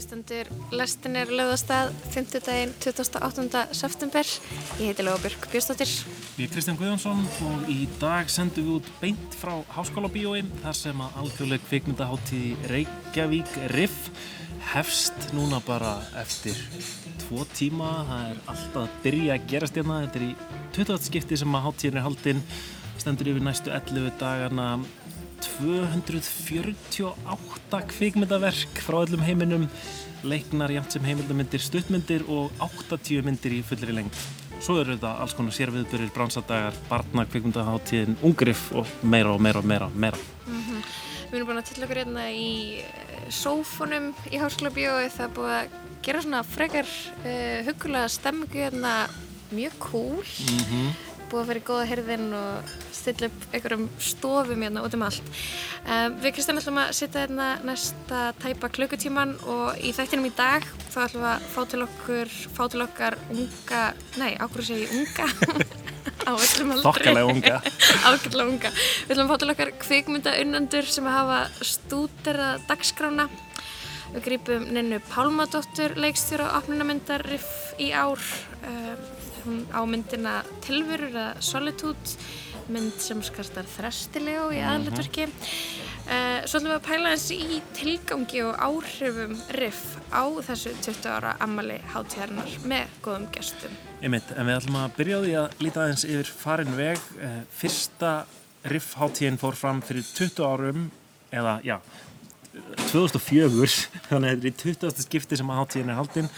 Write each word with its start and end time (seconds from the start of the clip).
Hlustandur. 0.00 0.48
Lestin 0.72 1.16
er 1.20 1.28
lögðastað 1.28 1.90
5. 2.14 2.38
daginn 2.46 2.70
28. 2.80 3.64
september. 3.76 4.28
Ég 4.80 4.94
heiti 4.94 5.04
Lóabjörg 5.04 5.44
Björnstóttir. 5.52 5.90
Ég 6.38 6.46
er 6.46 6.54
Kristján 6.54 6.78
Guðjónsson 6.80 7.20
og 7.44 7.68
í 7.68 7.84
dag 8.00 8.30
sendum 8.32 8.64
við 8.64 8.78
út 8.78 8.88
beint 9.02 9.36
frá 9.36 9.58
Háskóla 9.74 10.08
bíói 10.08 10.40
þar 10.62 10.78
sem 10.78 11.02
að 11.04 11.18
alþjóðleg 11.20 11.66
kvikmyndaháttíð 11.66 12.64
Reykjavík 12.72 13.52
Riff 13.74 14.08
hefst 14.70 15.34
núna 15.36 15.60
bara 15.68 15.98
eftir 16.22 16.56
tvo 17.26 17.44
tíma. 17.52 17.92
Það 18.08 18.26
er 18.30 18.42
alltaf 18.54 18.82
að 18.86 18.98
byrja 19.04 19.36
að 19.36 19.48
gerast 19.52 19.76
hérna. 19.76 20.00
Þetta 20.06 20.22
er 20.22 20.28
í 20.30 20.32
20. 20.80 21.08
skipti 21.10 21.42
sem 21.42 21.60
að 21.60 21.66
háttíðin 21.68 22.00
er 22.00 22.08
haldinn. 22.08 22.42
Stendur 22.96 23.34
yfir 23.34 23.44
næstu 23.44 23.76
11 23.76 24.16
dagana 24.20 24.72
248 25.60 27.82
kvikmyndaverk 27.94 28.72
frá 28.86 28.96
öllum 29.04 29.22
heiminum 29.24 29.64
leiknar 30.22 30.70
jæmt 30.70 30.92
sem 30.92 31.04
heimildamindir, 31.04 31.60
stuttmyndir 31.64 32.22
og 32.28 32.52
80 32.60 33.24
myndir 33.24 33.52
í 33.56 33.62
fullri 33.64 33.92
lengt 33.96 34.16
svo 34.60 34.76
eru 34.80 34.94
þetta 34.94 35.14
alls 35.22 35.34
konar 35.36 35.54
sérviðbörir, 35.56 36.10
bránsaddagar 36.14 36.76
barna, 36.90 37.24
kvikmyndaháttíðin, 37.30 38.18
ungrif 38.26 38.68
og 38.76 38.88
meira 39.02 39.32
og 39.34 39.42
meira 39.42 39.62
og 39.62 39.66
meira, 39.66 39.88
meira. 39.94 40.18
Mm 40.46 40.62
-hmm. 40.62 40.82
Við 41.30 41.36
erum 41.36 41.48
búin 41.48 41.58
að 41.58 41.68
til 41.68 41.84
okkur 41.84 41.96
hérna 41.96 42.30
í 42.30 42.82
sófunum 43.30 44.14
í 44.30 44.38
Háskóla 44.38 44.70
bíói 44.70 45.08
það 45.08 45.24
er 45.24 45.34
búin 45.36 45.50
að 45.50 45.68
gera 46.02 46.22
svona 46.22 46.42
frekar 46.42 46.86
uh, 47.24 47.66
hugulega 47.66 48.08
stemmingu 48.08 48.58
hérna. 48.58 49.08
Mjög 49.50 49.72
cool. 49.78 50.22
Mm 50.22 50.64
-hmm 50.64 51.09
búið 51.30 51.42
að 51.42 51.50
vera 51.50 51.60
í 51.60 51.66
góða 51.66 51.88
herðin 51.90 52.30
og 52.36 52.72
stilla 52.94 53.28
upp 53.30 53.44
einhverjum 53.54 53.86
stofum 54.02 54.64
hérna 54.64 54.84
út 54.84 54.96
um 54.96 55.04
allt. 55.06 55.30
Um, 55.84 56.16
við 56.20 56.34
Kristján 56.36 56.60
ætlum 56.60 56.80
að 56.82 56.92
sitja 56.98 57.24
hérna 57.24 57.48
næsta 57.66 58.22
tæpa 58.42 58.70
klukkutíman 58.74 59.36
og 59.50 59.80
í 59.80 59.92
þættinum 59.96 60.28
í 60.28 60.32
dag 60.36 60.66
þá 60.90 60.98
ætlum 61.06 61.24
við 61.24 61.30
að 61.30 61.46
fá 61.54 61.60
til 61.72 61.82
okkur, 61.86 62.32
fá 62.56 62.62
til 62.72 62.82
okkar 62.84 63.18
unga, 63.34 63.84
nei, 64.20 64.32
ákveður 64.36 64.68
sé 64.68 64.80
ég 64.82 64.96
unga, 64.98 65.28
á 66.28 66.32
öllum 66.34 66.74
aldrei. 66.74 66.86
Þokkalega 66.88 67.34
unga. 67.34 67.60
Ákveðlega 68.10 68.48
unga. 68.54 68.74
Við 68.74 69.14
ætlum 69.14 69.24
að 69.26 69.32
fá 69.32 69.42
til 69.44 69.54
okkar 69.54 69.72
kvikmyndaunandur 69.84 70.90
sem 70.96 71.08
hafa 71.10 71.40
stúdera 71.62 72.50
dagskrána. 72.68 73.30
Við 74.10 74.24
grýpum 74.26 74.66
nennu 74.74 74.98
Pálmadóttur 75.12 75.94
leikstjóra 76.02 76.50
og 76.50 76.64
opnunamyndar 76.64 77.22
í 77.78 77.92
ár. 77.94 78.18
Um, 78.66 79.19
hún 79.44 79.64
á 79.72 79.80
myndina 79.88 80.40
Tilverur 80.64 81.10
eða 81.10 81.42
Solitude 81.44 82.16
mynd 82.70 82.98
sem 83.02 83.20
skartar 83.24 83.68
þrestilegu 83.68 84.50
í 84.54 84.60
mhm. 84.60 84.70
aðlætturki 84.72 85.26
uh, 85.26 85.46
eh, 86.14 86.40
Svo 86.46 86.60
ætlum 86.60 86.70
við 86.70 86.76
að 86.76 86.86
pæla 86.88 87.14
eins 87.14 87.26
í 87.34 87.60
tilgangi 87.76 88.44
og 88.46 88.60
áhrifum 88.66 89.36
riff 89.58 89.96
á 90.14 90.24
þessu 90.46 90.74
20 90.78 91.10
ára 91.16 91.34
ammali 91.42 91.80
hátíðarinnar 91.94 92.58
með 92.70 93.00
góðum 93.04 93.26
gestum 93.34 93.74
Einmitt, 94.00 94.30
en 94.36 94.48
við 94.48 94.60
ætlum 94.60 94.78
að 94.80 94.94
byrja 94.98 95.18
á 95.18 95.24
því 95.24 95.34
að 95.42 95.64
líta 95.64 95.84
aðeins 95.84 96.06
yfir 96.08 96.32
farin 96.44 96.78
veg 96.78 97.02
uh, 97.18 97.40
Fyrsta 97.60 98.14
riff 98.70 98.94
hátíðin 99.00 99.40
fór 99.40 99.58
fram 99.58 99.82
fyrir 99.84 100.06
20 100.06 100.46
árum 100.46 100.88
eða 101.32 101.58
já 101.64 101.78
2004 102.90 103.50
þannig 104.10 104.32
að 104.32 104.32
þetta 104.32 104.48
er 104.48 104.50
í 104.50 104.56
20. 104.58 105.04
skipti 105.06 105.38
sem 105.38 105.52
að 105.52 105.62
hátíðin 105.62 105.92
er 105.92 106.00
haldinn 106.00 106.30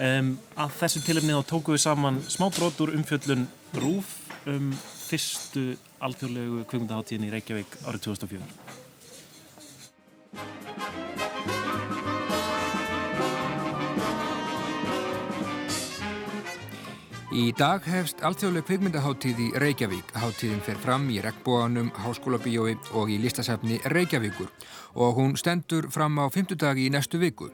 Um, 0.00 0.36
að 0.56 0.76
þessu 0.80 1.02
tilefni 1.04 1.34
þá 1.36 1.48
tóku 1.50 1.74
við 1.74 1.82
saman 1.84 2.22
smá 2.32 2.46
brotur 2.54 2.94
umfjöllun 2.96 3.44
Rúf 3.76 4.14
um 4.48 4.70
fyrstu 4.72 5.74
alþjóðlegu 6.02 6.64
kvöngundaháttíðin 6.70 7.28
í 7.28 7.34
Reykjavík 7.34 7.76
árið 7.84 8.08
2004. 8.08 8.81
Í 17.32 17.46
dag 17.56 17.80
hefst 17.88 18.18
alþjóðleg 18.20 18.66
kvikmyndaháttíð 18.68 19.38
í 19.40 19.44
Reykjavík. 19.56 20.10
Háttíðin 20.20 20.58
fer 20.60 20.76
fram 20.76 21.06
í 21.08 21.14
Rekkbóanum, 21.24 21.86
Háskólabíói 22.04 22.74
og 22.92 23.08
í 23.08 23.16
listasafni 23.22 23.78
Reykjavíkur 23.88 24.50
og 25.00 25.16
hún 25.16 25.32
stendur 25.40 25.88
fram 25.88 26.18
á 26.20 26.28
fymtudagi 26.28 26.84
í 26.84 26.92
næstu 26.92 27.16
viku. 27.22 27.48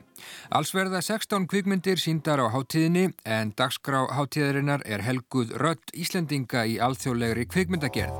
Alls 0.50 0.72
verða 0.74 0.98
16 0.98 1.46
kvikmyndir 1.46 2.02
síndar 2.02 2.42
á 2.42 2.50
háttíðinni 2.50 3.12
en 3.22 3.52
dagskrá 3.54 4.08
háttíðarinnar 4.18 4.82
er 4.82 5.06
helguð 5.06 5.54
rött 5.62 5.94
Íslendinga 5.94 6.66
í 6.66 6.80
alþjóðlegri 6.82 7.46
kvikmyndagerð. 7.46 8.18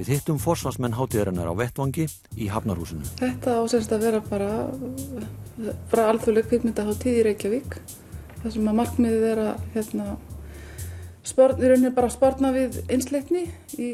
Við 0.00 0.14
hittum 0.14 0.40
forsvarsmenn 0.40 0.96
háttíðarinnar 0.96 1.52
á 1.52 1.54
Vettvangi 1.60 2.08
í 2.32 2.48
Hafnarhúsinu. 2.48 3.04
Þetta 3.20 3.60
ásennst 3.60 3.92
að 3.92 4.08
vera 4.08 4.24
bara 4.24 4.50
frá 5.92 6.06
alþjóðleg 6.14 6.48
kvikmyndaháttíð 6.48 7.20
í 7.20 7.28
Reykjavík 7.28 7.80
það 8.46 8.54
sem 8.54 8.68
að 8.70 8.78
markmiðið 8.78 9.24
er 9.26 9.40
að 9.42 9.62
hérna, 9.74 10.04
sport, 11.26 11.58
í 11.58 11.70
rauninni 11.70 11.92
bara 11.96 12.10
spárna 12.12 12.52
við 12.54 12.78
einsleikni 12.86 13.42
í 13.82 13.88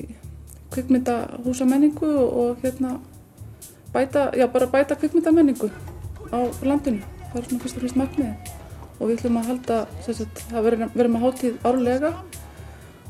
kvikmyndahúsamenningu 0.72 2.10
og, 2.20 2.34
og 2.42 2.64
hérna 2.64 2.98
bæta, 3.94 4.28
já 4.36 4.46
bara 4.52 4.68
bæta 4.72 4.98
kvikmyndamenningu 5.00 5.70
á 6.32 6.40
landinu, 6.64 7.00
það 7.30 7.38
er 7.40 7.48
svona 7.48 7.62
fyrst 7.64 7.78
og 7.78 7.86
fyrst 7.86 8.00
markmiðið. 8.00 8.52
Og 8.98 9.08
við 9.08 9.16
ætlum 9.18 9.38
að 9.40 9.48
halda 9.50 9.78
sagt, 10.04 10.42
að 10.52 10.68
verðum 10.68 11.16
að 11.18 11.24
hátíð 11.24 11.64
árlega. 11.66 12.12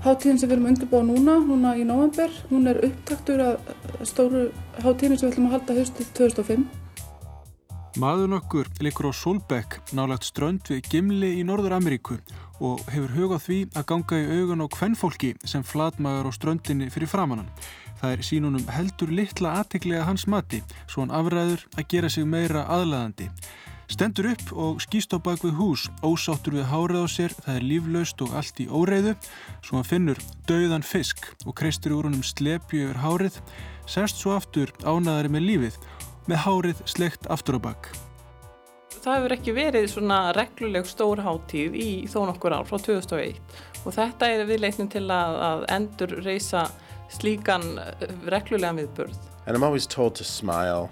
Hátíðin 0.03 0.39
sem 0.41 0.49
við 0.49 0.57
erum 0.57 0.71
undirbúa 0.71 1.03
núna, 1.07 1.35
núna 1.47 1.75
í 1.79 1.85
november, 1.87 2.31
hún 2.51 2.71
er 2.71 2.81
upptaktur 2.89 3.43
að 3.45 4.07
stóru 4.09 4.47
hátíðin 4.83 5.19
sem 5.19 5.29
við 5.29 5.35
ætlum 5.35 5.51
að 5.51 5.59
halda 5.59 5.77
höstið 5.79 6.15
2005 6.19 6.82
Maður 8.01 8.31
nokkur 8.33 8.69
likur 8.81 9.11
á 9.11 9.13
Solbeck 9.13 9.75
nálagt 9.93 10.25
strönd 10.25 10.65
við 10.65 10.87
Gimli 10.89 11.29
í 11.37 11.43
Norður 11.45 11.75
Ameríku 11.77 12.15
og 12.65 12.81
hefur 12.89 13.13
hugað 13.13 13.43
því 13.45 13.57
að 13.77 13.85
ganga 13.91 14.21
í 14.23 14.39
augun 14.39 14.65
á 14.65 14.67
kvennfólki 14.73 15.33
sem 15.45 15.61
flatmaður 15.61 16.31
á 16.31 16.33
ströndinni 16.33 16.89
fyrir 16.89 17.11
framannan. 17.13 17.51
Það 18.01 18.15
er 18.15 18.25
sínunum 18.25 18.71
heldur 18.73 19.13
litla 19.13 19.59
aðteglega 19.61 20.07
hans 20.09 20.25
mati 20.25 20.63
svo 20.87 21.05
hann 21.05 21.13
afræður 21.13 21.67
að 21.77 21.89
gera 21.93 22.09
sig 22.09 22.25
meira 22.25 22.65
aðlæðandi. 22.73 23.29
Stendur 23.93 24.31
upp 24.31 24.55
og 24.57 24.81
skýst 24.81 25.13
á 25.13 25.21
bak 25.21 25.45
við 25.45 25.59
hús, 25.61 25.85
ósáttur 26.01 26.57
við 26.57 26.71
hárið 26.73 27.05
á 27.05 27.07
sér, 27.13 27.35
það 27.45 27.59
er 27.59 27.67
líflaust 27.75 28.25
og 28.25 28.39
allt 28.41 28.63
í 28.65 28.71
óreiðu, 28.73 29.13
svo 29.61 29.77
hann 29.77 29.91
finnur 29.91 30.23
dauðan 30.49 30.87
fisk 30.87 31.29
og 31.45 31.59
kreistur 31.61 31.99
úr 31.99 32.09
honum 32.09 32.25
slepju 32.25 32.87
yfir 32.87 33.03
hárið, 33.05 33.37
sest 33.85 34.17
svo 34.23 34.33
aftur 34.39 34.73
ánaðari 34.81 35.35
með 35.35 35.47
lífið 35.51 35.79
með 36.31 36.43
hárið 36.47 36.83
slegt 36.91 37.29
aftur 37.33 37.59
á 37.59 37.61
bakk. 37.71 37.91
Það 39.03 39.17
hefur 39.17 39.35
ekki 39.35 39.55
verið 39.57 39.89
svona 39.91 40.19
regluleg 40.37 40.87
stór 40.87 41.23
háttíð 41.25 41.75
í 41.75 41.91
þó 42.11 42.21
nokkur 42.29 42.55
ár 42.55 42.69
frá 42.69 42.79
2001 42.79 43.41
og 43.83 43.97
þetta 43.97 44.29
er 44.31 44.45
viðleiknum 44.47 44.91
til 44.93 45.09
að, 45.11 45.39
að 45.43 45.65
endur 45.75 46.15
reysa 46.23 46.69
slíkan 47.11 47.65
eh, 47.83 48.05
reglulega 48.31 48.77
viðbörð. 48.79 49.17
And 49.47 49.57
I'm 49.57 49.65
always 49.65 49.87
told 49.87 50.15
to 50.17 50.25
smile 50.25 50.89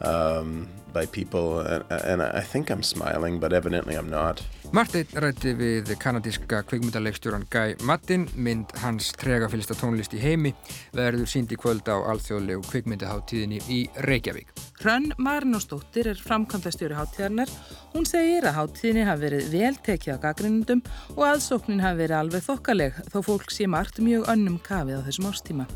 um, 0.00 0.68
by 0.92 1.06
people 1.06 1.58
and, 1.58 1.84
and 1.90 2.22
I 2.22 2.40
think 2.40 2.70
I'm 2.70 2.82
smiling 2.82 3.40
but 3.40 3.52
evidently 3.52 3.96
I'm 3.96 4.08
not. 4.08 4.42
Martin 4.68 5.06
rætti 5.16 5.54
við 5.56 5.94
kanadíska 5.96 6.58
kveikmyndaleikstjóran 6.68 7.46
Guy 7.48 7.72
Mattin 7.88 8.26
mynd 8.36 8.74
hans 8.82 9.14
tregafylsta 9.16 9.72
tónlist 9.78 10.12
í 10.12 10.20
heimi 10.20 10.52
verður 10.92 11.30
sínd 11.32 11.54
í 11.54 11.56
kvöld 11.56 11.88
á 11.88 11.96
alþjóðlegu 11.96 12.66
kveikmyndaháttíðinni 12.68 13.62
í 13.72 13.78
Reykjavík. 14.04 14.52
Hrönn 14.82 15.14
Marinósdóttir 15.16 16.10
er 16.12 16.20
framkvæmdastjóri 16.20 16.98
háttíðarnar. 17.00 17.48
Hún 17.96 18.04
segir 18.08 18.44
að 18.44 18.58
háttíðinni 18.60 19.08
hafi 19.08 19.24
verið 19.24 19.50
vel 19.56 19.74
tekið 19.88 20.20
á 20.20 20.24
gaggrinnundum 20.28 20.84
og 21.16 21.26
aðsóknin 21.30 21.84
hafi 21.86 22.02
verið 22.04 22.20
alveg 22.20 22.48
þokkaleg 22.50 23.02
þó 23.08 23.20
fólk 23.24 23.50
sé 23.56 23.72
margt 23.72 24.04
mjög 24.04 24.28
önnum 24.36 24.60
kafið 24.60 25.00
á 25.00 25.06
þessum 25.08 25.32
ástíma. 25.32 25.68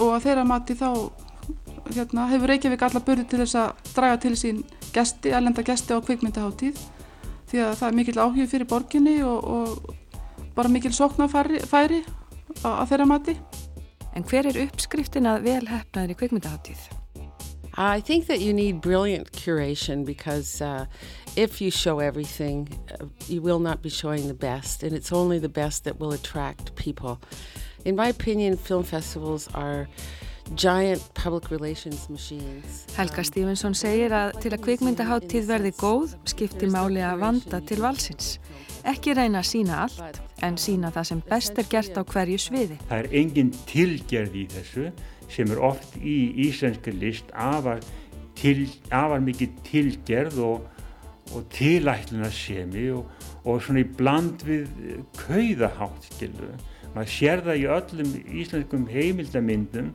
Og 0.00 0.14
að 0.16 0.24
þeirra 0.24 0.48
mati 0.48 0.78
þá 0.78 0.88
hérna, 1.92 2.30
hefur 2.32 2.54
Reykjavík 2.54 2.88
alla 2.88 3.04
börði 3.04 3.28
til 3.28 3.44
þess 3.44 3.60
að 3.60 3.90
draga 3.92 4.22
til 4.24 4.36
sín 4.40 4.64
gesti, 4.94 5.36
allenda 5.36 5.60
gesti 5.66 5.92
á 5.92 6.00
kveikmyndaháttíð 6.00 6.88
því 7.48 7.62
að 7.64 7.74
það 7.80 7.88
er 7.88 7.98
mikil 7.98 8.18
áhug 8.20 8.50
fyrir 8.52 8.68
borginni 8.68 9.16
og, 9.24 9.44
og 9.44 9.94
bara 10.56 10.70
mikil 10.72 10.92
sóknarfæri 10.94 11.62
að 12.64 12.86
þeirra 12.90 13.08
mati. 13.08 13.36
En 14.16 14.24
hver 14.26 14.48
er 14.50 14.62
uppskriftin 14.66 15.28
að 15.30 15.44
vel 15.46 15.64
hefnaður 15.68 16.14
í 16.14 16.18
kveikmyndaháttíð? 16.18 16.88
I 17.78 18.00
think 18.00 18.26
that 18.26 18.40
you 18.40 18.52
need 18.52 18.80
brilliant 18.80 19.30
curation 19.30 20.04
because 20.04 20.60
uh, 20.60 20.86
if 21.36 21.60
you 21.60 21.70
show 21.70 22.00
everything, 22.00 22.68
uh, 23.00 23.06
you 23.28 23.40
will 23.40 23.60
not 23.60 23.82
be 23.82 23.88
showing 23.88 24.26
the 24.26 24.34
best, 24.34 24.82
and 24.82 24.92
it's 24.92 25.12
only 25.12 25.38
the 25.38 25.48
best 25.48 25.84
that 25.84 26.00
will 26.00 26.12
attract 26.12 26.74
people. 26.74 27.20
In 27.84 27.94
my 27.94 28.08
opinion, 28.08 28.56
film 28.56 28.82
festivals 28.82 29.48
are 29.54 29.86
Helga 32.96 33.22
Stefansson 33.26 33.74
segir 33.76 34.14
að 34.16 34.38
til 34.42 34.52
að 34.54 34.62
kvikmyndaháttíð 34.64 35.44
verði 35.48 35.72
góð 35.76 36.14
skiptir 36.30 36.70
máli 36.72 37.02
að 37.04 37.20
vanda 37.20 37.60
til 37.68 37.82
valsins. 37.84 38.38
Ekki 38.88 39.12
reyna 39.18 39.42
að 39.42 39.50
sína 39.50 39.82
allt 39.84 40.20
en 40.42 40.56
sína 40.56 40.90
það 40.94 41.08
sem 41.10 41.20
best 41.28 41.60
er 41.60 41.68
gert 41.68 41.98
á 42.00 42.02
hverju 42.02 42.38
sviði. 42.40 42.78
Það 42.88 42.98
er 43.02 43.08
engin 43.20 43.52
tilgerð 43.68 44.38
í 44.40 44.44
þessu 44.54 44.86
sem 45.28 45.52
er 45.52 45.60
oft 45.68 45.98
í 46.00 46.16
íslenski 46.48 46.94
list 46.96 47.28
af 47.36 47.68
að 47.74 47.84
til, 48.38 48.68
afar 48.88 49.20
mikið 49.24 49.50
tilgerð 49.66 50.38
og, 50.46 50.68
og 51.34 51.48
tilætlunarsemi 51.52 52.86
og, 52.96 53.10
og 53.44 53.60
svona 53.62 53.84
í 53.84 53.88
bland 53.98 54.46
við 54.48 54.70
kauðahátt, 55.18 56.08
skilur. 56.14 56.56
Maður 56.94 57.12
sér 57.12 57.44
það 57.44 57.60
í 57.60 57.66
öllum 57.74 58.14
íslenskum 58.40 58.86
heimildamindum 58.88 59.92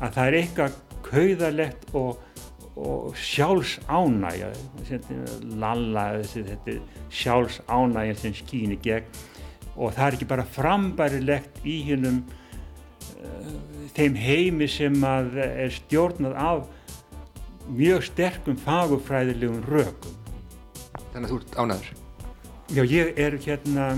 að 0.00 0.16
það 0.16 0.26
er 0.26 0.38
eitthvað 0.40 0.78
kauðalegt 1.06 1.86
og, 1.96 2.22
og 2.76 3.16
sjálfs 3.18 3.78
ánægja, 3.88 4.50
lalla, 5.60 6.06
þetta 6.26 6.78
sjálfs 7.10 7.60
ánægja 7.70 8.18
sem 8.20 8.36
skýnir 8.36 8.82
gegn 8.84 9.24
og 9.76 9.92
það 9.92 10.06
er 10.06 10.16
ekki 10.16 10.28
bara 10.30 10.46
frambærilegt 10.56 11.60
í 11.68 11.76
hinnum 11.90 12.22
uh, 13.20 13.54
þeim 13.96 14.16
heimi 14.20 14.68
sem 14.70 14.96
að 15.04 15.36
er 15.44 15.74
stjórnað 15.74 16.36
af 16.40 16.64
mjög 17.66 18.06
sterkum 18.06 18.56
fagufræðilegum 18.62 19.64
rökum. 19.66 20.14
Þannig 21.12 21.26
að 21.26 21.32
þú 21.32 21.40
ert 21.40 21.58
ánæður? 21.60 21.90
Já, 22.74 22.82
ég 22.82 23.18
er 23.20 23.36
hérna 23.42 23.88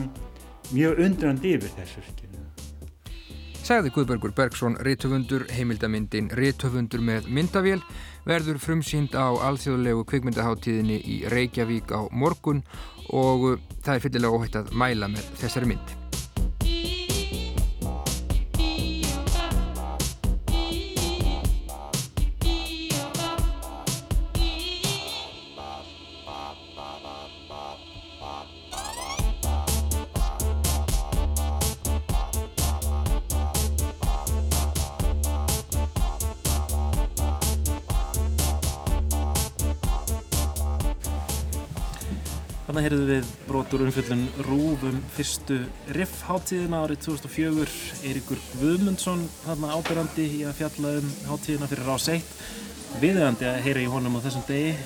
mjög 0.73 1.05
undrandi 1.07 1.55
yfir 1.57 1.73
þessu 1.79 2.03
skilja. 2.05 2.28
Sagði 3.69 3.91
Guðbergur 3.93 4.33
Bergson, 4.33 4.79
réttöfundur, 4.81 5.43
heimildamindin 5.53 6.31
Réttöfundur 6.33 7.03
með 7.05 7.29
myndavél 7.29 7.83
verður 8.25 8.57
frumsýnd 8.65 9.13
á 9.13 9.29
alþjóðlegu 9.45 10.07
kvikmyndaháttíðinni 10.09 10.97
í 11.05 11.19
Reykjavík 11.29 11.93
á 11.93 12.09
morgun 12.09 12.65
og 13.13 13.61
það 13.85 13.95
er 13.99 14.05
fyllilega 14.07 14.41
óhætt 14.41 14.61
að 14.63 14.73
mæla 14.73 15.13
með 15.13 15.33
þessari 15.45 15.75
mynd. 15.75 15.98
Þannig 42.79 42.93
heyrðum 42.93 43.09
við 43.11 43.31
brotur 43.49 43.83
umfjöldun 43.83 44.21
Rúfum 44.47 44.99
fyrstu 45.11 45.57
riff-háttíðina 45.97 46.85
árið 46.85 47.01
2004. 47.09 47.73
Eiríkur 48.07 48.39
Guðmundsson 48.61 49.25
þarna 49.41 49.73
ábyrrandi 49.75 50.27
í 50.37 50.45
að 50.47 50.61
fjalla 50.61 50.93
um 51.01 51.09
háttíðina 51.27 51.67
fyrir 51.73 51.91
rás 51.91 52.07
1. 52.13 52.31
Viðegandi 53.03 53.49
að 53.51 53.59
heyra 53.65 53.83
í 53.83 53.89
honum 53.91 54.21
á 54.23 54.23
þessum 54.29 54.47
degi, 54.47 54.77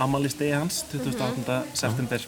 amalistegi 0.00 0.56
hans, 0.56 0.80
28. 0.94 1.28
Mm 1.28 1.44
-hmm. 1.44 1.76
september. 1.76 2.24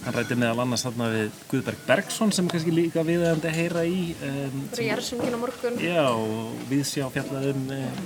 Hann 0.00 0.16
rætti 0.16 0.36
meðal 0.38 0.62
annars 0.64 0.86
þarna 0.86 1.08
við 1.12 1.40
Guðberg 1.50 1.80
Bergson 1.84 2.30
sem 2.32 2.46
er 2.48 2.54
kannski 2.54 2.72
líka 2.72 3.02
viðegandi 3.04 3.50
að 3.50 3.58
heyra 3.58 3.82
í. 3.84 3.98
Um, 4.24 4.62
Það 4.70 4.80
er 4.80 4.86
Jærsungin 4.86 5.36
á 5.36 5.40
morgun. 5.42 5.76
Já, 5.84 6.04
og 6.08 6.62
við 6.70 6.84
sjá 6.88 7.04
fjallaðum 7.12 7.66
um, 7.76 8.00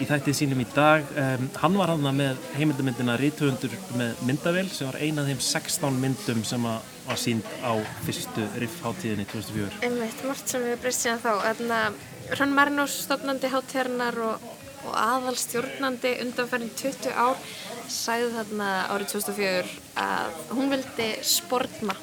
í 0.00 0.08
þættið 0.08 0.38
sínum 0.38 0.62
í 0.64 0.66
dag. 0.72 1.04
Um, 1.12 1.46
hann 1.60 1.76
var 1.76 1.92
hann 1.92 2.08
með 2.22 2.40
heimildamindina 2.56 3.18
Rítuhundur 3.20 3.76
með 4.00 4.24
myndavél 4.28 4.66
sem 4.72 4.88
var 4.88 4.98
eina 5.02 5.26
af 5.26 5.30
þeim 5.30 5.44
16 5.50 6.00
myndum 6.06 6.42
sem 6.48 6.66
var 6.66 7.20
sínd 7.20 7.44
á 7.60 7.72
fyrstu 8.06 8.48
riff-háttíðinni 8.62 9.28
2004. 9.30 9.82
Einmitt, 9.86 10.24
margt 10.24 10.52
sem 10.56 10.64
við 10.64 10.80
breyst 10.86 11.04
síðan 11.04 11.20
þá. 11.20 11.32
Þannig 11.60 11.76
að 11.82 12.04
Hrönn 12.32 12.56
Marnós, 12.56 12.96
stofnandi 13.04 13.52
háttíðarnar 13.52 14.16
og, 14.32 14.48
og 14.88 14.96
aðal 14.98 15.36
stjórnandi 15.38 16.16
undanferðin 16.24 16.72
20 16.80 17.12
ár, 17.12 17.36
sagði 17.92 18.32
þarna 18.34 18.68
árið 18.94 19.12
2004 19.14 19.70
að 20.02 20.42
hún 20.56 20.72
vildi 20.72 21.08
sportma 21.26 21.96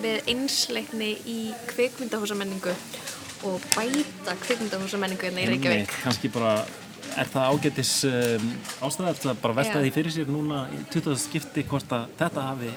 við 0.00 0.30
einsleikni 0.32 1.10
í 1.28 1.38
kvikmyndahúsamenningu 1.72 2.74
og 3.48 3.66
bæta 3.74 4.36
kvikmyndahúsamenningu 4.44 5.28
hérna 5.28 5.44
í 5.44 5.48
Reykjavík. 5.50 5.96
Kannski 6.04 6.30
bara 6.32 6.54
er 7.18 7.30
það 7.30 7.54
ágætis 7.54 7.92
um, 8.08 8.50
ástæða 8.86 9.14
að 9.32 9.42
bara 9.42 9.56
velta 9.60 9.82
því 9.82 9.92
fyrir 9.96 10.14
sér 10.14 10.30
núna 10.30 10.64
í 10.76 10.82
20. 10.92 11.16
skipti 11.20 11.64
hvort 11.68 11.94
að 11.96 12.06
þetta 12.20 12.46
hafi 12.50 12.70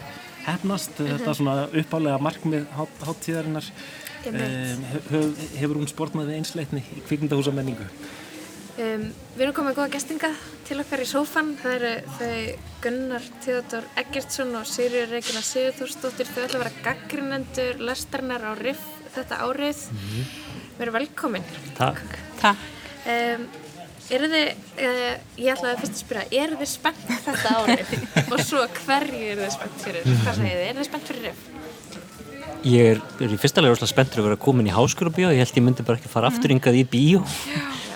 hefnast, 0.43 0.97
mm 0.97 1.05
-hmm. 1.05 1.11
þetta 1.17 1.35
svona 1.37 1.55
uppálega 1.83 2.17
markmið 2.19 2.65
háttíðarinnar 2.77 3.69
um, 4.27 4.83
hef, 4.91 5.45
hefur 5.59 5.79
hún 5.79 5.87
sportnaði 5.91 6.39
einsleitni 6.39 6.83
í 6.97 7.03
kvikmyndahúsamenningu 7.07 7.87
um, 8.81 9.07
Við 9.33 9.45
erum 9.45 9.55
komið 9.57 9.77
góða 9.79 9.93
gestinga 9.95 10.29
til 10.67 10.79
okkar 10.81 11.03
í 11.03 11.07
sófan 11.09 11.53
það 11.59 11.75
eru 11.77 11.93
þau 12.17 12.35
Gunnar 12.83 13.25
Theodor 13.43 13.87
Eggertsson 13.99 14.53
og 14.59 14.67
Sigriður 14.69 15.15
Regina 15.17 15.41
Sigurþórsdóttir. 15.45 16.29
Þau 16.29 16.43
ætla 16.43 16.59
að 16.59 16.63
vera 16.65 16.85
gaggrinendur 16.87 17.83
lestarnar 17.89 18.45
á 18.45 18.51
RIF 18.59 18.83
þetta 19.15 19.41
árið. 19.45 19.83
Mm 19.89 20.05
-hmm. 20.05 20.31
Við 20.77 20.85
erum 20.85 20.97
velkomin. 20.99 21.51
Takk. 21.77 22.17
Takk. 22.41 22.71
Eru 24.11 24.27
þið, 24.27 24.49
uh, 24.83 25.13
ég 25.39 25.53
ætlaði 25.53 25.79
fyrst 25.79 25.95
að 25.95 26.01
spyrja, 26.01 26.23
eru 26.43 26.57
þið 26.59 26.69
spennt 26.69 27.05
þetta 27.23 27.53
árið? 27.55 27.93
Og 28.33 28.41
svo 28.43 28.63
hverju 28.83 29.21
eru 29.31 29.45
þið 29.45 29.53
spennt 29.55 29.85
fyrir? 29.85 30.03
Hvað 30.03 30.39
segir 30.41 30.57
þið? 30.57 30.65
Eru 30.67 30.79
þið 30.81 30.89
spennt 30.89 31.07
fyrir 31.11 31.23
RIF? 31.29 31.45
Ég 32.63 32.89
er, 32.93 32.99
er 33.19 33.31
í 33.31 33.39
fyrsta 33.39 33.63
lega 33.63 33.73
rosalega 33.73 33.91
spenntur 33.91 34.21
að 34.21 34.27
vera 34.29 34.41
komin 34.43 34.67
í 34.67 34.75
háskólabíó, 34.75 35.31
ég 35.31 35.41
held 35.43 35.57
ég 35.57 35.65
myndi 35.65 35.87
bara 35.87 35.99
ekki 35.99 36.11
fara 36.11 36.29
aftur 36.31 36.51
yngað 36.55 36.79
í 36.79 36.83
bíó 36.87 37.23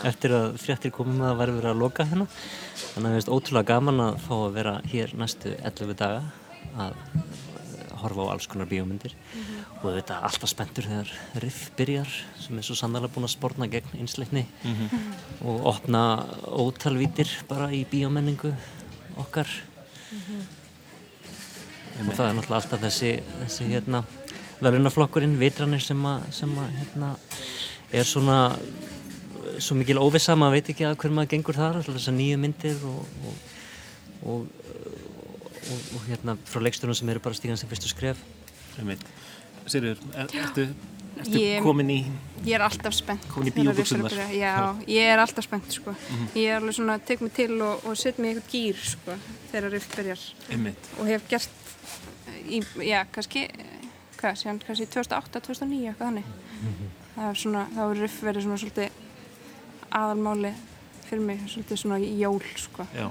eftir 0.04 0.32
að 0.32 0.58
fréttir 0.62 0.92
komum 0.92 1.22
að 1.22 1.38
vera 1.38 1.58
verið 1.58 1.72
að 1.72 1.82
loka 1.82 2.06
hérna. 2.06 2.28
Þannig 2.94 3.10
að 3.10 3.16
það 3.16 3.22
er 3.22 3.36
ótrúlega 3.38 3.72
gaman 3.74 4.00
að 4.00 4.22
fá 4.28 4.36
að 4.38 4.56
vera 4.60 4.82
hér 4.86 5.14
næstu 5.18 5.56
11 5.64 5.98
daga 5.98 6.24
að 6.78 6.94
horfa 7.98 8.28
á 8.30 8.32
alls 8.34 8.48
konar 8.48 8.70
bíómyndir 8.70 9.14
mm 9.14 9.42
-hmm. 9.42 9.84
og 9.84 9.96
þetta 9.96 10.14
er 10.14 10.24
alltaf 10.28 10.50
spenntur 10.50 10.84
þegar 10.84 11.10
riff 11.44 11.72
byrjar 11.78 12.10
sem 12.40 12.58
er 12.58 12.64
svo 12.64 12.76
sannlega 12.76 13.08
búin 13.08 13.26
að 13.26 13.36
spórna 13.36 13.68
gegn 13.68 13.98
einsleikni 14.00 14.46
mm 14.64 14.76
-hmm. 14.76 15.48
og 15.48 15.66
opna 15.66 16.26
ótalvítir 16.46 17.30
bara 17.48 17.72
í 17.72 17.86
bíómenningu 17.86 18.54
okkar 19.18 19.48
mm 20.12 20.20
-hmm. 20.20 20.42
og 22.10 22.14
það 22.16 22.30
er 22.30 22.34
náttúrulega 22.34 22.62
alltaf 22.62 22.82
þessi, 22.82 23.24
þessi 23.44 23.64
hérna, 23.64 24.04
verðunaflokkurinn 24.60 25.40
vitranir 25.40 25.82
sem 25.82 26.06
að, 26.06 26.32
sem 26.32 26.50
að 26.58 26.70
hérna, 26.80 27.16
er 27.92 28.04
svona 28.04 28.58
svo 29.60 29.76
mikil 29.76 29.98
óvisa, 29.98 30.36
maður 30.36 30.58
veit 30.58 30.70
ekki 30.70 30.86
að 30.86 30.98
hver 31.02 31.12
maður 31.12 31.30
gengur 31.36 31.56
þar, 31.56 31.80
alltaf 31.80 31.96
þessar 31.98 32.14
nýju 32.18 32.38
myndir 32.38 32.78
og, 32.88 33.06
og, 33.28 33.36
og 34.28 34.68
og, 35.72 35.80
og 35.96 36.04
hérna 36.08 36.36
frá 36.48 36.62
leiksturinn 36.64 36.98
sem 36.98 37.10
eru 37.12 37.24
bara 37.24 37.38
stígan 37.38 37.60
sem 37.60 37.70
fyrstu 37.70 37.92
skref 37.92 38.22
Sirur, 39.68 39.98
er, 40.16 40.30
ertu, 40.32 40.64
ertu 41.20 41.40
ég, 41.42 41.58
komin 41.66 41.90
í 41.92 41.98
Ég 42.46 42.56
er 42.56 42.64
alltaf 42.64 42.96
spennt 42.96 43.26
komin 43.32 43.52
í 43.52 43.56
bíóbúksunar 43.56 44.14
Já, 44.32 44.54
ég 44.88 45.12
er 45.12 45.20
alltaf 45.20 45.48
spennt 45.48 45.72
sko. 45.74 45.92
mm 45.92 45.98
-hmm. 45.98 46.28
ég 46.36 46.52
er 46.52 46.62
alveg 46.62 46.76
svona, 46.76 47.00
tek 47.00 47.22
mig 47.22 47.34
til 47.34 47.62
og, 47.62 47.86
og 47.86 47.98
set 47.98 48.20
mig 48.20 48.32
í 48.32 48.36
eitthvað 48.36 48.52
gýr 48.54 48.78
sko, 48.84 49.18
þegar 49.52 49.72
rift 49.72 49.96
byrjar 49.96 50.22
Einmitt. 50.52 50.90
og 51.00 51.08
hef 51.08 51.28
gert 51.30 51.50
í, 52.48 52.64
já, 52.80 53.06
kannski 53.12 53.50
hvað, 54.18 54.36
síðan 54.36 54.62
kannski 54.68 54.86
2008-2009 54.86 55.88
eitthvað 55.88 56.08
þannig 56.08 56.26
mm 56.26 56.70
-hmm. 56.70 56.90
það 57.16 57.30
er 57.30 57.36
svona, 57.36 57.68
þá 57.76 57.92
er 57.92 58.02
rift 58.02 58.24
verið 58.24 58.42
svona 58.42 58.58
svolítið 58.58 58.90
aðalmáli 59.92 60.54
fyrir 61.08 61.24
mig, 61.24 61.40
svolítið 61.48 61.80
svona 61.84 61.98
jól 62.04 62.42
sko 62.60 62.88
Já 62.96 63.08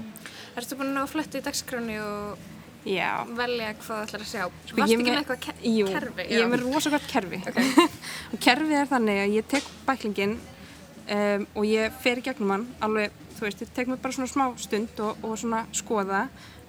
Erstu 0.57 0.75
búin 0.77 0.89
að 0.89 0.95
ná 0.97 1.01
að 1.03 1.11
fletta 1.13 1.37
í 1.37 1.41
dagskráni 1.45 1.97
og 2.01 2.45
Já. 2.87 3.25
velja 3.35 3.73
hvað 3.77 3.87
það 3.87 4.03
ætlar 4.07 4.21
að 4.23 4.29
sjá? 4.31 4.43
Sko, 4.65 4.77
Varst 4.77 4.91
ég 4.93 4.99
ekki 5.01 5.09
með- 5.11 5.17
eitthvað 5.19 5.39
ke 5.43 5.53
Jú, 5.69 5.87
kerfi? 5.91 6.25
ég 6.31 6.39
er 6.45 6.51
með 6.53 6.61
rosa 6.63 6.89
gott 6.93 7.07
kerfi 7.11 7.39
og 8.31 8.39
kerfið 8.45 8.77
er 8.79 8.87
þannig 8.93 9.19
að 9.25 9.33
ég 9.35 9.47
tek 9.51 9.67
bæklingin 9.85 10.37
um, 10.37 11.47
og 11.55 11.67
ég 11.67 11.97
fer 12.01 12.21
í 12.21 12.23
gegnum 12.29 12.53
hann 12.55 12.65
alveg, 12.87 13.11
þú 13.37 13.45
veist, 13.47 13.61
ég 13.65 13.73
tek 13.75 13.91
mig 13.91 13.99
bara 14.01 14.15
svona 14.15 14.31
smá 14.31 14.45
stund 14.57 15.03
og, 15.03 15.19
og 15.27 15.35
svona 15.41 15.65
skoða 15.75 16.23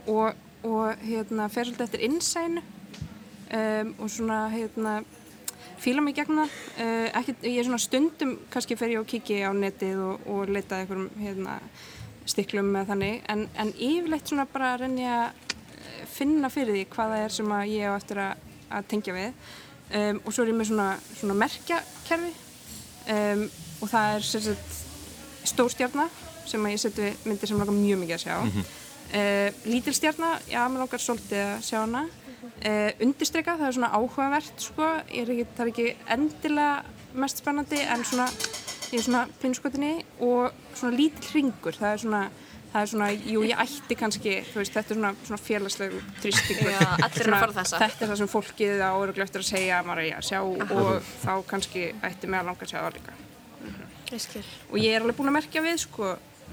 og, 0.08 0.34
og 0.66 1.06
hérna 1.06 1.46
fer 1.52 1.68
svolítið 1.70 1.86
eftir 1.86 2.04
innsænu 2.08 2.64
um, 2.64 3.94
og 4.02 4.10
svona 4.10 4.40
hérna 4.52 4.98
fíla 5.82 6.02
mig 6.04 6.16
í 6.16 6.18
gegnum 6.20 6.42
það. 6.42 6.56
Uh, 6.78 7.06
ekki, 7.20 7.36
ég 7.48 7.60
er 7.60 7.68
svona 7.68 7.82
stundum 7.82 8.34
kannski 8.52 8.76
fer 8.78 8.94
ég 8.94 9.02
og 9.02 9.08
kiki 9.08 9.40
á 9.44 9.50
netið 9.54 10.02
og, 10.04 10.26
og 10.26 10.52
leita 10.52 10.80
einhverjum 10.80 11.10
hérna 11.20 11.58
stiklum 12.28 12.72
með 12.74 12.90
þannig 12.92 13.22
en, 13.32 13.46
en 13.56 13.70
yfirleitt 13.72 14.28
svona 14.28 14.44
bara 14.52 14.74
að 14.74 14.82
reynja 14.84 15.14
að 15.22 15.46
finna 16.12 16.50
fyrir 16.52 16.76
því 16.76 16.84
hvað 16.92 17.14
það 17.14 17.24
er 17.24 17.34
sem 17.34 17.54
að 17.54 17.72
ég 17.72 17.88
á 17.88 17.92
eftir 17.94 18.20
að, 18.22 18.44
að 18.68 18.88
tengja 18.92 19.16
við. 19.16 19.48
Um, 19.88 20.20
og 20.24 20.34
svo 20.34 20.44
er 20.44 20.52
ég 20.52 20.58
með 20.58 20.70
svona, 20.70 20.88
svona 21.16 21.36
merkjakerfi. 21.42 22.32
Um, 23.08 23.44
og 23.78 23.92
það 23.92 24.16
er 24.16 24.26
sérsett 24.28 24.76
stórstjarnar 25.48 26.10
sem 26.48 26.64
að 26.64 26.74
ég 26.74 26.82
seti 26.82 27.12
myndir 27.24 27.50
sem 27.50 27.60
langar 27.60 27.76
mjög 27.76 28.02
mikið 28.02 28.16
að 28.16 28.24
sjá. 28.24 28.36
Mm 28.36 28.50
-hmm. 28.52 28.72
uh, 29.20 29.66
lítilstjarnar, 29.72 30.42
já, 30.48 30.60
mér 30.68 30.84
langar 30.84 31.00
svolítið 31.00 31.44
að 31.44 31.62
sjá 31.64 31.78
hana 31.80 32.04
uh, 32.48 32.90
undirstryka, 33.04 33.56
það 33.60 33.68
er 33.68 33.76
svona 33.78 33.92
áhugavert 33.96 34.64
sko, 34.68 34.88
er 35.08 35.32
ekki, 35.34 35.46
það 35.56 35.64
er 35.64 35.72
ekki 35.74 35.88
endilega 36.16 37.18
mest 37.18 37.40
spennandi 37.42 37.80
en 37.84 38.04
svona 38.04 38.28
ég 38.88 39.00
er 39.00 39.04
svona 39.04 39.24
pinnskotinni 39.42 39.94
og 40.24 40.52
svona 40.74 40.96
lítill 40.96 41.32
ringur 41.34 41.76
það 41.76 41.94
er 41.94 42.04
svona 42.04 42.22
það 42.72 42.82
er 42.82 42.90
svona, 42.92 43.08
jú 43.32 43.42
ég 43.48 43.60
ætti 43.62 43.96
kannski 43.98 44.34
veist, 44.52 44.74
þetta 44.74 44.94
er 44.94 44.98
svona, 44.98 45.12
svona 45.24 45.40
félagslegu 45.40 46.00
eru 47.24 47.54
þessa. 47.56 47.80
þetta 47.80 48.04
er 48.04 48.12
það 48.12 48.20
sem 48.20 48.30
fólkið 48.32 48.82
á 48.84 48.90
öruglega 48.92 49.28
eftir 49.28 49.44
að 49.44 49.48
segja 49.48 49.78
að 49.78 49.88
maður 49.88 50.02
eigi 50.04 50.16
að 50.18 50.28
sjá 50.28 50.40
og 50.44 51.10
þá 51.22 51.32
kannski 51.48 51.84
ætti 52.10 52.30
mig 52.30 52.40
að 52.40 52.50
langa 52.50 52.66
að 52.66 52.72
sjá 52.72 52.78
það 52.80 52.98
líka. 52.98 53.16
Ég 54.08 54.24
skil. 54.24 54.44
og 54.70 54.78
ég 54.80 54.94
er 54.96 55.04
alveg 55.04 55.18
búin 55.18 55.30
að 55.32 55.36
merkja 55.36 55.64
við 55.64 55.80
sko 55.84 56.12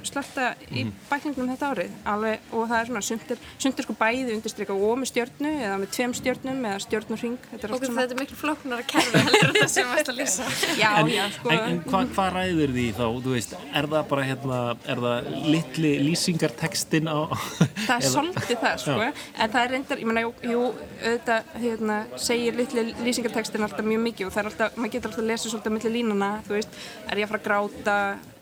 slötta 0.10 0.46
í 0.72 0.84
Mhm. 0.86 0.92
bækningnum 1.10 1.50
þetta 1.54 1.70
árið 1.74 1.92
alveg, 2.06 2.40
og 2.52 2.70
það 2.70 2.80
er 2.82 2.86
svona 2.90 3.02
sundir, 3.10 3.38
sundir 3.60 3.84
sko 3.88 3.94
bæði 4.00 4.34
undirstrika 4.36 4.74
og 4.74 4.98
með 5.02 5.10
stjörnu 5.12 5.52
eða 5.66 5.78
með 5.82 5.90
tveim 5.96 6.14
stjörnum 6.16 6.60
eða 6.66 6.80
stjörnurring 6.86 7.38
þetta 7.52 7.64
er 7.64 7.86
svona 7.86 8.02
þetta 8.06 8.16
er 8.16 8.22
miklu 8.22 8.38
flóknar 8.40 8.84
að 8.86 9.16
en 9.16 9.54
það 9.56 9.68
sem 9.76 9.88
varst 9.90 10.10
að 10.10 10.18
lýsa. 10.20 10.44
já, 10.84 10.90
en, 11.00 11.08
já, 11.14 11.26
sko 11.36 11.50
en, 11.50 11.60
en 11.60 11.80
hvað 11.84 12.14
hva 12.16 12.28
ræður 12.36 12.74
því 12.76 12.86
þá, 13.00 13.06
þú 13.26 13.34
veist, 13.36 13.56
er 13.74 13.88
það 13.88 14.08
bara 14.10 14.24
hérna, 14.30 14.60
er 14.86 15.02
það 15.06 15.30
litli 15.56 15.94
lýsingartekstin 16.10 17.08
á 17.10 17.18
það 17.88 17.96
er 17.96 18.02
eða- 18.02 18.14
svolítið 18.14 18.60
það 18.62 18.78
sko 18.86 18.98
Já. 19.02 19.12
en 19.40 19.50
það 19.56 19.62
er 19.66 19.70
reyndar, 19.76 19.98
ég 20.00 20.06
meina, 20.06 20.22
jú, 20.22 20.34
jú 20.44 20.62
auðvitað 21.06 21.44
hérna, 21.62 21.98
segir 22.18 22.56
litli 22.56 22.86
lýsingartekstin 23.06 23.64
alltaf 23.66 23.86
mjög 23.86 24.04
mikið 24.10 24.28
og 24.30 24.34
það 24.36 24.44
er 24.46 24.50
alltaf, 24.52 24.76
maður 24.78 24.92
getur 24.96 25.10
alltaf 25.12 25.24
að 25.24 25.30
lesa 25.32 25.50
svolítið 25.50 25.72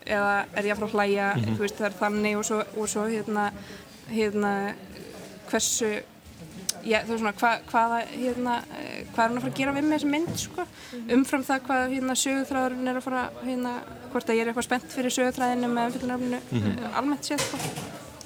eða 0.06 0.46
er 0.54 0.64
ég 0.64 0.72
að 0.74 0.78
fara 0.78 0.88
að 0.90 0.96
hlæja 0.98 1.28
Mhm. 1.36 1.54
þú 1.56 1.58
veist, 1.64 1.78
það 1.78 1.86
er 1.86 1.98
þannig 2.00 2.36
og 2.38 2.44
svo, 2.44 2.58
og 2.76 2.88
svo 2.88 3.04
hérna, 3.08 3.52
hérna 4.10 4.74
hversu 5.50 6.02
já, 6.84 6.98
svona, 7.06 7.32
hva, 7.32 7.50
hvaða 7.70 7.98
hérna, 8.12 8.54
hvað 9.14 9.24
er 9.24 9.28
hann 9.28 9.36
að 9.38 9.40
fara 9.44 9.52
að 9.52 9.56
gera 9.58 9.72
við 9.72 9.84
með 9.88 9.94
þessi 9.98 10.10
mynd 10.10 10.36
sko, 10.38 10.66
umfram 11.16 11.44
það 11.44 11.60
hvað 11.68 11.94
hérna 11.94 12.16
sögutræðurinn 12.24 12.88
er 12.88 12.96
að 13.00 13.02
fara 13.06 13.22
hérna, 13.44 13.72
hvort 14.12 14.28
að 14.28 14.36
ég 14.36 14.40
er 14.44 14.52
eitthvað 14.52 14.68
spennt 14.68 14.92
fyrir 14.92 15.10
sögutræðinu 15.16 15.68
með 15.72 15.92
fylgnarfinu 15.98 16.40
Mhm. 16.50 16.94
almennt 16.94 17.22
séð 17.24 17.40
sko. 17.40 17.58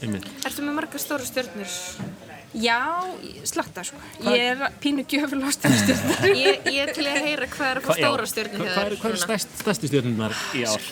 Ertu 0.02 0.62
með 0.62 0.74
marga 0.74 0.98
stóru 0.98 1.24
stjörnur? 1.26 1.70
Já, 2.58 2.78
slatta 3.46 3.84
sko. 3.86 3.98
Ég 4.26 4.42
er 4.52 4.72
pínu 4.82 5.04
gjöful 5.08 5.40
á 5.46 5.50
stóru 5.54 5.76
stjörnur. 5.78 6.24
Ég, 6.34 6.66
ég 6.66 6.80
er 6.82 6.92
til 6.96 7.06
að 7.06 7.20
heyra 7.26 7.48
hvað 7.52 7.70
er 7.70 7.80
að 7.80 7.84
fá 7.84 7.90
Hva- 7.90 7.98
já, 7.98 8.06
stóra 8.06 8.26
stjörnur 8.32 8.64
Hvað 8.64 8.80
er, 8.82 8.96
hvað 9.02 9.14
er 9.14 9.20
stærst, 9.22 9.54
stærstu 9.62 9.90
stjörnunar 9.92 10.36
í 10.58 10.64
ár? 10.66 10.88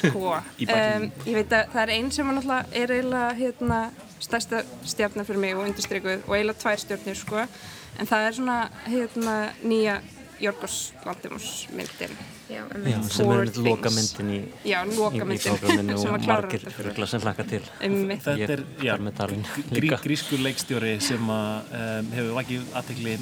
Sko, 0.00 0.34
um, 0.78 1.06
ég 1.28 1.38
veit 1.38 1.54
að 1.54 1.72
það 1.74 1.80
er 1.84 1.94
einn 1.98 2.10
sem 2.14 2.34
er 2.34 2.50
er 2.82 2.94
eiginlega 2.96 3.32
hérna, 3.38 3.80
stærsta 4.24 4.64
stjarnar 4.84 5.28
fyrir 5.28 5.44
mig 5.46 5.54
og 5.56 5.68
undirstrykuð 5.68 6.26
og 6.26 6.36
eiginlega 6.36 6.62
tvær 6.64 6.84
stjörnur 6.84 7.20
sko. 7.22 7.46
En 7.98 8.10
það 8.10 8.28
er 8.28 8.38
svona 8.40 8.58
hérna, 8.88 9.36
nýja 9.62 10.00
Jorgos 10.42 10.78
Lantimos 11.06 11.68
myndin. 11.74 12.18
Já, 12.44 12.60
Já, 12.60 12.96
sem 13.08 13.30
er 13.32 13.38
einmitt 13.40 13.58
lokamyndin 13.64 14.30
í, 14.34 14.38
Já, 14.68 14.78
lokamyndin, 14.84 15.36
í, 15.36 15.96
sem 15.96 16.10
og 16.10 16.18
að 16.18 16.24
klára 16.26 16.42
margir 16.44 16.64
fyrir. 16.76 17.06
sem 17.08 17.22
hlaka 17.24 17.46
til. 17.48 17.60
Þetta 17.80 18.34
er, 18.36 18.64
er 18.84 19.36
grí, 19.72 19.92
grískur 20.02 20.42
leikstjóri 20.44 20.98
sem 21.04 21.30
að, 21.32 21.70
um, 21.78 22.10
hefur 22.18 22.34
vakið 22.40 22.66
aðtekli 22.80 23.14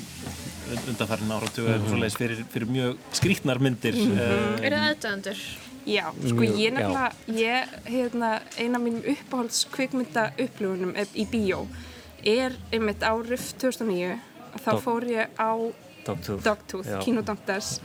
undanfærin 0.72 1.34
áratuga 1.36 1.76
mm. 1.76 1.84
-hmm. 1.86 2.16
fyrir, 2.16 2.42
fyrir 2.50 2.68
mjög 2.68 2.98
skrítnar 3.12 3.62
myndir. 3.62 3.94
Mhm. 3.94 4.10
um, 4.10 4.64
Eru 4.64 4.76
það 4.76 4.88
aðdöðandur? 4.90 5.44
Já, 5.86 6.04
sko 6.14 6.34
Mjög, 6.38 6.58
ég 6.58 6.72
nefnilega, 6.72 7.12
ég, 7.26 7.78
hérna, 7.84 8.40
eina 8.58 8.78
af 8.78 8.82
mínum 8.82 9.02
uppáhalds 9.02 9.64
kvikmynda 9.70 10.28
upplifunum 10.38 10.94
í 11.14 11.26
bíó 11.26 11.66
er 12.22 12.54
einmitt 12.70 13.02
á 13.02 13.18
RIF 13.18 13.54
2009 13.58 14.18
þá 14.62 14.70
Dog- 14.70 14.82
fór 14.82 15.02
ég 15.10 15.26
á 15.38 15.50
Dogtooth. 16.04 16.42
Dogtooth, 16.42 16.88
Já. 16.88 16.98
Kinodoktars 17.02 17.80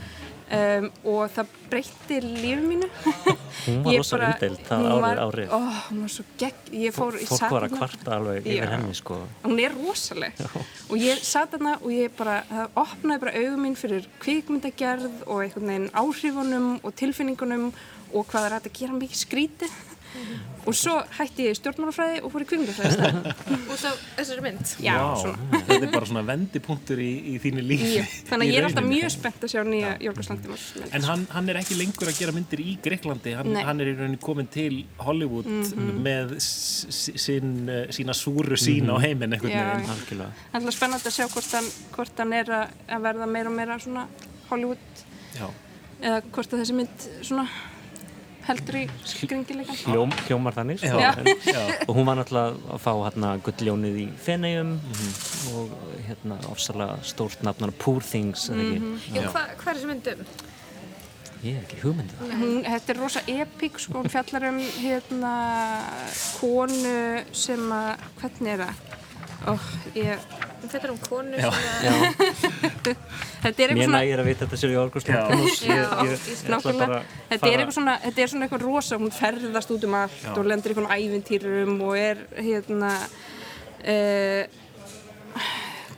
um, 0.51 0.85
og 1.11 1.31
það 1.35 1.49
breytti 1.71 2.17
líf 2.23 2.61
mínu 2.63 2.87
Hún 3.67 3.81
var 3.83 3.91
Ég 3.93 3.99
rosa 3.99 4.15
bara- 4.17 4.27
umdeild 4.31 4.61
það 4.67 4.85
árið 4.93 5.21
árið. 5.25 5.49
ó, 5.51 5.59
hún 5.89 6.01
var 6.05 6.11
svo 6.13 6.23
gegn, 6.39 6.91
Fólk 6.95 7.51
var 7.51 7.65
að 7.67 7.73
kvarta 7.75 8.13
alveg 8.15 8.45
Já. 8.47 8.53
yfir 8.53 8.71
henni 8.75 8.95
sko. 8.95 9.17
hún 9.43 9.59
er 9.65 9.75
rosaleg 9.75 10.39
og 10.87 10.95
ég 11.01 11.23
satt 11.27 11.51
þarna 11.57 11.73
og 11.81 11.89
ég 11.91 12.13
bara 12.17 12.37
það 12.51 12.79
opnaði 12.83 13.23
bara 13.25 13.35
augum 13.41 13.65
mín 13.67 13.75
fyrir 13.79 14.07
kvikmyndagerð 14.23 15.25
og 15.27 15.43
einhvern 15.43 15.67
veginn 15.73 15.89
áhrifunum 16.03 16.69
og 16.83 16.95
tilfinningunum 17.01 17.67
og 18.13 18.27
hvað 18.31 18.45
er 18.51 18.57
að 18.61 18.71
gera 18.79 18.95
mikið 19.01 19.23
skrítið 19.25 19.77
og 20.67 20.75
svo 20.75 20.93
hætti 21.17 21.45
ég 21.47 21.53
í 21.53 21.57
stjórnmálafræði 21.61 22.21
og 22.27 22.31
fór 22.33 22.43
í 22.43 22.47
kvikmyndafræði 22.49 23.33
Út 23.73 23.83
af 23.87 24.01
þessari 24.17 24.43
mynd? 24.43 24.73
Já, 24.83 24.95
svona. 25.21 25.61
Þetta 25.67 25.77
er 25.87 25.91
bara 25.93 26.09
svona 26.09 26.23
vendipunktur 26.27 26.99
í, 27.03 27.09
í 27.31 27.35
þínu 27.43 27.63
lífi. 27.63 27.91
Já, 27.97 28.03
þannig 28.29 28.47
að 28.47 28.51
ég 28.51 28.59
er 28.61 28.67
alltaf 28.67 28.87
mjög 28.89 29.11
spennt 29.15 29.45
að 29.47 29.53
sjá 29.53 29.61
nýja 29.67 29.91
Jórgars 30.03 30.29
Lantimos 30.33 30.65
mynd 30.77 30.95
En 30.99 31.07
hann, 31.07 31.25
hann 31.35 31.49
er 31.53 31.59
ekki 31.61 31.77
lengur 31.79 32.11
að 32.11 32.19
gera 32.19 32.35
myndir 32.35 32.63
í 32.65 32.75
Greiklandi, 32.83 33.33
hann, 33.39 33.55
hann 33.69 33.83
er 33.85 33.91
í 33.91 33.95
rauninni 33.97 34.19
komin 34.27 34.49
til 34.53 34.83
Hollywood 35.05 35.45
Mhm. 35.47 36.01
með 36.03 36.35
s- 36.41 36.85
s- 36.89 37.15
sín, 37.23 37.53
uh, 37.69 37.87
sína 37.95 38.13
súru 38.17 38.57
sín 38.59 38.83
Mhm. 38.83 38.91
á 38.91 38.95
heiminn 39.05 39.33
einhvern 39.33 39.53
Já, 39.53 39.63
veginn. 39.63 39.87
já. 39.87 39.93
Algjörlega. 39.95 40.31
Það 40.51 40.53
er 40.53 40.59
alltaf 40.59 40.75
spennandi 40.77 41.07
að 41.07 41.15
sjá 41.17 41.27
hvort 41.31 41.51
hann, 41.57 41.69
hvort 41.95 42.17
hann 42.23 42.33
er 42.33 42.45
að, 42.45 42.67
að 42.89 43.01
verða 43.07 43.27
meira 43.31 43.49
og 43.49 43.55
meira 43.55 43.79
svona 43.79 44.07
Hollywood 44.49 44.77
Já. 45.37 45.47
eða 46.01 46.21
hvort 46.31 46.53
að 46.53 46.61
þessi 46.63 46.75
mynd 46.77 47.07
svona 47.23 47.47
heldur 48.47 48.77
í 48.79 48.83
skringilegan 49.07 49.77
Hljóm, 49.83 50.11
hljómar 50.27 50.55
þannig 50.57 50.79
sko, 50.81 50.99
Já. 51.03 51.09
en, 51.19 51.31
og 51.87 51.95
hún 51.97 52.05
var 52.07 52.19
náttúrulega 52.21 52.75
að 52.75 52.83
fá 52.85 52.91
hérna 53.03 53.31
gulljónið 53.47 53.97
í 54.03 54.05
Fenegjum 54.25 54.75
og 55.57 55.73
hérna 56.07 56.37
ofsalega 56.51 56.99
stórt 57.07 57.43
nafnar 57.47 57.73
Poor 57.81 58.01
Things 58.05 58.49
eða 58.49 58.61
ekki 58.67 58.79
Mhm. 58.83 59.01
Já, 59.15 59.25
hvað 59.31 59.57
hva 59.63 59.71
er 59.71 59.75
þessi 59.81 59.91
mynd 59.93 60.07
um? 60.13 60.25
ég 61.43 61.53
hef 61.53 61.65
ekki 61.67 61.77
hugmyndið 61.83 62.21
það 62.21 62.31
Hún, 62.41 62.55
þetta 62.65 62.89
er 62.93 62.97
rosa 63.03 63.21
epík 63.29 63.75
sko, 63.79 63.99
hún 64.01 64.09
fjallar 64.09 64.47
um 64.49 64.57
hérna 64.81 65.33
konu 66.39 66.95
sem 67.37 67.67
að, 67.71 68.07
hvernig 68.21 68.53
er 68.55 68.63
það? 68.65 68.85
Oh, 69.45 69.65
ég... 69.93 70.17
Hún 70.57 70.71
fjallar 70.71 70.91
um 70.91 70.97
konu 70.97 71.37
Já. 71.37 71.51
þetta 73.43 73.47
er 73.47 73.53
eitthvað 73.53 73.75
mér 73.77 73.83
svona... 73.85 73.99
nægir 74.01 74.21
að 74.23 74.29
vita 74.31 74.45
þetta 74.47 74.57
sér 74.57 74.71
í 74.73 74.77
Orgust 74.81 75.11
Já, 75.11 75.17
Lantimos 75.19 75.59
ég, 75.61 75.69
já, 75.69 75.89
ég, 76.01 76.13
ég 76.17 76.39
ætla 76.41 76.55
nákvæmlega. 76.55 76.87
bara 76.87 76.97
að 76.97 77.11
Þetta 77.29 77.51
er 77.51 77.57
eitthvað 77.61 77.75
svona, 77.77 77.95
þetta 78.05 78.23
er 78.23 78.31
svona 78.31 78.47
eitthvað 78.47 78.65
rosa, 78.65 78.97
hún 79.03 79.13
ferðast 79.13 79.73
út 79.75 79.85
um 79.87 79.97
allt 79.99 80.23
Já. 80.23 80.31
og 80.33 80.49
lendir 80.49 80.73
í 80.73 80.75
einhvern 80.75 80.95
ævintýrum 80.97 81.75
og 81.85 81.99
er 82.01 82.23
hérna 82.39 82.93
uh, 82.97 84.63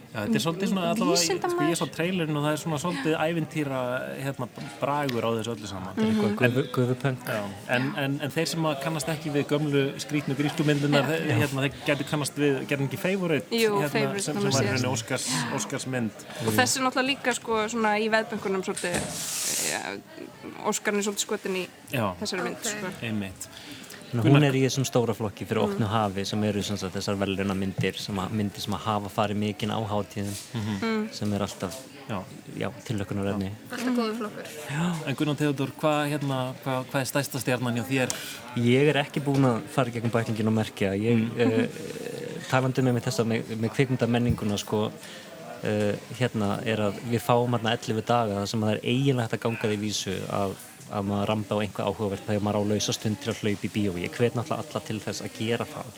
Já, 0.10 0.24
þetta 0.24 0.40
er 0.40 0.42
svolítið 0.42 0.70
svona 0.72 0.84
allavega, 0.90 1.38
sko 1.54 1.66
ég 1.70 1.78
sá 1.78 1.84
trailerin 1.94 2.38
og 2.40 2.46
það 2.46 2.56
er 2.56 2.62
svona 2.64 2.78
svolítið 2.82 3.16
ævintýra 3.22 3.82
hérna, 4.18 4.48
bragur 4.80 5.28
á 5.28 5.30
þessu 5.38 5.54
öllu 5.54 5.70
saman. 5.70 6.00
Gufu, 6.40 6.64
gufupöng 6.74 7.20
Já, 7.30 7.44
en, 7.76 7.86
en, 8.04 8.16
en 8.26 8.34
þeir 8.34 8.50
sem 8.54 8.66
að 8.72 8.80
kannast 8.88 9.12
ekki 9.14 9.34
við 9.36 9.46
gömlu 9.52 9.84
skrítnu 10.02 10.38
grísku 10.40 10.66
myndunar, 10.66 11.14
Já. 11.14 11.36
hérna, 11.44 11.68
þeir 11.68 11.78
getur 11.92 12.10
kannast 12.10 12.42
við, 12.42 12.58
gerðin 12.72 12.90
ekki 12.90 13.02
Favourite, 13.04 13.54
Jú, 13.54 13.78
hérna, 13.86 14.18
sem, 14.18 14.42
sem 14.42 14.58
var 14.58 14.70
hérna 14.72 14.94
Óskars, 14.96 15.30
Óskars 15.60 15.86
mynd. 15.94 16.26
og 16.46 16.54
þessi 16.58 16.82
er 16.82 16.88
náttúrulega 16.88 17.10
líka 17.12 17.36
sko 17.38 17.62
svona 17.70 17.94
í 18.02 18.10
veðböngunum 18.10 18.66
svolítið 18.66 18.98
ja, 19.70 19.84
Óskarinn 20.66 21.04
er 21.04 21.06
svolítið 21.06 21.28
skotin 21.28 21.62
í 21.62 21.68
Já. 21.94 22.08
þessari 22.24 22.50
mynd 22.50 22.66
sko. 22.66 22.96
Einmitt. 23.06 23.52
Hún 24.14 24.44
er 24.44 24.56
í 24.58 24.64
þessum 24.66 24.86
stóra 24.88 25.14
flokki 25.14 25.46
fyrir 25.46 25.62
opnu 25.62 25.86
hafi 25.90 26.24
sem 26.26 26.44
eru 26.48 26.64
sem 26.66 26.78
sagt, 26.82 26.96
þessar 26.96 27.20
velruna 27.22 27.54
myndir 27.58 27.98
sem 28.02 28.18
að, 28.18 28.32
myndir 28.40 28.64
sem 28.64 28.74
að 28.74 28.86
hafa 28.88 29.12
farið 29.14 29.38
mikinn 29.44 29.74
á 29.74 29.80
hátíðum 29.86 30.36
Mhm. 30.58 31.10
sem 31.14 31.34
er 31.34 31.46
alltaf 31.46 31.78
já. 32.10 32.24
Já, 32.58 32.70
tilökunarefni 32.88 33.52
Alltaf 33.72 33.94
góður 33.96 34.16
flokkur. 34.18 34.50
En 35.06 35.16
Gunnar 35.16 35.36
Theodor, 35.36 35.72
hvað, 35.80 36.10
hérna, 36.10 36.40
hvað, 36.64 36.86
hvað 36.90 37.02
er 37.02 37.06
stærsta 37.06 37.40
stjarnan 37.40 37.76
hjá 37.78 37.86
þér? 37.86 38.16
Ég 38.58 38.90
er 38.90 38.96
ekki 39.04 39.22
búin 39.22 39.46
að 39.46 39.62
fara 39.70 39.90
í 39.90 39.94
gegnum 39.94 40.12
bæklingin 40.12 40.48
og 40.48 40.54
merkja 40.58 40.94
ég, 40.98 41.30
mm. 41.30 41.70
talandi 42.50 42.82
með 42.82 42.94
mig 42.94 43.04
þessa 43.04 43.26
með, 43.30 43.54
með 43.62 43.74
kvikmyndamenninguna 43.76 44.58
sko 44.58 44.88
uh, 44.90 45.94
hérna 46.20 46.56
er 46.66 46.82
að 46.90 47.00
við 47.12 47.22
fáum 47.22 47.54
hérna 47.54 47.76
11 47.78 48.02
daga 48.08 48.40
þar 48.42 48.50
sem 48.54 48.64
að 48.64 48.70
það 48.72 48.76
er 48.76 48.84
eiginlega 48.90 49.28
hægt 49.28 49.38
að 49.38 49.44
ganga 49.46 49.72
því 49.72 49.80
vísu 49.84 50.16
að, 50.34 50.56
að 50.92 51.08
maður 51.10 51.32
rampa 51.32 51.58
á 51.58 51.62
einhvað 51.64 51.90
áhugavert 51.90 52.28
þegar 52.28 52.46
maður 52.46 52.60
á 52.60 52.70
lausa 52.74 52.96
stund 52.96 53.22
til 53.22 53.32
að 53.34 53.42
hlaupa 53.44 53.68
í 53.68 53.74
bíó. 53.74 53.96
Ég 54.00 54.14
hvet 54.16 54.38
náttúrulega 54.38 54.66
alla 54.66 54.84
til 54.88 55.00
þess 55.06 55.26
að 55.26 55.40
gera 55.40 55.68
það. 55.70 55.98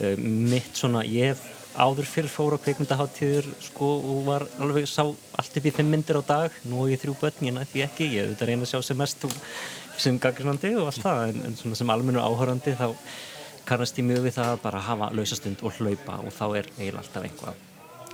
Uh, 0.00 0.14
mitt 0.50 0.78
svona, 0.80 1.04
ég 1.06 1.34
hef 1.34 1.48
áður 1.78 2.08
fyrir 2.10 2.32
fóra 2.32 2.58
kvikmyndaháttíður 2.58 3.46
sko 3.62 3.90
og 4.00 4.24
var 4.26 4.44
alveg 4.62 4.88
sá 4.90 5.04
allt 5.04 5.58
upp 5.60 5.68
í 5.68 5.72
fimm 5.74 5.92
myndir 5.92 6.18
á 6.18 6.22
dag, 6.26 6.56
nú 6.66 6.82
er 6.84 6.96
ég 6.96 7.02
þrjú 7.04 7.14
börn 7.20 7.46
ég 7.46 7.54
nætti 7.54 7.84
ekki, 7.84 8.08
ég 8.16 8.26
auðvitað 8.26 8.50
reyna 8.50 8.66
að 8.66 8.72
sjá 8.72 8.82
sem 8.88 8.98
mest 8.98 9.26
og 9.28 9.36
sem 10.00 10.18
gaggrinandi 10.18 10.74
og 10.80 10.90
allt 10.90 11.02
það 11.04 11.24
en, 11.28 11.42
en 11.46 11.58
svona 11.58 11.78
sem 11.78 11.92
almennu 11.94 12.22
áhörandi 12.22 12.74
þá 12.78 12.88
kannast 13.68 13.98
ég 14.00 14.06
mjög 14.08 14.26
við 14.26 14.38
það 14.38 14.52
að 14.54 14.62
bara 14.64 14.84
hafa 14.86 15.10
lausastund 15.14 15.62
og 15.62 15.76
hlaupa 15.78 16.20
og 16.24 16.32
þá 16.34 16.46
er 16.60 16.70
eiginlega 16.78 17.02
alltaf 17.04 17.26
einhvað 17.28 17.66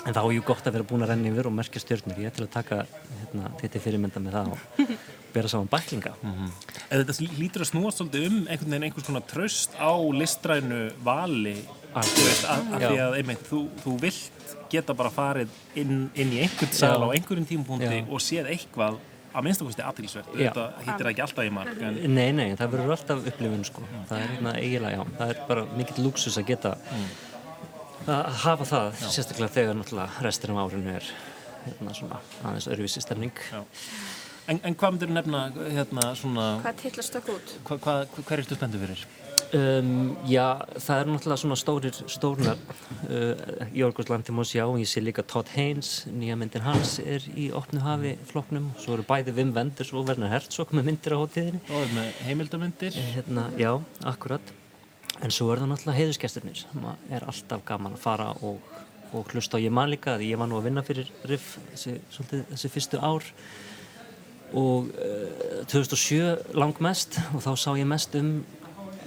en 0.06 0.14
þá 0.14 0.22
er 0.22 0.34
jú 0.36 0.42
gott 0.46 0.66
að 0.66 0.76
vera 0.76 0.88
búin 0.90 1.06
að 1.06 1.12
renna 1.12 1.30
yfir 1.32 1.48
og 1.48 1.56
merkja 1.56 1.82
stjórnur 1.82 2.20
ég 2.20 2.30
er 2.30 2.36
til 2.36 2.44
að 2.46 2.52
taka 2.58 2.82
hérna, 2.86 3.52
þetta 3.62 3.82
fyrirmynda 3.86 4.22
með 4.22 4.36
það 4.36 4.52
og 4.56 4.90
bera 5.36 5.50
saman 5.52 5.68
bæklinga 5.72 6.12
En 6.26 7.00
þetta 7.02 7.16
lítur 7.38 7.64
að 7.64 7.70
snúast 7.72 8.00
svolítið 8.00 8.26
um 8.30 8.38
einhvern 8.46 8.70
veginn 8.74 8.86
einhvers 8.90 9.06
konar 9.08 9.24
tröst 9.30 9.74
á 9.78 9.92
listrænu 10.20 10.80
vali 11.06 11.56
að 11.96 12.08
Já. 12.76 12.88
því 12.90 12.96
að 13.06 13.14
einmitt, 13.20 13.44
þú, 13.48 13.60
þú 13.82 13.92
vilt 14.02 14.54
geta 14.70 14.94
bara 14.98 15.10
farið 15.14 15.52
inn, 15.80 16.08
inn 16.18 16.32
í 16.36 16.42
einhvern 16.44 16.72
sal 16.76 16.96
Já. 16.98 17.04
á 17.04 17.08
einhverjum 17.16 17.46
tímapunkti 17.48 18.00
Já. 18.02 18.06
og 18.12 18.20
séð 18.24 18.50
eitthvað 18.52 18.98
að 19.36 19.44
minnstakosti 19.46 19.84
aðtilsvert 19.84 20.28
Já. 20.36 20.48
þetta 20.50 20.66
hittir 20.86 21.08
ekki 21.12 21.24
alltaf 21.26 21.44
í 21.48 21.52
mark 21.52 21.80
en 21.84 21.98
Nei, 22.16 22.28
nei, 22.36 22.50
það 22.56 22.70
verður 22.74 22.94
alltaf 22.96 23.26
upplifun 23.32 23.64
sko. 23.68 23.82
það 24.08 24.20
er 24.22 24.30
hérna 24.34 24.52
eiginlega, 24.60 24.96
já, 25.00 25.16
það 25.18 25.32
er 25.34 25.40
bara 25.50 25.64
mikill 25.76 26.04
luxus 26.06 26.38
að 26.40 26.46
geta 26.52 26.74
að 28.06 28.28
hafa 28.44 28.68
það, 28.70 29.00
sérstaklega 29.12 29.52
þegar 29.56 29.80
náttúrulega 29.80 30.24
restin 30.28 30.54
af 30.54 30.60
árinu 30.70 30.94
er 31.00 31.08
hérna 31.66 31.96
svona 31.98 32.20
aðeins 32.46 32.68
öðruvísi 32.70 33.02
stemning 33.02 33.34
En, 34.46 34.60
en 34.62 34.74
hvað 34.78 34.94
myndir 34.94 35.10
nefna 35.10 35.46
hérna 35.74 36.10
svona 36.18 36.48
Hvað 36.62 36.82
titla 36.82 37.02
stökk 37.02 37.30
út? 37.34 37.54
hva, 37.66 37.78
hva, 37.82 37.94
hver 38.28 38.42
ertu 38.42 38.58
spenntu 38.58 38.78
fyrir? 38.82 39.06
Um, 39.54 40.16
já, 40.26 40.58
það 40.82 41.00
er 41.00 41.08
náttúrulega 41.10 41.38
svona 41.38 41.56
stórir 41.58 41.98
stórnar 42.10 42.58
uh, 42.58 43.66
Jörgur 43.74 44.08
Lantimos, 44.10 44.50
já, 44.54 44.64
og 44.66 44.80
ég 44.82 44.90
sé 44.90 45.02
líka 45.02 45.22
Todd 45.22 45.50
Haynes, 45.54 45.90
nýja 46.10 46.34
myndin 46.38 46.64
hans 46.66 46.96
er 46.98 47.22
í 47.38 47.46
opnu 47.54 47.78
hafi 47.84 48.16
flokknum, 48.26 48.72
svo 48.82 48.96
eru 48.96 49.04
bæði 49.06 49.36
Wim 49.36 49.52
Wenders 49.54 49.92
og 49.94 50.08
Werner 50.10 50.32
Herzog 50.34 50.74
með 50.74 50.88
myndir 50.90 51.14
á 51.14 51.18
hótiðinni 51.22 51.62
Og 51.70 51.78
er 51.78 51.94
með 51.94 52.22
heimildamindir 52.26 52.98
hérna, 53.14 53.46
Já, 53.58 53.70
akkurat. 54.02 54.50
En 55.22 55.30
svo 55.32 55.52
er 55.52 55.62
það 55.62 55.70
náttúrulega 55.72 56.00
heiðuskestirnir 56.00 56.58
sem 56.64 56.90
að 56.90 57.14
er 57.18 57.28
alltaf 57.30 57.62
gaman 57.70 57.94
að 57.96 58.02
fara 58.02 58.32
og, 58.44 58.58
og 59.14 59.30
hlusta 59.30 59.56
á. 59.56 59.64
Ég 59.64 59.72
man 59.72 59.94
líka 59.94 60.18
því 60.18 60.32
ég 60.34 60.42
var 60.42 60.50
nú 60.50 60.58
að 60.58 60.66
vinna 60.68 60.84
fyrir 60.84 61.14
RIF 61.30 61.54
þessi, 61.70 61.96
svolítið, 62.12 62.44
þessi 62.50 62.72
fyrstu 62.74 63.00
ár 63.00 63.30
og 64.56 64.88
uh, 64.88 65.64
2007 65.68 66.56
langmest 66.56 67.18
og 67.34 67.42
þá 67.44 67.50
sá 67.60 67.70
ég 67.76 67.88
mest 67.90 68.14
um 68.18 68.30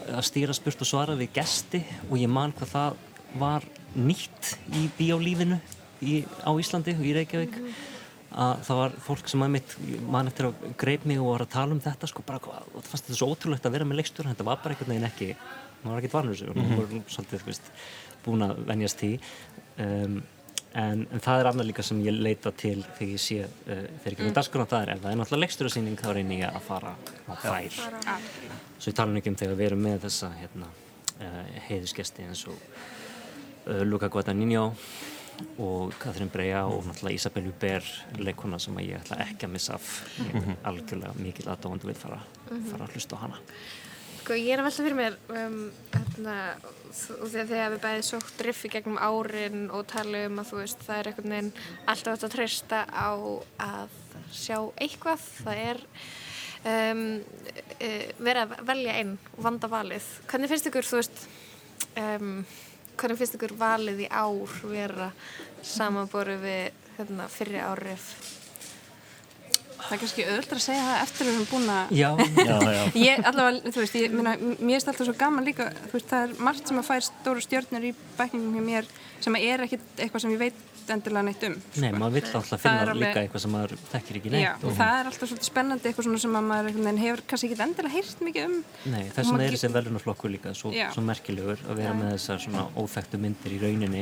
að 0.10 0.24
stýra 0.25 0.53
spurt 0.58 0.82
og 0.82 0.89
svara 0.89 1.15
við 1.18 1.32
gesti. 1.38 1.84
Og 2.10 2.18
ég 2.22 2.29
man 2.32 2.53
hvað 2.58 2.72
það 2.74 3.03
var 3.39 3.65
nýtt 3.96 4.56
í 4.77 4.88
bíólífinu 4.98 5.58
í, 6.06 6.22
á 6.46 6.51
Íslandi 6.58 6.96
og 6.98 7.06
í 7.06 7.13
Reykjavík. 7.18 7.58
Að 8.29 8.60
það 8.68 8.77
var 8.79 8.96
fólk 9.01 9.29
sem 9.32 9.41
að 9.46 9.53
mitt 9.56 9.72
man 10.13 10.29
eftir 10.29 10.48
að 10.51 10.65
greip 10.77 11.06
mig 11.10 11.18
og 11.22 11.32
var 11.34 11.44
að 11.48 11.53
tala 11.56 11.74
um 11.74 11.82
þetta 11.82 12.10
sko 12.12 12.22
bara 12.25 12.41
hvað, 12.44 12.68
og 12.74 12.84
það 12.84 12.89
fannst 12.91 13.08
þetta 13.08 13.18
svo 13.20 13.29
ótrúlegt 13.34 13.65
að 13.65 13.74
vera 13.77 13.88
með 13.89 14.00
leikstur 14.03 14.29
þetta 14.29 14.46
var 14.46 14.60
bara 14.62 14.75
einhvern 14.75 14.94
veginn 14.94 15.08
ekki 15.10 15.29
maður 15.82 15.89
var 15.96 16.01
ekkert 16.03 16.18
vanur 16.20 16.36
þessu. 16.36 16.50
Og 16.50 16.56
Mhm. 16.60 16.70
maður 16.70 16.91
var 16.94 17.10
svolítið 17.15 17.41
þú 17.41 17.50
veist, 17.50 17.72
búin 18.25 18.46
að 18.46 18.62
venjast 18.70 19.01
því. 19.01 19.12
Um, 19.79 20.20
en, 20.74 21.08
en 21.12 21.20
það 21.20 21.40
er 21.40 21.48
annað 21.50 21.66
líka 21.72 21.84
sem 21.84 22.02
ég 22.06 22.14
leita 22.22 22.52
til 22.52 22.84
þegar 22.98 23.14
ég 23.16 23.20
sé 23.24 23.40
uh, 23.44 23.50
þegar 24.04 24.14
ekki 24.14 24.22
með 24.24 24.30
Mm. 24.30 24.36
dagskrona 24.38 24.66
það 24.70 24.82
er 24.86 24.90
ef 24.96 25.02
það 25.04 25.12
er 25.12 25.18
náttúrulega 25.22 25.44
leiksturasýning 25.46 25.98
þá 25.98 26.10
reyni 26.14 26.40
ég 26.42 26.56
að 26.56 26.62
fara 26.62 26.96
á 27.28 27.34
þær 27.42 27.70
svo 28.80 28.92
ég 28.92 28.96
tala 28.96 29.12
nú 29.12 29.18
ekki 29.22 29.30
um 29.34 29.36
þegar 29.36 29.56
við 29.60 29.66
erum 29.72 29.82
með 29.88 30.00
þessa 30.06 30.30
hérna, 30.40 30.68
uh, 31.20 31.46
heiðusgesti 31.70 32.28
eins 32.28 32.44
og 32.48 32.58
uh, 33.68 33.84
Luca 33.84 34.08
Guadagnino 34.14 34.68
og 35.64 35.94
Katrín 36.00 36.28
Breja 36.32 36.66
og 36.68 36.84
náttúrulega 36.86 37.16
Isabel 37.16 37.46
Huber 37.48 37.84
leikona 38.20 38.60
sem 38.60 38.76
að 38.76 38.90
ég 38.90 39.00
ætla 39.00 39.22
ekki 39.24 39.48
að 39.48 39.54
missa 39.56 39.74
af 39.80 39.90
ég 40.20 40.34
er 40.36 40.42
Mhm. 40.42 40.56
algjörlega 40.68 41.14
mikil 41.16 41.46
aðdóðandi 41.48 41.86
vil 41.88 41.96
fara, 41.96 42.20
Mhm. 42.52 42.66
fara 42.72 42.86
að 42.86 42.94
hlusta 42.94 43.16
á 43.16 43.20
hana 43.24 43.40
Sko, 44.29 44.36
ég 44.38 44.53
er 44.53 44.62
að 44.62 44.67
velta 44.67 44.83
fyrir 44.86 44.93
mér 44.93 45.15
um, 45.33 45.53
hérna, 45.89 46.33
þegar 46.93 47.71
við 47.74 47.79
bæðið 47.81 48.03
sótt 48.05 48.36
driffi 48.38 48.69
gegnum 48.69 49.00
árin 49.01 49.63
og 49.74 49.88
tala 49.89 50.19
um 50.27 50.38
að 50.38 50.51
þú 50.51 50.59
veist, 50.59 50.83
það 50.86 51.00
er 51.00 51.09
einhvern 51.09 51.33
veginn 51.33 51.50
alltaf 51.89 52.13
hægt 52.13 52.25
að 52.27 52.36
treysta 52.36 52.83
á 52.93 53.09
að 53.65 53.95
sjá 54.29 54.59
eitthvað, 54.86 55.25
það 55.39 55.63
er 55.63 55.81
um, 56.62 57.03
uh, 57.17 58.05
verið 58.29 58.41
að 58.43 58.53
velja 58.69 58.98
einn 59.01 59.15
og 59.31 59.43
vanda 59.48 59.74
valið. 59.74 60.13
Hvernig 60.29 60.53
finnst 60.53 60.69
ykkur, 60.69 60.89
þú 60.91 61.01
veist, 61.01 61.25
um, 62.05 62.36
hvernig 63.01 63.24
finnst 63.24 63.39
ykkur 63.39 63.55
valið 63.65 64.03
í 64.05 64.12
ár 64.13 64.59
vera 64.75 65.09
samanboru 65.74 66.38
við 66.45 66.93
hérna, 67.00 67.25
fyrri 67.33 67.65
árið? 67.65 68.12
Það 69.79 69.94
er 69.96 70.01
kannski 70.03 70.25
öðvöldra 70.27 70.57
að 70.59 70.63
segja 70.65 70.85
það 70.85 71.03
eftir 71.05 71.25
að 71.25 71.29
við 71.29 71.35
erum 71.39 71.50
búin 71.53 71.70
að 71.74 71.94
Já, 71.96 72.09
já, 72.20 72.57
já. 72.77 72.81
Ég 73.09 73.27
allavega, 73.29 73.74
þú 73.74 73.83
veist, 73.83 74.00
ég, 74.00 74.15
minna, 74.20 74.33
mér 74.59 74.75
er 74.79 74.81
alltaf 74.92 75.05
svo 75.07 75.15
gaman 75.20 75.48
líka, 75.48 75.70
þú 75.87 75.94
veist, 75.98 76.09
það 76.11 76.25
er 76.27 76.42
margt 76.50 76.68
sem 76.72 76.81
að 76.81 76.89
fær 76.89 77.05
stóru 77.07 77.44
stjórnir 77.46 77.87
í 77.89 77.94
bækningum 78.20 78.57
hjá 78.59 78.65
mér 78.72 78.89
sem 79.24 79.35
að 79.39 79.46
er 79.53 79.63
ekkit 79.68 79.87
eitthvað 80.03 80.25
sem 80.25 80.35
ég 80.35 80.42
veit 80.44 80.65
endilega 80.89 81.22
neitt 81.27 81.44
um. 81.46 81.55
Nei, 81.83 81.89
maður 81.94 82.15
vill 82.18 82.29
alltaf 82.39 82.61
finna 82.63 82.85
alveg- 82.87 83.01
líka 83.03 83.22
eitthvað 83.22 83.44
sem 83.44 83.51
maður 83.53 83.74
þekkir 83.92 84.18
ekki 84.20 84.31
neitt 84.33 84.42
Já, 84.42 84.51
og 84.65 84.72
það 84.79 84.94
er 85.03 85.09
alltaf 85.11 85.29
svolítið 85.29 85.50
spennandi 85.51 85.89
eitthvað 85.92 86.07
svona 86.07 86.22
sem 86.24 86.37
að 86.39 86.48
maður 86.50 86.79
hefur 87.03 87.22
kannski 87.29 87.50
ekki 87.51 87.59
endilega 87.68 87.94
heyrt 87.94 88.24
mikið 88.25 88.48
um. 88.48 88.55
Nei, 88.89 89.03
Og 89.03 89.11
þess 89.20 89.29
vegna 89.29 89.46
er 89.46 89.53
þessi 89.57 89.72
velunarflokkur 89.75 90.33
líka 90.33 90.55
svo, 90.57 90.72
svo 90.74 91.03
merkilegur 91.05 91.61
að 91.70 91.77
vera 91.83 91.92
Já. 91.94 92.00
með 92.00 92.15
þessar 92.15 92.42
svona 92.48 92.65
óþekktu 92.81 93.22
myndir 93.22 93.53
í 93.53 93.61
rauninni 93.68 94.01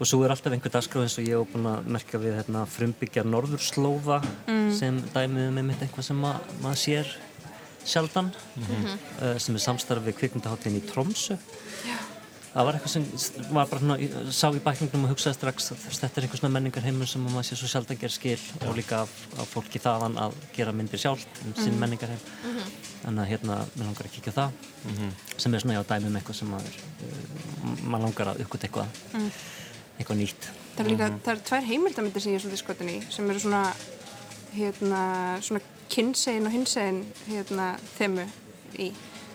og 0.00 0.06
svo 0.06 0.24
er 0.24 0.30
alltaf 0.34 0.52
einhver 0.52 0.72
dagskrá 0.74 1.02
eins 1.04 1.18
og 1.18 1.24
ég 1.28 1.38
hef 1.38 1.52
búin 1.54 1.68
að 1.70 1.86
merka 1.96 2.18
við 2.18 2.34
hérna, 2.40 2.64
frumbyggja 2.66 3.22
norðurslóða 3.24 4.22
Mm. 4.48 4.72
sem 4.78 5.02
dæmið 5.14 5.52
með 5.54 5.64
mitt 5.64 5.80
eitthvað 5.84 6.04
sem 6.04 6.16
ma 6.16 6.40
maður 6.62 6.80
sér 6.86 7.06
sjaldan 7.84 8.32
Mhm. 8.56 8.98
uh, 9.22 9.38
sem 9.38 9.54
er 9.54 9.58
samstarf 9.60 10.02
við 10.04 10.16
kvikmyndaháttin 10.18 10.76
í 10.80 10.82
Tromsö 10.90 11.36
það 12.54 12.64
var 12.64 12.74
eitthvað 12.74 12.88
sem 12.88 13.04
var 13.52 13.66
bara 13.66 13.80
svona, 13.80 14.32
sá 14.32 14.46
í 14.54 14.60
bækningnum 14.62 15.04
og 15.04 15.10
hugsaði 15.16 15.34
strax 15.34 15.70
að 15.72 15.78
þetta 16.00 16.18
er 16.18 16.22
einhver 16.26 16.38
svona 16.38 16.52
menningarheimur 16.60 17.06
sem 17.06 17.24
maður 17.26 17.44
sé 17.50 17.56
svo 17.56 17.66
sjaldan 17.68 17.98
ger 17.98 18.08
skil 18.14 18.38
og 18.66 18.76
líka 18.76 19.02
af, 19.02 19.10
af 19.38 19.48
fólki 19.54 19.78
þaðan 19.82 20.16
að 20.16 20.32
gera 20.56 20.72
myndir 20.72 20.98
sjálf 21.02 21.24
um 21.44 21.54
sinn 21.54 21.74
Mhm. 21.74 21.80
menningarheim 21.80 22.20
Mhm. 22.44 22.62
þannig 23.04 23.20
að 23.26 23.28
hérna, 23.32 23.56
mér 23.76 23.84
langar 23.86 24.06
að 24.06 24.14
kíkja 24.14 24.32
á 24.32 24.38
það 24.38 24.50
Mhm. 24.86 25.10
sem 25.36 25.54
er 25.54 25.60
svona 25.60 25.74
já 25.74 25.84
dæmi 25.84 26.06
um 26.06 26.16
eitthvað 26.16 26.34
sem 26.34 26.48
maður 26.48 26.74
uh, 27.04 27.84
maður 27.84 28.02
langar 28.04 28.26
að 28.34 28.40
uppgöta 28.44 28.68
eitthvað 28.68 28.86
Mm. 29.14 29.30
Eitthvað 29.98 30.20
nýtt. 30.20 30.48
Það 30.74 30.84
er 30.84 30.90
líka, 30.90 31.08
það 31.24 31.32
eru 31.34 31.44
tvær 31.48 31.66
heimildamindir 31.70 32.22
sem 32.24 32.32
ég 32.32 32.38
er 32.40 32.44
svolítið 32.44 32.62
skotin 32.64 32.90
í 32.90 32.96
sem 33.14 33.30
eru 33.30 33.42
svona, 33.44 33.62
hérna, 34.56 35.02
svona 35.46 35.60
kynsegin 35.94 36.48
og 36.48 36.54
hinsegin, 36.54 37.02
hérna, 37.28 37.68
þemu 37.98 38.24
í. 38.82 38.88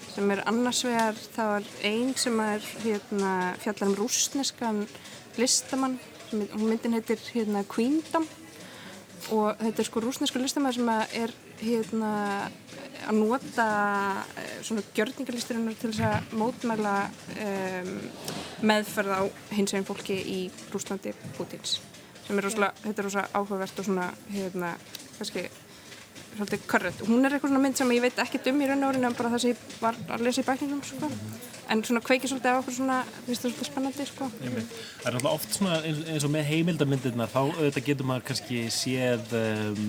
Sem 0.10 0.32
er 0.34 0.42
annars 0.50 0.82
vegar, 0.84 1.16
það 1.36 1.54
er 1.60 1.70
ein 1.88 2.14
sem 2.20 2.40
er, 2.44 2.66
hérna, 2.84 3.34
fjallar 3.62 3.88
um 3.92 3.96
rúsneskan 4.02 4.82
listamann, 5.40 6.00
er- 6.34 6.52
hún 6.58 6.68
myndin 6.74 6.98
heitir, 6.98 7.22
hérna, 7.34 7.64
Queendom. 7.64 8.28
Og 9.32 9.56
þetta 9.62 9.80
er 9.80 9.86
sko 9.88 10.02
rúsnesku 10.04 10.40
listamann 10.42 10.74
sem 10.74 10.90
er, 10.90 11.32
hérna, 11.62 12.12
að 13.10 13.20
nota 13.20 13.68
eh, 14.38 14.58
svona 14.66 14.84
gjörningalisturinnar 14.96 15.78
til 15.80 15.92
þess 15.94 16.06
að 16.08 16.36
mótmæla 16.40 16.96
um, 17.46 17.94
meðferð 18.70 19.16
á 19.16 19.22
hins 19.56 19.74
veginn 19.74 19.88
fólki 19.88 20.20
í 20.20 20.40
Rúslandi 20.74 21.16
Pútins 21.38 21.80
sem 22.30 22.38
er 22.38 22.46
rosalega, 22.46 22.76
þetta 22.84 23.02
er 23.02 23.08
rosalega 23.08 23.40
áhugavert 23.40 23.80
og 23.82 23.88
svona, 23.88 24.10
hérna, 24.30 24.76
kannski 25.18 25.48
svolítið 26.38 26.66
körrönd. 26.72 27.04
Hún 27.10 27.26
er 27.26 27.36
eitthvað 27.36 27.50
svona 27.54 27.64
mynd 27.66 27.78
sem 27.80 27.92
ég 27.96 28.02
veit 28.06 28.20
ekkert 28.26 28.48
um 28.52 28.62
í 28.62 28.68
raun 28.70 28.84
og 28.84 28.92
orðinu 28.94 29.10
en 29.12 29.18
bara 29.20 29.30
það 29.36 29.44
sem 29.46 29.54
ég 29.54 29.78
var 29.82 29.96
að 30.10 30.26
lesa 30.28 30.42
í 30.44 30.48
bækningum, 30.50 30.84
sko. 30.84 31.12
En 31.70 31.84
svona 31.86 32.02
kveikið 32.02 32.32
svolítið 32.32 32.56
á 32.56 32.60
okkur 32.64 32.74
svona, 32.74 33.00
það 33.28 33.36
svolítið 33.40 33.68
spennandi, 33.70 34.06
sko. 34.10 34.30
Það 34.40 34.48
er 34.50 35.18
náttúrulega 35.18 35.34
oft 35.36 35.54
svona 35.54 35.76
eins, 35.86 36.24
og 36.26 36.32
með 36.34 36.48
heimildamindirnar 36.50 37.30
þá 37.30 37.40
auðvitað 37.44 37.86
getur 37.92 38.10
maður 38.10 38.26
kannski 38.32 38.64
séð 38.74 39.36
um, 39.38 39.84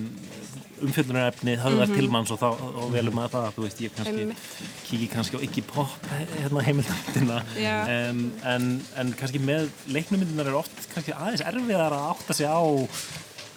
umfjöldunarefni 0.80 1.54
höfðar 1.60 1.88
Mhm. 1.88 1.96
til 1.96 2.08
manns 2.10 2.30
og 2.32 2.38
þá 2.40 2.48
og 2.82 2.92
velum 2.92 3.14
maður 3.16 3.32
það 3.36 3.54
þú 3.56 3.64
veist 3.66 3.80
ég 3.84 3.94
kannski 3.96 4.36
kíki 4.88 5.08
kannski 5.12 5.36
á 5.36 5.40
ekki 5.44 5.62
pop 5.68 5.88
hérna 6.40 6.62
heimildamindina 6.64 7.40
Já. 7.56 7.74
um, 8.10 8.22
en, 8.44 8.68
en 8.96 9.12
kannski 9.12 9.40
með 9.44 9.68
leiknumindirnar 9.92 10.48
er 10.48 10.56
oft 10.60 10.88
kannski 10.94 11.12
aðeins 11.12 11.44
erfiðar 11.44 11.92
að 11.96 12.08
átta 12.14 12.32
sig 12.36 12.48
á 12.48 12.60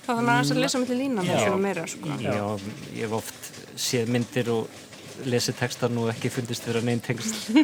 Þá 0.03 0.09
þarf 0.11 0.25
maður 0.27 0.55
að 0.55 0.61
lesa 0.65 0.79
milli 0.81 0.95
línan 0.99 1.27
Já. 1.27 1.33
og 1.35 1.43
svona 1.45 1.61
meira, 1.63 1.83
sko. 1.87 2.15
Já, 2.19 2.33
ég 2.91 3.05
hef 3.05 3.13
oft 3.21 3.51
séð 3.79 4.09
myndir 4.11 4.49
og 4.51 4.81
lesið 5.29 5.57
textan 5.59 5.97
og 6.01 6.09
ekki 6.13 6.31
fundist 6.33 6.65
vera 6.67 6.81
neinn 6.85 7.01
tengsl 7.03 7.63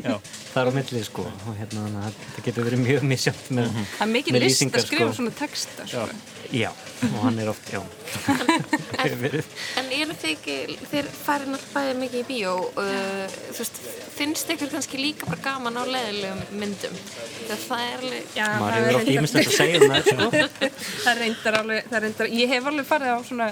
þar 0.53 0.69
á 0.69 0.71
milli 0.75 1.03
sko 1.05 1.25
og 1.27 1.53
hérna 1.57 1.85
þannig 1.85 2.09
að 2.09 2.19
það 2.35 2.49
getur 2.49 2.67
verið 2.69 2.83
mjög 2.85 3.07
misjönd 3.13 3.47
með, 3.57 3.71
Það 3.97 4.03
er 4.05 4.11
mikið 4.15 4.37
list 4.39 4.49
lýsingar, 4.49 4.81
að 4.83 4.87
skrifa 4.87 5.07
sko. 5.07 5.15
svona 5.19 5.33
texta, 5.39 5.87
sko. 5.89 6.05
Já, 6.49 6.69
og 7.09 7.17
hann 7.23 7.39
er 7.43 7.49
oft, 7.51 7.67
já 7.69 7.81
verið 9.23 9.49
En 9.79 9.91
eru 9.99 10.15
þið 10.17 10.31
ekki, 10.33 10.55
þeir 10.91 11.09
farið 11.13 11.51
náttúrulega 11.53 11.75
bæðið 11.75 11.99
mikið 12.03 12.21
í 12.21 12.27
bíó, 12.29 12.53
uh, 12.69 13.35
þú 13.49 13.59
veist, 13.59 13.81
finnst 14.17 14.53
ykkur 14.55 14.71
kannski 14.73 14.99
líka 15.01 15.29
bara 15.29 15.43
gaman 15.45 15.77
á 15.79 15.83
leðilegum 15.87 16.41
myndum? 16.61 16.95
Þegar 17.09 17.61
það 17.65 17.83
er 17.83 17.99
alveg... 17.99 18.31
Já, 18.35 18.47
Maður 18.59 18.79
hefur 18.79 18.99
oft 18.99 19.13
ýmislegt 19.13 19.51
að 19.51 19.59
segja 19.59 19.83
um 19.83 19.93
það, 19.93 20.09
sko. 20.09 20.31
það 21.03 21.11
er 21.13 21.21
reyndar 21.23 21.59
alveg, 21.61 21.91
það 21.93 22.03
reyndar, 22.05 22.33
ég 22.39 22.55
hef 22.55 22.71
alveg 22.73 22.89
farið 22.89 23.13
á 23.13 23.19
svona, 23.29 23.49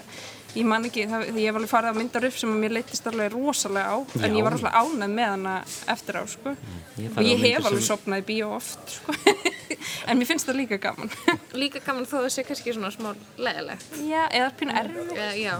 ég 0.55 0.65
man 0.67 0.85
ekki, 0.87 1.07
það, 1.11 1.27
ég 1.35 1.49
hef 1.49 1.59
alveg 1.59 1.71
farið 1.71 1.91
á 1.91 1.99
myndaröf 1.99 2.37
sem 2.39 2.53
mér 2.61 2.77
leittist 2.77 3.07
alveg 3.09 3.33
rosalega 3.33 3.93
á, 3.93 3.97
en 4.21 4.29
Já. 4.31 4.37
ég 4.37 4.45
var 4.45 4.55
rosalega 4.55 4.83
ánægð 4.83 5.13
með 5.17 5.31
hana 5.33 5.55
eftir 5.93 6.19
á, 6.19 6.23
sko. 6.27 6.55
Ég 6.97 7.17
og 7.17 7.27
ég 7.27 7.43
hef 7.43 7.65
alveg 7.65 7.83
sem- 7.83 7.89
sopnað 7.91 8.23
í 8.23 8.27
bíó 8.31 8.53
oft, 8.57 8.95
sko. 8.97 9.15
en 10.09 10.17
mér 10.17 10.29
finnst 10.29 10.47
það 10.47 10.59
líka 10.61 10.79
gaman. 10.81 11.11
Líka 11.61 11.81
gaman 11.83 12.05
þó 12.07 12.19
að 12.19 12.27
það 12.27 12.33
sé 12.35 12.43
kannski 12.47 12.73
svona 12.75 12.91
smá 12.93 13.09
leðilegt. 13.41 13.97
Já, 14.07 14.23
eða 14.29 14.49
pínu 14.59 14.75
erfið. 14.77 15.11
Já, 15.41 15.53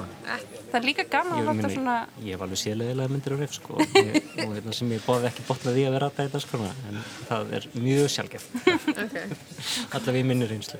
það 0.72 0.78
er 0.80 0.86
líka 0.88 1.06
gaman 1.12 1.38
Ég, 1.38 1.48
að 1.48 1.50
láta 1.62 1.72
svona, 1.74 1.96
ég 2.24 2.36
hef 2.36 2.44
alveg 2.46 2.62
séðlega 2.62 3.08
myndir 3.12 3.36
á 3.36 3.38
reyf 3.42 3.54
sko 3.58 3.78
og, 3.78 3.98
ég, 3.98 4.18
og 4.44 4.54
hérna 4.56 4.76
sem 4.76 4.92
ég 4.94 5.04
bóði 5.06 5.30
ekki 5.32 5.46
botna 5.48 5.74
því 5.76 5.86
að 5.88 5.96
vera 5.98 6.10
að 6.12 6.18
þetta 6.22 6.42
sko 6.44 6.60
en 6.68 7.00
það 7.30 7.54
er 7.58 7.68
mjög 7.78 8.10
sjálfgeft 8.14 8.58
okay. 8.94 9.38
allavega 9.98 10.22
í 10.22 10.26
minni 10.28 10.50
reynslu 10.50 10.80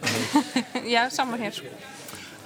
já, 0.88 1.02
saman 1.14 1.44
hér, 1.46 1.56
sko. 1.58 1.72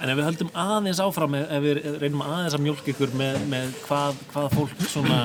En 0.02 0.10
ef 0.10 0.16
við 0.18 0.24
höldum 0.26 0.48
aðeins 0.58 0.98
áfram, 0.98 1.34
ef 1.38 1.50
ef 1.54 1.62
við 1.62 1.78
reynum 2.02 2.22
aðeins 2.26 2.56
að 2.56 2.62
mjólka 2.64 2.90
ykkur 2.90 3.12
með, 3.20 3.36
með 3.52 3.68
hvað, 3.84 4.16
hvað 4.32 4.48
fólk 4.56 4.80
svona, 4.90 5.18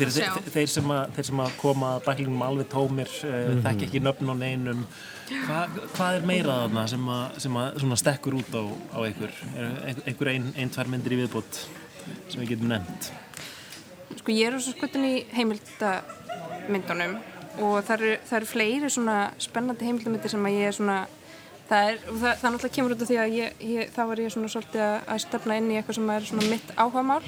þeir, 0.00 0.10
sjá. 0.10 0.32
þeir, 0.34 0.48
þeir, 0.56 0.70
sem 0.72 0.90
að, 0.90 1.12
þeir 1.14 1.28
sem 1.28 1.42
að 1.44 1.52
koma 1.60 1.90
að 1.94 2.02
bæklingum 2.08 2.42
alveg 2.48 2.68
tómir, 2.72 3.12
uh, 3.28 3.36
Mhm. 3.52 3.60
þekki 3.68 3.86
ekki 3.86 4.00
nöfn 4.02 4.32
og 4.34 4.38
neinum, 4.40 4.80
Hva, 5.28 5.60
hvað 5.94 6.16
er 6.18 6.26
meira 6.26 6.54
þarna 6.64 6.86
sem 6.88 7.06
að, 7.14 7.38
sem 7.44 7.56
að 7.62 7.78
svona 7.84 7.96
stekkur 8.00 8.34
út 8.40 8.54
á, 8.58 8.62
á 8.96 8.98
ykkur? 9.06 9.32
Er 9.60 9.94
einhver 10.08 10.28
ein, 10.32 10.46
ein, 10.56 10.70
tvær 10.72 10.88
myndir 10.88 11.12
í 11.14 11.18
viðbót 11.22 11.62
sem 12.32 12.40
við 12.42 12.48
getum 12.56 12.68
nefnt? 12.72 13.10
Sko 14.18 14.32
ég 14.32 14.48
er 14.48 14.58
svo 14.58 14.72
skutin 14.72 15.04
í 15.04 15.14
heimildamyndunum 15.36 17.18
og 17.60 17.76
það 17.84 17.94
eru, 17.98 18.10
það 18.28 18.36
eru 18.40 18.48
fleiri 18.54 18.90
svona 18.92 19.16
spennandi 19.42 19.84
heimildamyndir 19.88 20.32
sem 20.32 20.48
að 20.48 20.56
ég 20.58 20.68
er 20.72 20.76
svona 20.78 20.98
það 21.68 21.90
er, 21.90 22.02
það, 22.08 22.26
það 22.40 22.52
náttúrulega 22.54 22.74
kemur 22.76 22.94
út 22.94 23.04
af 23.04 23.10
því 23.10 23.18
að 23.22 23.36
ég, 23.36 23.62
ég, 23.68 23.94
þá 23.94 24.02
er 24.04 24.22
ég 24.22 24.34
svona 24.34 24.50
svolítið 24.52 24.84
að, 24.88 25.22
stefna 25.24 25.58
inn 25.60 25.70
í 25.70 25.78
eitthvað 25.78 25.98
sem 25.98 26.12
er 26.14 26.28
svona 26.28 26.50
mitt 26.52 26.74
áhugamál. 26.76 27.22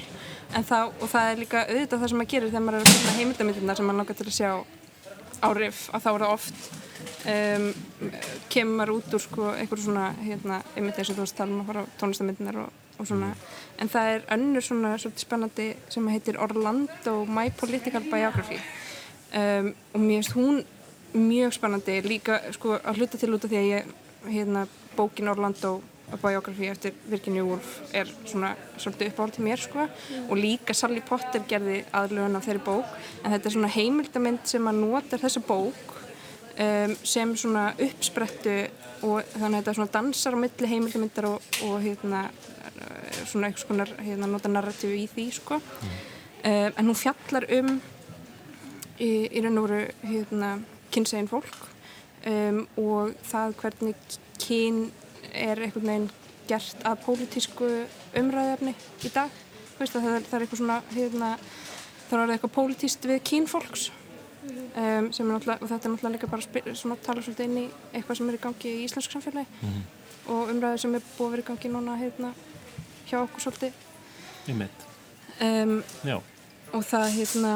En 0.57 0.67
þá, 0.67 0.77
og 0.89 1.07
það 1.11 1.31
er 1.31 1.41
líka 1.41 1.65
auðvitað 1.67 2.03
það 2.03 2.11
sem 2.11 2.21
maður 2.21 2.31
gerir 2.33 2.51
þegar 2.51 2.65
maður 2.65 2.79
er 2.79 2.85
að 2.87 2.95
finna 2.95 3.17
heimildamyndirna 3.19 3.75
sem 3.77 3.87
maður 3.87 4.01
langar 4.01 4.19
til 4.19 4.27
að 4.27 4.37
sjá 4.37 4.51
árif 5.41 5.85
að 5.89 6.03
þá 6.03 6.09
er 6.11 6.23
það 6.23 6.33
oft 6.35 6.59
um, 7.31 7.67
kemur 8.51 8.77
maður 8.77 8.93
út 8.97 9.15
úr 9.17 9.23
sko 9.23 9.47
eitthvað 9.55 9.85
svona 9.85 10.09
hérna, 10.21 10.59
einmitt 10.75 10.99
eins 11.01 11.13
og 11.13 11.17
þú 11.17 11.25
veist 11.25 11.37
tala 11.39 11.55
um 11.55 11.63
að 11.63 11.71
fara 11.71 11.85
á 11.85 11.93
tónlistamyndinar 12.01 12.59
og, 12.65 12.83
og 12.97 13.09
svona. 13.09 13.31
En 13.81 13.89
það 13.91 14.11
er 14.15 14.27
önnur 14.35 14.65
svona 14.65 14.93
svolítið 14.97 15.25
spennandi 15.25 15.69
sem 15.93 16.11
heitir 16.13 16.41
Orlando 16.41 17.15
My 17.25 17.49
Political 17.57 18.05
Biography. 18.09 18.59
Um, 19.31 19.73
og 19.93 20.03
mér 20.03 20.19
finnst 20.19 20.35
hún 20.35 20.63
mjög 21.15 21.55
spennandi 21.55 21.97
líka 22.05 22.39
sko 22.55 22.77
að 22.77 23.01
hluta 23.01 23.19
til 23.19 23.33
út 23.35 23.45
af 23.45 23.51
því 23.51 23.59
að 23.59 23.69
ég 23.71 23.89
hérna 24.27 24.67
bókin 24.95 25.31
Orlando 25.31 25.79
Biography 26.21 26.67
eftir 26.67 26.93
Virginia 27.09 27.43
Woolf 27.45 27.79
er 27.95 28.09
svona 28.25 28.51
svolítið 28.77 29.11
uppáhald 29.11 29.35
til 29.35 29.45
mér 29.45 29.61
sko. 29.61 29.87
Og 30.27 30.37
líka 30.37 30.75
Sally 30.75 31.01
Potter 31.07 31.43
gerði 31.47 31.81
aðlögun 31.95 32.35
af 32.35 32.47
þeirri 32.47 32.63
bók. 32.65 32.95
En 33.23 33.31
þetta 33.31 33.47
er 33.47 33.55
svona 33.55 33.71
heimildamind 33.71 34.43
sem 34.51 34.67
að 34.67 34.81
notar 34.81 35.23
þessa 35.23 35.43
bók 35.47 35.95
um, 35.95 36.95
sem 37.03 37.35
svona 37.39 37.71
uppsprettu 37.77 38.57
og 39.07 39.23
þannig 39.33 39.55
að 39.55 39.59
þetta 39.61 39.77
svona 39.79 39.95
dansar 39.95 40.37
á 40.37 40.43
milli 40.43 40.71
heimildamindar 40.73 41.29
og, 41.31 41.47
og 41.65 41.79
hérna 41.81 42.25
eh, 42.27 43.23
svona 43.25 43.47
einhvers 43.47 43.65
konar 43.65 43.95
hérna 43.97 44.29
nota 44.29 44.51
narratífu 44.51 44.93
í 44.93 45.07
því 45.09 45.27
sko. 45.39 45.57
Um, 45.57 46.69
en 46.75 46.85
hún 46.85 46.97
fjallar 46.97 47.47
um 47.57 47.75
í, 48.99 49.11
í 49.31 49.41
raun 49.41 49.61
og 49.61 49.69
veru 49.69 49.83
hérna 50.05 50.55
kynsegin 50.93 51.31
fólk 51.31 51.70
um, 52.27 52.65
og 52.81 53.15
það 53.27 53.55
hvernig 53.61 53.95
kyn 54.41 54.83
er 55.31 55.61
einhvern 55.61 55.87
veginn 55.87 56.09
gert 56.49 56.83
að 56.87 57.01
pólitísku 57.05 57.69
umræðefni 58.17 58.73
í 59.05 59.11
dag. 59.13 59.31
Veist, 59.79 59.95
það, 59.95 60.07
er, 60.17 60.27
það 60.27 60.37
er 60.37 60.45
eitthvað 60.45 60.61
svona 60.61 60.77
hérna, 60.91 61.31
það 62.09 62.23
er 62.23 62.33
eitthvað 62.35 62.55
pólitíst 62.57 63.07
við 63.09 63.23
kynfólks. 63.31 63.89
Um, 64.41 65.11
sem 65.13 65.27
er 65.27 65.35
náttúrulega 65.35 65.61
og 65.61 65.69
þetta 65.69 65.85
er 65.85 65.91
náttúrulega 65.93 66.13
líka 66.15 66.29
bara 66.31 66.43
spil, 66.45 66.63
svona 66.73 66.95
tala 67.05 67.21
svolítið 67.21 67.49
inn 67.49 67.59
í 67.61 67.65
eitthvað 67.91 68.17
sem 68.17 68.29
er 68.31 68.37
í 68.37 68.41
gangi 68.41 68.71
í 68.71 68.85
íslensk 68.87 69.13
samfélagi. 69.13 69.67
Og 70.31 70.51
umræður 70.53 70.81
sem 70.81 70.95
er 70.97 71.05
búið 71.17 71.27
að 71.27 71.35
vera 71.35 71.43
í 71.43 71.47
gangi 71.49 71.71
núna 71.73 71.97
hérna 71.99 72.31
hjá 73.09 73.19
okkur 73.21 73.45
svolítið. 73.45 73.77
Í 74.49 74.57
mitt. 74.57 74.87
um, 75.45 75.77
og 76.71 76.83
það 76.87 77.07
hérna 77.19 77.53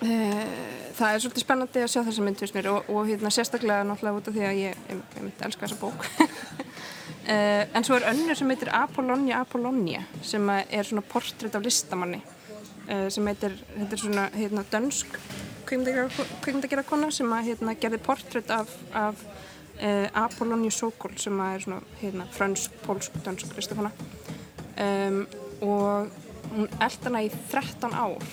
það 0.00 1.14
er 1.14 1.22
svolítið 1.22 1.44
spennandi 1.44 1.82
að 1.84 1.90
sjá 1.92 2.00
þessa 2.06 2.24
mynd 2.24 2.40
fyrst 2.40 2.56
mér 2.56 2.68
og, 2.72 2.88
og 2.88 3.08
hérna 3.08 3.32
sérstaklega 3.34 3.84
náttúrulega 3.88 4.20
út 4.20 4.30
af 4.30 4.36
því 4.36 4.46
að 4.48 4.60
ég, 4.60 4.78
ég, 4.88 5.02
ég 5.16 5.24
myndi 5.26 5.46
elska 5.46 5.66
þessa 5.66 5.80
bók. 5.80 6.06
Uh, 7.20 7.62
en 7.76 7.86
svo 7.86 7.98
er 7.98 8.08
önnur 8.12 8.38
sem 8.38 8.52
heitir 8.52 8.72
Apollonia 8.72 9.42
Apollonia 9.44 10.04
sem 10.24 10.48
að 10.52 10.72
er 10.78 10.88
svona 10.88 11.04
portrétt 11.04 11.58
af 11.58 11.64
listamanni 11.66 12.22
uh, 12.22 13.08
sem 13.12 13.28
heitir, 13.28 13.56
heitir 13.76 14.02
svona 14.04 14.28
hérna 14.34 14.64
dönsk 14.72 15.20
kvikmyndagjara 15.70 16.86
kona 16.88 17.10
sem 17.14 17.30
að 17.36 17.52
hérna 17.52 17.76
gerði 17.78 18.00
portrétt 18.06 18.50
af, 18.54 18.72
af 18.96 19.20
uh, 19.26 20.08
Apollonia 20.24 20.72
Sokol 20.74 21.14
sem 21.20 21.36
að 21.44 21.58
er 21.58 21.66
svona 21.66 22.00
hérna 22.00 22.26
frönsk, 22.34 22.80
polsk, 22.86 23.20
dönsk 23.26 23.52
listakona 23.58 23.92
um, 24.80 25.22
og 25.60 26.10
hún 26.50 26.72
eld 26.80 27.06
hana 27.06 27.22
í 27.26 27.30
13 27.52 27.94
ár 27.94 28.26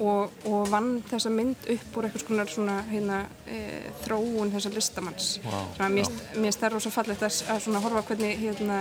og, 0.00 0.32
og 0.48 0.68
vann 0.72 0.90
þessa 1.10 1.30
mynd 1.34 1.68
upp 1.74 1.96
úr 2.00 2.08
eitthvað 2.08 2.24
svona, 2.24 2.46
svona 2.48 2.76
hérna, 2.90 3.18
e, 3.46 3.60
þróun 4.04 4.52
þessa 4.54 4.72
listamanns. 4.74 5.28
Svona, 5.44 5.88
mér 5.92 6.08
finnst- 6.08 6.60
það 6.62 6.74
rosa 6.76 6.92
fallegt 6.94 7.24
að, 7.26 7.40
að 7.54 7.62
svona 7.66 7.82
horfa 7.84 8.02
hvernig 8.10 8.38
hérna, 8.40 8.78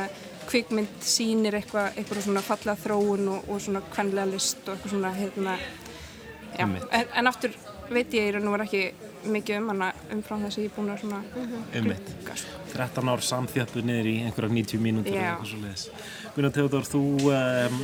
kvikmynd 0.50 1.04
sýnir 1.06 1.60
eitthvað, 1.60 1.92
eitthvað 2.00 2.24
svona 2.26 2.42
fallega 2.46 2.80
þróun 2.86 3.28
og, 3.36 3.50
og 3.52 3.62
svona 3.62 3.84
kvenlega 3.94 4.32
list 4.32 4.64
og 4.66 4.74
eitthvað 4.78 4.96
svona 4.96 5.12
hérna, 5.18 5.58
Einmitt. 6.60 6.88
en, 6.92 7.06
en 7.22 7.30
aftur 7.30 7.54
veit 7.90 8.14
ég 8.18 8.30
í 8.30 8.34
raun 8.36 8.48
og 8.50 8.56
var 8.58 8.66
ekki 8.66 8.84
mikið 9.26 9.58
um 9.60 9.70
hana 9.74 9.90
umfram 10.16 10.44
þess 10.46 10.58
að 10.60 10.64
ég 10.64 10.70
er 10.70 10.76
búin 10.78 10.92
að 10.94 11.02
svona 11.04 11.20
Einmitt. 11.76 12.10
glugga, 12.16 12.36
sko. 12.40 12.56
13 12.70 13.10
ár 13.10 13.24
samþjöppu 13.26 13.82
niður 13.84 14.08
í 14.08 14.16
einhverjar 14.28 14.52
90 14.54 14.80
mínútur 14.84 15.16
eða 15.18 15.32
eitthvað 15.34 15.50
svo 15.50 15.60
leiðis. 15.64 15.86
Gunnar 16.36 16.52
Theodor, 16.56 16.86
þú 16.86 17.02
um, 17.34 17.80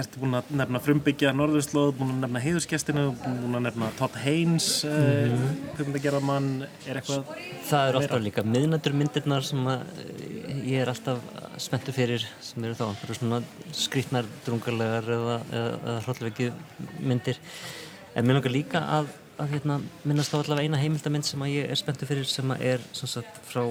ert 0.00 0.16
búin 0.18 0.34
að 0.38 0.48
nefna 0.62 0.80
frumbyggja 0.82 1.32
Norðurslóð, 1.36 1.90
búin 1.98 2.14
að 2.14 2.22
nefna 2.24 2.42
heiðurskestinu, 2.46 3.04
búin 3.20 3.58
að 3.60 3.66
nefna 3.68 3.90
Todd 4.00 4.16
Haynes, 4.24 4.70
uh, 4.88 4.96
Mhm. 5.22 5.60
hvernig 5.76 5.94
það 5.98 6.02
gera 6.08 6.20
mann, 6.20 6.48
er 6.88 6.96
eitthvað 7.00 7.28
Það 7.68 7.88
eru 7.88 7.98
alltaf 8.00 8.22
líka 8.24 8.42
miðnætturmyndirnar 8.44 9.44
sem 9.46 9.64
að 9.70 9.84
eh, 10.02 10.56
ég 10.72 10.80
er 10.82 10.88
alltaf 10.90 11.20
spenntu 11.62 11.92
fyrir 11.94 12.24
sem 12.40 12.64
eru 12.64 12.74
þá 12.74 13.14
svona 13.14 13.42
skrýtnar, 13.72 14.26
drungarlegar 14.46 15.04
eða, 15.14 15.36
eða, 15.52 15.78
eða 15.84 16.02
hlollvekju 16.06 16.52
myndir 17.00 17.38
en 18.16 18.26
mér 18.26 18.34
langar 18.40 18.52
líka 18.52 18.82
að, 18.98 19.06
að 19.42 19.56
hérna, 19.56 19.78
minnast 20.06 20.34
á 20.34 20.38
allavega 20.38 20.68
eina 20.68 20.80
heimildamind 20.80 21.26
sem 21.26 21.42
að 21.42 21.54
ég 21.56 21.70
er 21.72 21.80
spenntu 21.80 22.08
fyrir 22.08 22.28
sem 22.28 22.54
að 22.54 22.64
er 22.72 22.84
sagt, 22.92 23.40
frá 23.48 23.64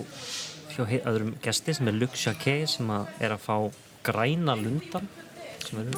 hjá 0.72 0.84
öðrum 1.08 1.34
gesti 1.44 1.76
sem 1.76 1.90
er 1.90 1.98
Luc 1.98 2.16
Jacquet 2.20 2.70
sem 2.72 2.92
að 2.92 3.10
er 3.24 3.36
að 3.36 3.44
fá 3.46 3.56
græna 4.06 4.56
lundan 4.58 5.10
sem 5.62 5.80
er 5.82 5.90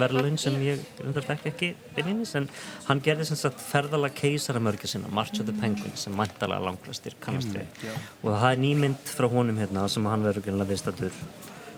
verðlaun 0.00 0.38
sem 0.40 0.56
ég 0.64 0.82
undar 1.04 1.26
þekki 1.26 1.50
ekki 1.52 1.68
beinlinis 1.94 2.34
en 2.38 2.48
hann 2.88 3.02
gerði 3.04 3.28
sem 3.28 3.38
sagt 3.38 3.62
ferðala 3.62 4.10
keisaramörgja 4.12 4.90
sinna 4.94 5.12
March 5.14 5.40
of 5.40 5.46
the 5.48 5.54
Penguin 5.60 5.94
sem 5.98 6.14
mæntalega 6.18 6.64
langflestir 6.66 7.16
kannast 7.22 7.52
við. 7.52 7.62
Einmitt, 7.62 7.86
já. 7.86 7.94
og 8.22 8.28
það 8.34 8.48
er 8.50 8.62
nýmynd 8.64 9.14
frá 9.14 9.28
honum 9.32 9.62
hérna 9.62 9.86
sem 9.92 10.10
hann 10.10 10.26
verður 10.26 10.42
ekki 10.42 10.68
viðstættur 10.72 11.22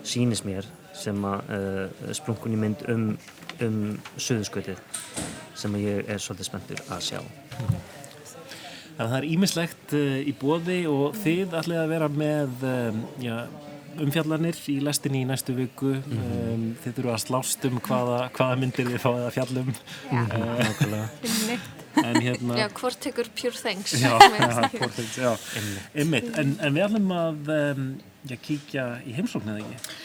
sínis 0.05 0.43
mér 0.47 0.67
sem 0.95 1.25
að 1.27 1.55
uh, 1.55 2.11
splunkun 2.17 2.55
í 2.55 2.61
mynd 2.61 2.85
um, 2.91 3.07
um 3.65 3.81
suðuskautið 4.17 4.81
sem 5.55 5.81
ég 5.81 6.09
er 6.11 6.21
svolítið 6.21 6.49
spenntur 6.49 6.85
að 6.89 7.09
sjá 7.11 7.19
Þannig 8.95 9.03
að 9.03 9.11
það 9.11 9.19
er 9.19 9.27
ímislegt 9.27 9.93
uh, 9.97 10.17
í 10.23 10.33
bóði 10.39 10.79
og 10.87 11.15
þið 11.19 11.55
ætlið 11.59 11.79
að 11.81 11.89
vera 11.91 12.09
með 12.11 12.67
um, 12.71 13.01
já, 13.23 13.35
umfjallanir 14.05 14.59
í 14.71 14.75
lestinni 14.83 15.23
í 15.23 15.27
næstu 15.27 15.55
viku. 15.57 15.97
um, 15.99 16.67
þið 16.83 16.99
þurfa 16.99 17.15
að 17.15 17.23
slást 17.25 17.67
um 17.67 17.81
hvaða, 17.83 18.19
hvaða 18.35 18.59
myndir 18.61 18.91
þið 18.91 19.03
fáið 19.03 19.25
að 19.25 19.33
fjallum. 19.35 19.73
Já. 20.11 20.21
Uh, 20.31 21.73
en 22.05 22.21
hérna... 22.23 22.57
Já, 22.59 22.65
hvort 22.75 22.99
tekur 23.03 23.29
Pure 23.35 23.55
Things 23.55 23.95
Já. 23.99 24.15
Poor 24.19 24.91
Things, 24.97 25.19
já. 25.19 25.35
Einmitt. 25.95 26.31
En, 26.39 26.55
en 26.59 26.75
við 26.75 26.87
ætlum 26.87 27.13
að 27.15 27.53
um, 27.55 27.85
já, 28.27 28.35
kíkja 28.47 28.87
í 29.07 29.15
heimsókn 29.15 29.53
eða 29.53 29.63
ekki? 29.63 29.95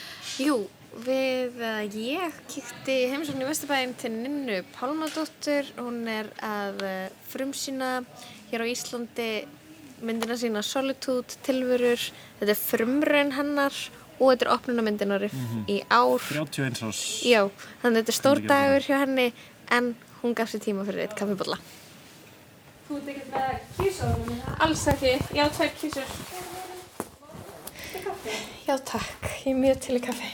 Jú, 0.46 0.60
við, 1.04 1.54
uh, 1.62 1.84
ég 1.94 2.34
kíkti 2.50 2.96
heimsókn 3.12 3.42
í 3.44 3.48
Vesturbæðin 3.48 3.94
til 4.00 4.10
Ninnu 4.16 4.60
Pálmadóttur, 4.74 5.68
hún 5.78 6.02
er 6.10 6.28
að 6.42 6.82
uh, 6.82 7.08
frumsýna 7.30 7.90
hér 8.50 8.64
á 8.64 8.66
Íslandi 8.66 9.30
myndina 10.02 10.36
sína 10.40 10.62
Solitude, 10.64 11.36
Tilvörur, 11.44 12.00
þetta 12.40 12.54
er 12.54 12.58
frumraun 12.58 13.34
hennar 13.36 13.74
og 14.20 14.32
þetta 14.32 14.46
er 14.46 14.52
opnunamyndinar 14.56 15.26
Mhm. 15.30 15.64
í 15.68 15.78
ár. 15.88 16.20
31 16.20 16.82
ás. 16.88 17.00
Já, 17.24 17.46
þannig 17.82 18.00
að 18.00 18.00
þetta 18.02 18.12
er 18.14 18.18
stór 18.18 18.40
dagur 18.48 18.84
hjá 18.88 18.98
henni 19.04 19.32
en 19.70 19.94
hún 20.22 20.34
gaf 20.34 20.50
sér 20.52 20.60
tíma 20.64 20.84
fyrir 20.84 21.04
eitt 21.06 21.16
kaffibólla. 21.16 21.56
Þú 22.88 22.96
ert 22.98 23.08
ekkert 23.08 23.30
með 23.30 23.58
kísur? 23.78 24.14
Alls 24.60 24.86
ekki, 24.90 25.12
já, 25.36 25.44
tvær 25.54 25.70
kísur. 25.80 26.04
Já, 28.66 28.76
takk, 28.84 29.24
ég 29.44 29.52
er 29.54 29.60
mjög 29.60 29.80
til 29.84 29.96
í 29.96 30.02
kaffi. 30.04 30.30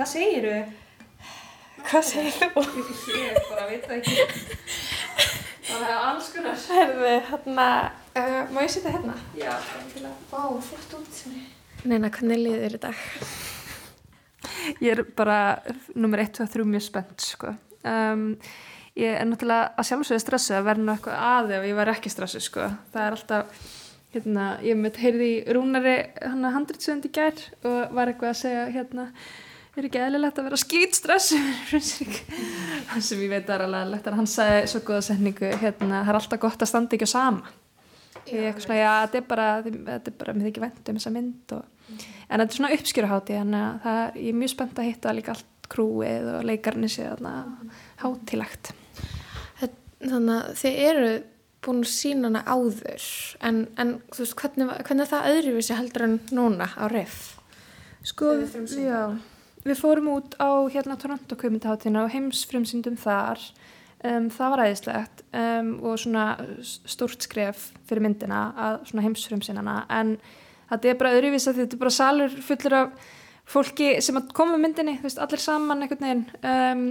Hvað 0.00 0.08
segir 0.14 0.44
þú? 0.48 1.24
Hvað 1.90 2.04
segir 2.08 2.36
þú? 2.40 2.60
Ég 3.20 3.34
bara 3.50 3.64
veit 3.68 3.82
það 3.84 3.98
ekki. 3.98 4.44
Það 5.66 5.82
er 5.84 5.90
alls 5.92 6.30
konar. 6.32 6.62
Herðu, 6.72 7.10
hérna, 7.26 7.66
uh, 8.16 8.38
má 8.48 8.60
ég 8.62 8.70
setja 8.72 8.94
hérna? 8.94 9.16
Já, 9.36 9.50
endilega. 9.76 10.14
Vá, 10.30 10.46
flott 10.64 10.94
útsinni. 11.02 11.42
Neina, 11.84 12.08
hvernig 12.14 12.40
liður 12.40 12.64
þér 12.64 12.76
í 12.78 12.80
dag? 12.86 13.02
Ég 14.86 14.94
er 14.94 15.02
bara 15.18 15.36
nummer 15.92 16.24
1, 16.24 16.32
2, 16.40 16.48
3 16.56 16.66
mjög 16.70 16.86
spennt, 16.86 17.26
sko. 17.26 17.52
Um, 17.84 18.24
ég 18.96 19.20
er 19.20 19.28
náttúrulega 19.28 19.68
að 19.76 19.90
sjálfsögðu 19.90 20.24
stressu 20.24 20.56
að 20.56 20.66
verða 20.70 20.86
nú 20.86 20.94
eitthvað 20.94 21.28
að 21.28 21.54
ef 21.58 21.68
ég 21.68 21.78
var 21.82 21.92
ekki 21.92 22.14
stressu, 22.14 22.40
sko. 22.48 22.70
Það 22.96 23.04
er 23.04 23.18
alltaf, 23.18 23.68
hérna, 24.16 24.48
ég 24.64 24.80
mitt 24.80 25.04
heyrði 25.04 25.30
í 25.36 25.38
Rúnari 25.52 26.00
hann 26.24 26.48
að 26.48 26.56
handritsönd 26.56 27.04
í 27.04 27.14
gær 27.20 27.46
og 27.68 27.96
var 28.00 28.14
eitthvað 28.14 28.32
að 28.32 28.42
segja 28.46 28.66
hérna 28.72 29.10
er 29.80 29.88
ekki 29.88 30.02
eðlilegt 30.04 30.40
að 30.40 30.46
vera 30.48 30.60
skýtstress 30.60 31.32
hann 32.90 33.04
sem 33.08 33.22
ég 33.24 33.32
veit 33.32 33.50
er 33.50 33.64
alveg 33.64 33.86
eðlilegt 33.86 34.10
en 34.10 34.18
hann 34.20 34.30
sagði 34.30 34.66
svo 34.72 34.82
góða 34.86 35.06
setningu 35.08 35.50
hérna, 35.60 36.02
það 36.04 36.12
er 36.12 36.20
alltaf 36.20 36.42
gott 36.42 36.64
að 36.64 36.70
standa 36.70 36.96
ekki 36.96 37.08
á 37.08 37.14
sama. 37.14 37.54
Ég 38.28 38.36
er 38.36 38.50
eitthvað 38.50 38.66
svona, 38.66 38.80
já, 38.80 38.90
þetta 39.04 39.18
er 39.20 39.26
bara 39.30 39.46
þetta 39.64 40.12
er 40.12 40.18
bara, 40.20 40.34
mér 40.36 40.50
þykir 40.50 40.66
vent 40.66 40.90
um 40.92 41.00
þessa 41.00 41.14
mynd 41.14 41.56
og, 41.56 41.88
en 41.90 42.42
þetta 42.42 42.46
er 42.46 42.58
svona 42.58 42.74
uppskjöruhátti 42.76 43.38
þannig 43.40 43.64
að 43.64 43.80
það 43.86 44.02
er, 44.02 44.20
ég 44.20 44.30
er 44.30 44.38
mjög 44.42 44.52
spennt 44.54 44.80
að 44.82 44.90
hitta 44.90 45.16
líka 45.16 45.34
allt 45.34 45.70
krúið 45.70 46.30
og 46.34 46.46
leikarni 46.48 46.90
sé 46.90 47.06
þarna 47.06 47.34
hátilegt 48.02 48.72
Þannig 50.00 50.30
að 50.32 50.54
þið 50.56 50.78
eru 50.88 51.08
búin 51.60 51.82
sína 51.84 52.30
hana 52.30 52.40
áður 52.48 53.08
en, 53.44 53.66
en 53.76 53.98
þú 54.08 54.22
veist, 54.22 54.36
hvernig, 54.40 54.70
hvernig 54.86 55.04
er 55.04 55.10
það 55.10 55.28
öðruvísi 55.34 55.76
heldur 55.76 56.06
en 56.06 56.16
núna 56.32 56.70
á 56.72 56.84
RIF? 56.88 57.18
Sko, 58.08 58.32
já, 58.80 59.12
við 59.64 59.80
fórum 59.80 60.10
út 60.14 60.36
á 60.40 60.50
hérna 60.72 60.96
Toronto 61.00 61.36
kvömyndaháttina 61.36 62.04
og 62.06 62.14
heimsfremsyndum 62.14 62.96
þar. 63.00 63.42
Um, 64.00 64.30
það 64.32 64.52
var 64.54 64.62
æðislegt 64.64 65.18
um, 65.36 65.72
og 65.84 65.98
svona 66.00 66.26
stórt 66.88 67.26
skref 67.26 67.66
fyrir 67.84 68.00
myndina 68.06 68.46
að 68.56 68.78
svona 68.88 69.04
heimsfremsynana 69.04 69.74
en 69.92 70.14
þetta 70.70 70.88
er 70.88 70.96
bara 71.02 71.10
öðruvísi 71.18 71.50
að 71.50 71.58
þetta 71.60 71.76
er 71.76 71.82
bara 71.82 71.92
salur 71.92 72.38
fullur 72.46 72.76
af 72.78 73.10
fólki 73.50 73.90
sem 74.00 74.16
að 74.16 74.30
koma 74.36 74.54
með 74.54 74.64
myndinni, 74.64 74.94
veist, 75.02 75.20
allir 75.20 75.42
saman 75.42 75.84
einhvern 75.84 76.06
veginn. 76.06 76.24
Um, 76.40 76.86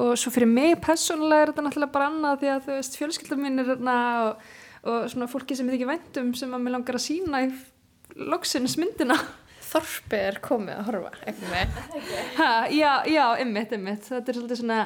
og 0.00 0.14
svo 0.16 0.32
fyrir 0.32 0.48
mig 0.48 0.78
personlega 0.80 1.44
er 1.44 1.52
þetta 1.52 1.66
náttúrulega 1.66 1.94
bara 1.98 2.08
annað 2.08 2.40
því 2.40 2.50
að 2.54 2.64
þú 2.64 2.74
veist 2.76 2.98
fjölskyldum 3.00 3.44
mín 3.44 3.60
er 3.60 3.70
þarna 3.72 3.96
og, 4.22 4.44
og 4.86 5.08
svona 5.12 5.28
fólki 5.28 5.58
sem 5.58 5.68
ég 5.68 5.76
þykir 5.76 5.90
væntum 5.90 6.32
sem 6.38 6.54
að 6.54 6.64
mér 6.64 6.76
langar 6.76 6.96
að 6.96 7.04
sína 7.04 7.42
í 7.44 7.50
loksins 8.30 8.78
myndina 8.80 9.18
Þorpi 9.70 10.18
er 10.18 10.40
komið 10.42 10.74
að 10.76 10.88
horfa 10.88 11.10
ha, 12.40 12.50
Já, 12.74 12.92
já, 13.06 13.24
ymmit, 13.42 13.74
ymmit 13.76 14.08
þetta 14.08 14.32
er 14.32 14.38
svolítið 14.40 14.62
svona 14.62 14.80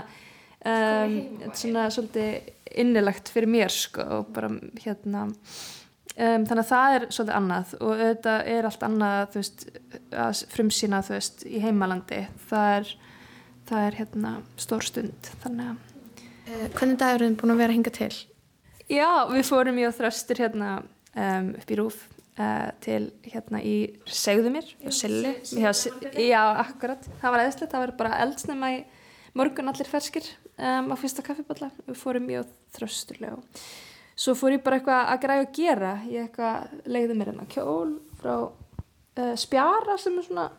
um, 0.64 1.16
svona 1.57 1.87
svolítið 1.92 2.53
innilegt 2.85 3.31
fyrir 3.33 3.51
mér 3.51 3.73
sko 3.73 4.05
og 4.18 4.29
bara 4.35 4.51
hérna 4.83 5.25
um, 5.29 6.44
þannig 6.44 6.61
að 6.61 6.70
það 6.73 6.99
er 6.99 7.09
svolítið 7.09 7.38
annað. 7.38 7.75
Og 7.81 7.97
þetta 8.03 8.37
er 8.57 8.68
allt 8.68 8.87
annað 8.88 9.38
veist 9.38 9.66
að 10.11 10.44
frumsýna 10.55 11.03
veist 11.09 11.47
í 11.49 11.62
heimalandi. 11.64 12.23
Það 12.51 12.70
er 12.79 12.94
það 13.68 13.88
er 13.88 13.99
hérna 14.03 14.37
stór 14.61 14.85
stund 14.85 15.33
þannig 15.42 15.73
að 15.73 15.77
uh, 16.53 16.66
Hvernig 16.77 16.99
dag 17.01 17.14
eru 17.16 17.29
þið 17.31 17.38
búin 17.40 17.55
að 17.55 17.62
vera 17.62 17.73
að 17.73 17.79
hinga 17.79 17.94
til? 17.99 18.12
Já, 18.92 19.09
við 19.31 19.47
fórum 19.49 19.79
í 19.81 19.87
og 19.88 19.94
þröstur 19.97 20.42
hérna 20.44 20.75
um, 20.83 21.55
upp 21.57 21.70
í 21.73 21.79
Rúf 21.81 22.03
uh, 22.38 22.70
til 22.85 23.09
hérna 23.29 23.61
í 23.64 23.77
Segðumir 24.07 24.68
og 24.85 24.94
Silli. 24.94 25.35
Já, 26.25 26.42
akkurat, 26.64 27.07
það 27.23 27.37
var 27.37 27.44
eðslegt 27.44 27.75
það 27.75 27.85
var 27.87 27.94
bara 28.03 28.20
eldsnema 28.25 28.73
í 28.77 28.83
morgun 29.38 29.70
allir 29.73 29.90
ferskir 29.90 30.29
um, 30.57 30.92
á 30.92 30.97
fyrsta 31.01 31.25
kaffiballa 31.27 31.70
við 31.87 31.99
fórum 31.99 32.31
í 32.31 32.38
og 32.40 32.51
þrösturlega. 32.77 33.40
Svo 34.14 34.37
fór 34.38 34.55
ég 34.55 34.62
bara 34.62 34.79
eitthvað 34.79 35.09
að 35.11 35.23
græða 35.25 35.47
að 35.47 35.55
gera. 35.57 35.94
Ég 36.07 36.29
eitthvað 36.29 36.85
leiði 36.87 37.16
mér 37.18 37.33
hérna 37.33 37.49
kjól 37.51 37.97
frá 38.20 38.37
uh, 38.44 39.35
spjara 39.40 39.99
sem 40.01 40.20
er 40.20 40.29
svona 40.29 40.51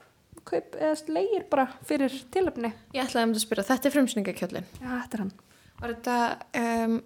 kaup 0.46 0.76
eða 0.78 1.16
leigir 1.16 1.46
bara 1.50 1.66
fyrir 1.88 2.14
tilöfni 2.34 2.70
Ég 2.94 3.02
ætlaði 3.02 3.30
um 3.30 3.34
að 3.34 3.42
spyrja, 3.42 3.66
þetta 3.66 3.90
er 3.90 3.96
frumsningakjöllin 3.96 4.68
Já, 4.78 4.90
þetta 4.92 5.18
er 5.18 5.24
hann. 5.24 5.32
Var 5.80 5.94
þetta, 5.96 6.18
um, 6.62 7.00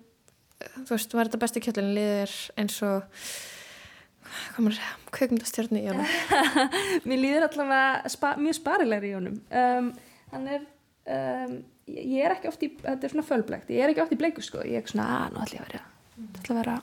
þú 0.76 0.92
veist, 0.92 1.16
var 1.16 1.30
þetta 1.30 1.42
besti 1.46 1.64
kjöllin 1.64 1.94
liðir 1.96 2.36
eins 2.60 2.82
og 2.86 3.24
hvað 4.54 4.66
maður 4.66 4.78
segja, 4.78 4.96
kveikmyndastjörni 5.18 5.82
í 5.84 5.90
honum. 5.90 6.14
Mér 7.10 7.22
líður 7.24 7.48
allavega 7.48 8.12
spa, 8.14 8.34
mjög 8.40 8.58
sparilegri 8.60 9.12
í 9.12 9.18
honum. 9.18 9.40
Um, 9.50 9.92
hann 10.34 10.48
er 10.56 10.66
um, 11.10 11.56
ég 11.90 12.26
er 12.26 12.36
ekki 12.36 12.50
oft 12.52 12.66
í, 12.66 12.72
þetta 12.82 13.08
er 13.08 13.14
svona 13.14 13.28
fölblegt 13.28 13.72
ég 13.74 13.84
er 13.84 13.94
ekki 13.94 14.04
oft 14.04 14.16
í 14.16 14.20
bleiku 14.20 14.44
sko, 14.46 14.64
ég 14.68 14.84
er 14.84 14.92
svona 14.92 15.08
að 15.24 15.36
nú 15.36 15.44
ætla 15.44 15.60
ég 15.60 15.64
að 15.64 15.72
vera, 15.72 15.84
ætla 16.40 16.56
að 16.56 16.60
vera 16.62 16.76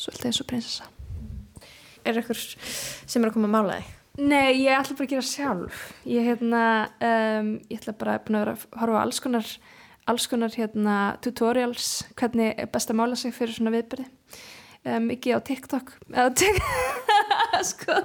svolítið 0.00 0.30
eins 0.30 0.42
og 0.42 0.50
prinsessa. 0.50 0.90
Er 2.00 2.16
eitthvað 2.16 2.40
sem 2.40 3.20
er 3.20 3.28
að 3.28 3.34
koma 3.36 3.50
að 3.50 3.56
mála 3.56 3.80
þig? 3.80 3.96
Nei, 4.20 4.62
ég 4.64 4.74
ætla 4.74 4.96
bara 4.96 5.06
að 5.06 5.12
gera 5.12 5.26
sjálf. 5.26 5.82
Ég, 6.08 6.24
hérna, 6.26 6.62
um, 7.10 7.52
ég 7.68 7.82
ætla 7.82 7.94
bara 8.00 8.16
að 8.16 8.32
vera 8.32 8.56
að 8.56 8.64
horfa 8.80 8.96
á 8.96 9.04
alls 9.04 9.20
konar 9.24 9.52
alls 10.10 10.26
konar 10.26 10.54
hérna, 10.56 10.96
tutorials 11.22 11.90
hvernig 12.18 12.56
er 12.58 12.70
best 12.72 12.90
að 12.90 12.98
mála 12.98 13.18
sig 13.18 13.34
fyrir 13.36 13.54
svona 13.54 13.74
viðbyrði 13.74 14.08
um, 14.86 15.10
ekki 15.14 15.34
á 15.36 15.38
TikTok. 15.44 15.92
Eða 16.10 16.30
TikTok 16.40 17.58
sko, 17.70 17.96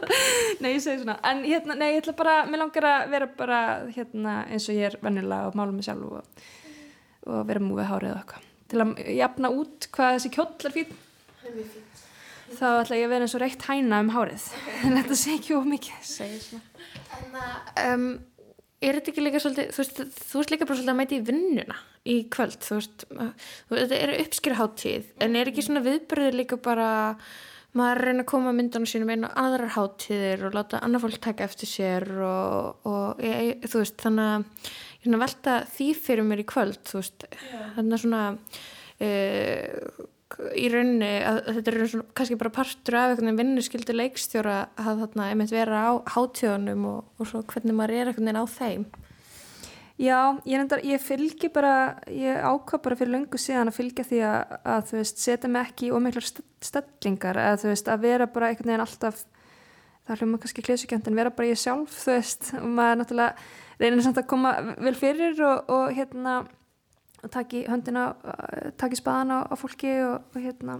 nei 0.63 0.73
ég 0.73 0.83
segi 0.83 1.03
svona. 1.03 1.17
En 1.27 1.43
hérna, 1.45 1.77
nei 1.79 1.93
ég 1.93 2.01
ætla 2.03 2.15
bara, 2.17 2.35
mér 2.49 2.65
langar 2.65 2.89
að 2.89 3.07
vera 3.13 3.29
bara 3.39 3.61
hérna 3.95 4.35
eins 4.49 4.67
og 4.69 4.77
ég 4.77 4.89
er 4.89 4.99
vennilega 5.03 5.49
og 5.49 5.57
mála 5.59 5.75
mig 5.75 5.88
sjálf 5.88 6.19
og, 6.19 6.45
og 7.29 7.47
vera 7.47 7.63
múið 7.63 7.89
hárið 7.91 8.13
og 8.13 8.21
eitthvað. 8.21 8.51
Til 8.71 8.81
að 8.81 8.93
jafna 9.15 9.51
út 9.53 9.89
hvað 9.95 10.15
þessi 10.17 10.33
kjóll 10.33 10.69
er 10.69 10.75
fín 10.75 10.95
það 11.45 11.59
er 11.61 12.55
þá 12.55 12.67
ætla 12.83 12.99
ég 12.99 13.07
að 13.07 13.11
vera 13.13 13.25
eins 13.25 13.35
og 13.35 13.43
reitt 13.43 13.65
hæna 13.69 13.99
um 14.03 14.13
hárið. 14.13 14.47
En 14.85 14.97
þetta 14.99 15.19
sé 15.19 15.35
ekki 15.39 15.57
of 15.57 15.67
mikið 15.69 16.13
um, 17.85 18.07
er 18.81 18.99
þetta 18.99 19.11
ekki 19.13 19.23
líka 19.23 19.41
svolítið 19.41 19.73
þú 19.73 19.83
veist, 19.83 20.01
þú 20.29 20.41
veist 20.41 20.53
líka 20.53 20.67
bara 20.67 20.79
svolítið 20.79 20.93
að 20.93 20.99
mæti 21.01 21.19
í 21.19 21.25
vinnuna 21.29 21.77
í 22.05 22.19
kvöld, 22.33 22.59
þú 22.61 22.77
veist 22.77 23.03
þetta 23.71 23.97
er 23.97 24.13
uppskýrháttíð 24.21 25.11
en 25.25 25.37
er 25.39 25.49
ekki 25.49 25.65
svona 25.65 25.83
viðbyrðið 25.85 26.39
líka 26.39 26.59
bara 26.61 26.89
maður 27.75 28.01
reyna 28.07 28.23
að 28.23 28.29
koma 28.31 28.53
myndunum 28.55 28.87
sínum 28.87 29.11
einu 29.11 29.29
aðrar 29.35 29.73
háttíðir 29.75 30.45
og 30.47 30.55
láta 30.55 30.79
annar 30.85 31.03
fólk 31.03 31.19
taka 31.23 31.47
eftir 31.47 31.69
sér 31.69 32.07
og, 32.23 32.87
og 32.87 33.23
ég, 33.25 33.65
þú 33.67 33.81
veist, 33.81 33.97
þannig 34.05 35.15
að 35.15 35.23
velta 35.25 35.59
því 35.75 35.89
fyrir 36.05 36.27
mér 36.27 36.43
í 36.45 36.49
kvöld 36.49 36.81
þú 36.87 37.01
veist, 37.01 37.25
þannig 37.75 37.97
að 37.97 38.03
svona 38.05 38.21
uh, 39.05 40.05
í 40.57 40.69
rauninni 40.71 41.11
að 41.25 41.41
þetta 41.57 41.73
er 41.73 41.89
svona, 41.91 42.07
kannski 42.17 42.37
bara 42.39 42.53
partur 42.55 42.97
af 42.99 43.11
einhvern 43.11 43.29
veginn 43.31 43.41
vinnuskildi 43.41 43.95
leikstjóra 43.95 44.55
að 44.81 45.03
þarna 45.03 45.27
einmitt 45.31 45.53
vera 45.53 45.83
á 45.89 45.93
hátíðunum 46.15 46.87
og, 46.89 47.11
og 47.19 47.29
svo 47.29 47.43
hvernig 47.51 47.77
maður 47.77 47.97
er 47.97 48.11
einhvern 48.11 48.31
veginn 48.31 48.41
á 48.41 48.55
þeim 48.55 48.87
Já, 49.95 50.36
ég, 50.43 50.58
reyndar, 50.60 50.81
ég 50.84 50.99
fylgi 50.99 51.47
bara, 51.55 51.95
ég 52.12 52.41
ákvað 52.43 52.81
bara 52.84 52.97
fyrir 52.99 53.13
löngu 53.13 53.39
síðan 53.39 53.71
að 53.71 53.77
fylgja 53.77 54.03
því 54.03 54.17
að, 54.27 54.55
að 54.73 54.81
þú 54.89 54.97
veist, 54.99 55.21
setja 55.23 55.51
mig 55.51 55.69
ekki 55.69 55.88
í 55.88 55.91
ómiklar 55.95 56.25
stellingar 56.67 57.39
eða 57.39 57.62
þú 57.62 57.69
veist, 57.69 57.91
að 57.93 58.03
vera 58.03 58.27
bara 58.27 58.49
einhvern 58.51 58.73
veginn 58.73 58.84
alltaf, 58.84 59.21
það 60.03 60.19
hljóma 60.19 60.39
kannski 60.43 60.65
klísukjönd 60.67 61.08
en 61.08 61.21
vera 61.21 61.31
bara 61.38 61.47
ég 61.47 61.62
sjálf, 61.62 61.95
þú 62.01 62.12
veist. 62.12 62.49
Og 62.60 62.67
maður 62.75 62.99
náttúrulega 63.01 63.47
reynir 63.79 64.03
samt 64.03 64.19
að 64.19 64.27
koma 64.34 64.51
vel 64.84 64.93
fyrir 64.99 65.39
og, 65.47 65.71
og 65.77 65.95
hérna 65.95 66.36
og 67.23 67.31
taki 67.31 67.63
höndina, 67.71 68.10
taki 68.77 68.99
spaðana 68.99 69.45
á 69.47 69.53
fólki 69.58 69.95
og, 70.03 70.27
og 70.36 70.43
hérna 70.43 70.77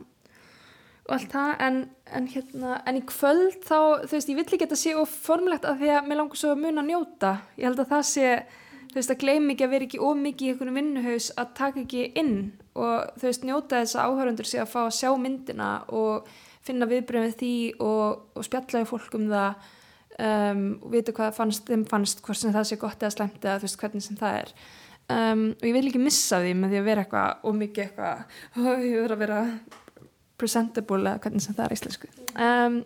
og 1.06 1.15
allt 1.15 1.32
það, 1.32 1.49
en, 1.62 1.80
en 2.17 2.28
hérna 2.34 2.75
en 2.89 2.99
í 2.99 3.01
kvöld 3.06 3.58
þá, 3.63 4.06
þú 4.06 4.12
veist, 4.12 4.30
ég 4.30 4.38
vill 4.39 4.45
ekki 4.45 4.63
þetta 4.65 4.78
sé 4.82 4.93
og 4.97 5.10
formlegt 5.10 5.65
að 5.69 5.84
því 5.84 5.91
að 5.95 6.08
mér 6.10 6.21
langar 6.21 6.41
svo 6.41 6.54
að 6.56 6.63
muna 6.63 6.82
að 6.82 6.91
njóta, 6.91 7.34
ég 7.56 7.69
held 7.69 7.84
að 7.84 7.91
það 7.91 8.08
sé 8.10 8.30
þú 8.95 9.01
veist, 9.01 9.12
að 9.12 9.23
gleym 9.25 9.49
ekki 9.51 9.65
að 9.65 9.71
vera 9.73 9.86
ekki 9.89 9.99
ómikið 9.99 10.47
í 10.47 10.51
einhvern 10.53 10.77
vinnuhaus 10.79 11.25
að 11.36 11.49
taka 11.58 11.81
ekki 11.81 12.03
inn 12.15 12.36
og 12.79 13.10
þú 13.19 13.27
veist, 13.27 13.43
njóta 13.43 13.81
þess 13.81 13.97
að 13.99 14.05
áhörundur 14.08 14.47
sé 14.47 14.62
að 14.63 14.69
fá 14.71 14.77
að 14.86 14.93
sjá 14.95 15.10
myndina 15.19 15.71
og 15.91 16.29
finna 16.63 16.88
viðbröðum 16.88 17.27
við 17.27 17.36
því 17.41 17.55
og, 17.84 18.21
og 18.31 18.47
spjallaði 18.47 18.88
fólk 18.88 19.17
um 19.19 19.27
það 19.34 19.67
um, 20.29 20.63
og 20.79 20.88
vita 20.95 21.15
hvað 21.19 21.36
fannst, 21.41 21.67
þeim 21.67 21.84
fannst 21.91 22.23
hvort 22.23 22.39
sem 22.39 22.55
það 22.55 22.69
sé 22.71 22.79
gott 22.86 23.03
eða 23.03 23.15
slemt 23.17 23.43
eða 23.43 23.60
þú 23.60 23.67
veist, 23.67 23.79
hvernig 23.84 24.08
sem 24.08 24.21
það 24.23 24.39
er. 24.39 24.55
Um, 25.05 25.43
og 25.51 25.67
ég 25.67 25.75
vil 25.75 25.86
ekki 25.91 26.01
missa 26.01 26.39
því 26.41 26.55
með 26.62 26.71
því 26.71 26.79
að 26.79 26.88
vera 26.88 27.03
eitthvað 27.03 27.51
ómikið 27.51 27.84
eitthvað, 27.89 28.39
ég 28.88 28.95
verður 28.95 29.17
að 29.17 29.23
vera 29.25 29.41
presentable 30.39 31.03
eða 31.03 31.21
hvernig 31.27 31.43
sem 31.43 31.60
það 31.60 31.67
er 31.67 31.77
íslensku. 31.77 32.13
Um, 32.39 32.79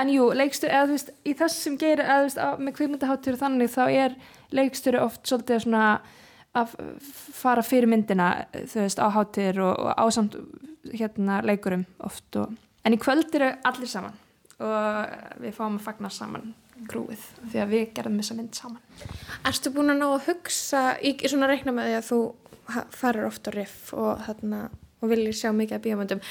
en 0.00 0.12
jú, 0.12 0.28
leikstur, 0.36 0.72
eða 0.72 0.90
þú 0.90 0.96
veist, 0.96 1.10
í 1.24 1.34
þess 1.38 1.64
sem 1.66 1.78
gerir 1.80 2.04
eða 2.04 2.18
þú 2.18 2.28
veist, 2.28 2.42
á, 2.42 2.48
með 2.58 2.76
kvikmyndaháttur 2.78 3.40
þannig 3.40 3.72
þá 3.72 3.82
er 3.86 4.16
leikstur 4.54 5.00
oft 5.00 5.26
svolítið 5.26 5.64
svona 5.64 5.86
að 6.56 6.76
fara 7.36 7.64
fyrir 7.66 7.90
myndina 7.92 8.28
þú 8.54 8.84
veist, 8.84 9.02
á 9.02 9.08
háttir 9.12 9.60
og, 9.64 9.74
og 9.74 10.06
ásamt 10.06 10.38
hérna 10.92 11.40
leikurum 11.44 11.84
oft 12.06 12.38
og, 12.40 12.54
en 12.86 12.94
í 12.94 13.00
kvöld 13.02 13.34
eru 13.36 13.50
allir 13.66 13.90
saman 13.90 14.16
og 14.62 15.42
við 15.42 15.52
fáum 15.56 15.76
að 15.76 15.84
fagna 15.84 16.10
saman 16.12 16.54
grúið 16.88 17.22
því 17.50 17.60
að 17.60 17.72
við 17.72 17.84
gerðum 17.96 18.18
þessa 18.20 18.36
mynd 18.36 18.56
saman. 18.56 18.82
Erstu 19.48 19.72
búin 19.72 19.92
að 19.92 20.00
ná 20.00 20.06
að 20.10 20.26
hugsa 20.30 20.82
í, 21.00 21.14
í 21.16 21.30
svona 21.30 21.48
reikna 21.50 21.72
með 21.76 21.90
því 21.90 21.96
að 21.98 22.08
þú 22.10 22.20
farir 22.96 23.28
ofta 23.28 23.52
riff 23.54 23.92
og 23.96 24.24
þarna 24.26 24.66
og 25.06 25.12
viljið 25.14 25.38
sjá 25.38 25.52
mikið 25.54 25.78
af 25.78 25.84
bíomöndum 25.86 26.22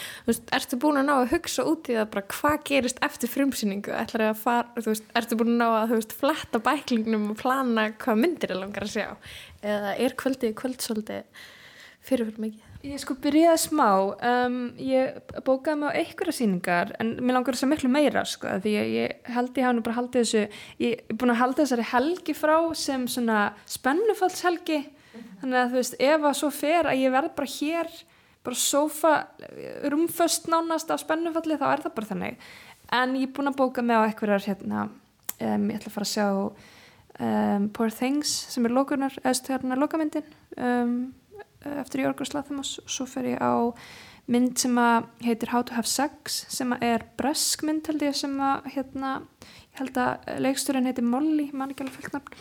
ertu 0.60 0.80
búin 0.82 1.02
að 1.02 1.08
ná 1.08 1.14
að 1.16 1.32
hugsa 1.34 1.66
út 1.72 1.90
í 1.90 1.98
það 1.98 2.12
bara 2.14 2.28
hvað 2.36 2.60
gerist 2.70 3.02
eftir 3.06 3.32
frumsýningu? 3.32 3.96
Ætlar 3.96 4.28
að 4.30 4.44
fara, 4.44 4.70
þú 4.78 4.92
veist, 4.92 5.10
ertu 5.18 5.40
búin 5.40 5.56
að 5.56 5.60
ná 5.64 5.68
að 5.80 5.96
veist, 5.96 6.16
fletta 6.20 6.62
bæklingnum 6.64 7.32
og 7.34 7.42
plana 7.42 7.90
hvað 8.04 8.22
myndir 8.22 8.56
er 8.56 8.62
langar 8.62 8.88
að 8.88 8.96
sjá? 8.98 9.10
Eða 9.66 9.98
er 10.06 10.18
kvöldið 10.20 10.56
kvöldsóldi 10.62 11.20
fyrirfyrir 12.06 12.42
mikið? 12.46 12.72
Ég 12.86 13.02
sko 13.02 13.16
byrjaði 13.18 13.62
smá, 13.64 13.88
um, 14.30 14.58
ég 14.78 15.16
bókaði 15.46 15.80
mig 15.82 15.90
á 15.90 15.98
einhverja 15.98 16.36
síningar 16.38 16.92
en 17.02 17.16
mér 17.18 17.40
langar 17.40 17.56
þess 17.58 17.66
að 17.66 17.72
miklu 17.72 17.90
meira 17.90 18.22
sko 18.30 18.52
því 18.62 18.74
ég, 18.76 18.92
ég 18.94 19.32
held 19.34 19.58
ég 19.58 19.66
hafa 19.66 19.78
nú 19.78 19.86
bara 19.86 19.98
haldið 19.98 20.22
þessu, 20.22 20.44
ég 20.84 21.00
er 21.02 21.18
búin 21.18 21.34
að 21.34 21.40
halda 21.40 21.64
þessari 21.64 21.88
helgi 21.90 22.36
frá 22.38 22.56
sem 22.78 23.08
svona 23.10 23.40
spennufallshelgi 23.74 24.84
þannig 25.42 25.58
að 25.64 25.72
þú 25.72 25.80
veist 25.80 25.98
ef 26.12 26.28
að 26.30 26.38
svo 26.42 26.52
fer 26.54 26.92
að 26.92 27.02
ég 27.02 27.16
verð 27.16 27.34
bara 27.40 27.54
hér, 27.56 27.90
bara 28.46 28.62
sofa, 28.62 29.16
rúmföst 29.92 30.50
nánast 30.52 30.94
á 30.94 30.96
spennufalli 31.02 31.58
þá 31.60 31.68
er 31.72 31.84
það 31.86 31.98
bara 31.98 32.12
þannig. 32.14 32.48
En 32.94 33.18
ég 33.18 33.28
er 33.30 33.36
búin 33.36 33.52
að 33.52 33.60
bóka 33.60 33.84
mig 33.84 33.98
á 33.98 34.06
einhverjar 34.06 34.46
hérna, 34.46 34.88
um, 35.40 35.70
ég 35.70 35.78
ætla 35.80 35.92
að 35.92 35.98
fara 35.98 36.08
að 36.08 36.14
sjá 36.14 36.28
um, 36.32 37.70
Poor 37.74 37.94
Things 37.94 38.34
sem 38.54 38.66
er 38.68 38.76
lokunar, 38.76 39.16
eða 39.24 39.56
hérna 39.56 39.80
lokamyndin 39.80 40.34
um 40.56 40.98
eftir 41.66 42.04
Jörgur 42.04 42.28
Slathamos 42.30 42.78
og 42.84 42.92
svo 42.92 43.08
fer 43.10 43.32
ég 43.32 43.42
á 43.42 43.74
mynd 44.32 44.58
sem 44.58 44.78
að 44.82 45.08
heitir 45.26 45.52
How 45.54 45.64
to 45.66 45.76
have 45.78 45.90
sex 45.90 46.44
sem 46.54 46.74
að 46.74 46.86
er 46.88 47.06
bresk 47.18 47.66
mynd 47.66 47.86
held 47.90 48.06
ég 48.06 48.18
sem 48.18 48.34
að 48.42 48.70
hérna, 48.76 49.12
ég 49.74 49.82
held 49.82 50.00
að 50.02 50.30
leiksturinn 50.46 50.90
heitir 50.90 51.06
Molly, 51.06 51.50
mann 51.54 51.74
ekki 51.74 51.86
alveg 51.86 52.00
fullt 52.00 52.16
nafn. 52.18 52.40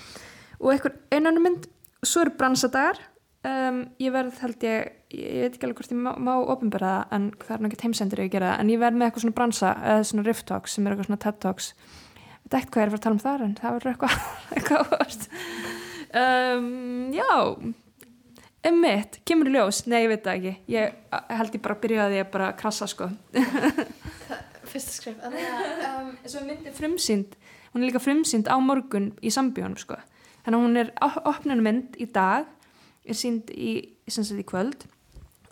Og 0.60 0.72
einhver 0.72 0.96
einan 1.12 1.42
mynd. 1.44 1.68
Svo 2.04 2.24
eru 2.24 2.34
bransadagar 2.38 3.00
ég 4.00 4.12
verð 4.12 4.40
held 4.40 4.64
ég, 4.64 4.92
ég 5.14 5.44
veit 5.44 5.54
ekki 5.56 5.68
alveg 5.68 5.80
hvort 5.80 5.94
ég 5.94 6.00
má, 6.00 6.10
má 6.18 6.32
ofinbera 6.54 6.92
það 6.94 7.14
en 7.16 7.28
það 7.40 7.54
er 7.54 7.62
náttúrulega 7.64 7.86
heimsendur 7.86 8.22
ég 8.22 8.30
að 8.30 8.34
gera 8.34 8.50
það 8.50 8.64
en 8.64 8.72
ég 8.72 8.82
verð 8.82 8.98
með 8.98 9.06
eitthvað 9.08 9.24
svona 9.24 9.38
bransa 9.38 9.70
eða 9.92 10.08
svona 10.10 10.26
riff 10.26 10.42
talks 10.48 10.74
sem 10.74 10.86
er 10.86 10.94
eitthvað 10.94 11.08
svona 11.10 11.22
TED 11.24 11.40
talks 11.44 11.70
ég 11.74 12.44
veit 12.44 12.58
ekkert 12.58 12.74
hvað 12.74 12.82
ég 12.82 12.86
er 12.86 12.90
að 12.90 12.94
fara 12.94 13.00
að 13.00 13.06
tala 13.06 13.16
um 13.16 13.24
það 13.24 13.46
en 13.46 13.56
það 13.60 13.78
verður 13.78 13.92
eitthvað, 13.94 14.14
eitthvað 14.58 15.24
um, 16.24 16.68
já 17.14 17.74
Emmitt, 18.64 19.18
kemur 19.28 19.50
í 19.50 19.52
ljós? 19.52 19.82
Nei, 19.92 20.06
ég 20.06 20.08
veit 20.08 20.22
það 20.24 20.38
ekki. 20.38 20.52
Ég 20.72 20.94
held 21.36 21.56
ég 21.56 21.62
bara 21.66 21.74
að 21.76 21.82
byrja 21.82 22.04
að 22.06 22.14
ég 22.16 22.30
bara 22.32 22.46
krasa 22.56 22.86
sko. 22.88 23.10
Fyrsta 24.70 24.94
skrif. 24.94 25.18
Um, 25.20 26.14
Svo 26.24 26.40
myndi 26.46 26.72
frumsýnd, 26.72 27.36
hún 27.74 27.82
er 27.82 27.90
líka 27.90 28.00
frumsýnd 28.00 28.48
á 28.48 28.56
morgun 28.64 29.10
í 29.20 29.32
sambjónum 29.34 29.76
sko. 29.76 29.98
Þannig 30.46 30.56
að 30.56 30.64
hún 30.64 30.80
er 30.80 30.94
opnunumynd 31.28 32.00
í 32.00 32.08
dag, 32.16 32.48
er 33.04 33.20
sínd 33.20 33.52
í, 33.52 33.74
í 33.84 34.46
kvöld 34.48 34.88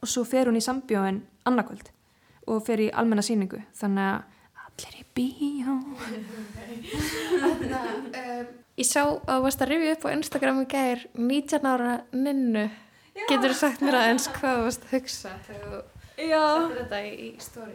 og 0.02 0.10
svo 0.10 0.24
fer 0.28 0.50
hún 0.50 0.58
í 0.58 0.64
sambjóin 0.64 1.22
annarkvöld 1.48 1.92
og 2.50 2.62
fer 2.66 2.82
í 2.82 2.90
almenna 2.90 3.22
síningu. 3.22 3.62
Þannig 3.78 4.08
að 4.10 4.22
allir 4.66 4.98
í 4.98 5.04
bíó. 5.16 5.76
Þannig 7.42 7.76
að 7.78 7.92
um, 7.94 8.54
ég 8.80 8.88
sá 8.88 9.02
að 9.04 9.28
þú 9.28 9.42
varst 9.46 9.62
að 9.62 9.74
rifja 9.74 9.96
upp 9.96 10.08
á 10.08 10.14
Instagram 10.16 10.62
í 10.62 10.70
gæðir 10.72 11.04
19 11.18 11.68
ára 11.68 12.00
ninnu 12.12 12.66
Getur 13.12 13.52
þú 13.52 13.56
sagt 13.56 13.82
mér 13.84 13.98
aðeins 13.98 14.28
hvað 14.32 14.58
þú 14.58 14.66
varst 14.66 14.84
að 14.86 14.92
hugsa 14.96 15.32
þegar 15.46 15.64
þú 15.72 15.80
settir 16.16 16.76
þetta 16.78 17.00
í, 17.04 17.10
í 17.12 17.30
stóri? 17.42 17.74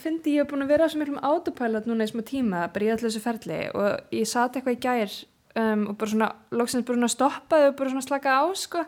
Finnst 0.00 0.28
ég 0.30 0.44
að 0.44 0.48
búin 0.50 0.64
að 0.64 0.72
vera 0.72 0.88
svo 0.90 1.00
miklum 1.00 1.20
autopilot 1.26 1.86
núna 1.86 2.06
í 2.06 2.10
smá 2.10 2.22
tíma 2.26 2.62
bara 2.72 2.86
í 2.86 2.90
allir 2.92 3.06
þessu 3.06 3.22
ferli 3.24 3.60
og 3.74 4.14
ég 4.14 4.30
satt 4.30 4.58
eitthvað 4.58 4.76
í 4.76 4.80
gær 4.86 5.16
um, 5.62 5.84
og 5.90 5.98
bara 5.98 6.12
svona 6.12 6.30
loksins 6.54 6.86
bara 6.86 7.00
svona 7.00 7.12
stoppaði 7.14 7.70
og 7.70 7.76
bara 7.80 7.94
svona 7.94 8.06
slaka 8.06 8.36
á 8.38 8.44
sko 8.58 8.84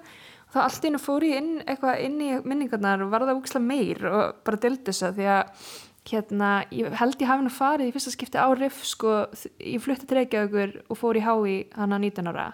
þá 0.53 0.59
allt 0.65 0.85
inn 0.88 0.99
og 0.99 1.03
fór 1.03 1.25
ég 1.27 1.41
inn 1.41 1.55
eitthvað 1.65 2.03
inn 2.07 2.19
í 2.21 2.31
minningarnar 2.45 3.05
og 3.05 3.12
var 3.12 3.25
það 3.25 3.41
úkslega 3.41 3.69
meir 3.69 4.05
og 4.11 4.43
bara 4.45 4.61
dildi 4.61 4.85
þess 4.91 5.09
að 5.09 5.19
því 5.19 5.31
að 5.37 5.67
hérna 6.11 6.51
ég 6.75 6.97
held 6.99 7.21
ég 7.23 7.31
hafi 7.31 7.47
nú 7.47 7.53
farið 7.53 7.88
í 7.88 7.95
fyrsta 7.95 8.12
skipti 8.12 8.41
á 8.43 8.49
riff 8.59 8.83
sko 8.87 9.23
ég 9.62 9.83
flutti 9.83 10.09
til 10.09 10.19
Reykjavíkur 10.19 10.75
og 10.88 10.99
fór 10.99 11.19
í 11.19 11.23
Hái 11.23 11.59
hana 11.79 11.99
19 12.03 12.33
ára. 12.33 12.51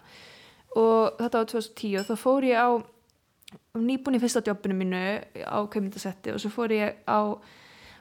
Og 0.77 1.17
þetta 1.17 1.41
var 1.41 1.51
2010 1.55 1.97
og 2.03 2.09
þá 2.11 2.15
fór 2.23 2.47
ég 2.47 2.61
á 2.61 2.69
nýbúin 3.79 4.19
í 4.19 4.23
fyrsta 4.23 4.45
jobbinu 4.45 4.77
mínu 4.77 5.03
á 5.49 5.59
kveimyndasetti 5.73 6.35
og 6.35 6.43
svo 6.43 6.53
fór 6.53 6.75
ég 6.77 7.01
á 7.09 7.41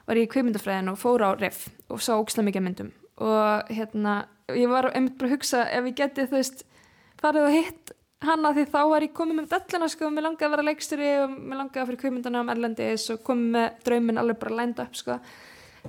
var 0.08 0.16
ég 0.16 0.28
í 0.28 0.32
kveimyndafræðin 0.32 0.92
og 0.92 1.00
fór 1.00 1.24
á 1.24 1.30
ref 1.36 1.66
og 1.88 2.00
sá 2.04 2.14
ógislega 2.16 2.48
mikið 2.48 2.64
myndum. 2.64 2.90
Og 3.18 3.72
hérna, 3.72 4.28
ég 4.54 4.68
var 4.70 4.92
einmitt 4.92 5.18
bara 5.18 5.32
að 5.32 5.38
hugsa 5.38 5.64
ef 5.68 5.88
ég 5.90 5.96
geti 5.98 6.28
þú 6.28 6.38
veist 6.38 6.64
farið 7.20 7.48
og 7.48 7.56
hitt 7.56 7.94
hanna 8.24 8.50
því 8.54 8.64
þá 8.72 8.78
var 8.90 9.04
ég 9.06 9.14
komið 9.14 9.38
með 9.38 9.50
dellina 9.54 9.88
sko. 9.92 10.08
Mér 10.10 10.26
langaði 10.26 10.48
að 10.48 10.54
vera 10.54 10.66
leiksturi 10.66 11.10
og 11.22 11.34
mér 11.36 11.60
langaði 11.60 11.82
að 11.82 11.90
fyrir 11.90 12.00
kveimyndana 12.02 12.40
um 12.42 12.52
Erlendis 12.54 13.04
og 13.14 13.20
komið 13.26 13.52
með 13.54 13.68
drauminn 13.86 14.22
alveg 14.22 14.40
bara 14.40 14.58
lined 14.58 14.82
up 14.82 14.98
sko. 14.98 15.18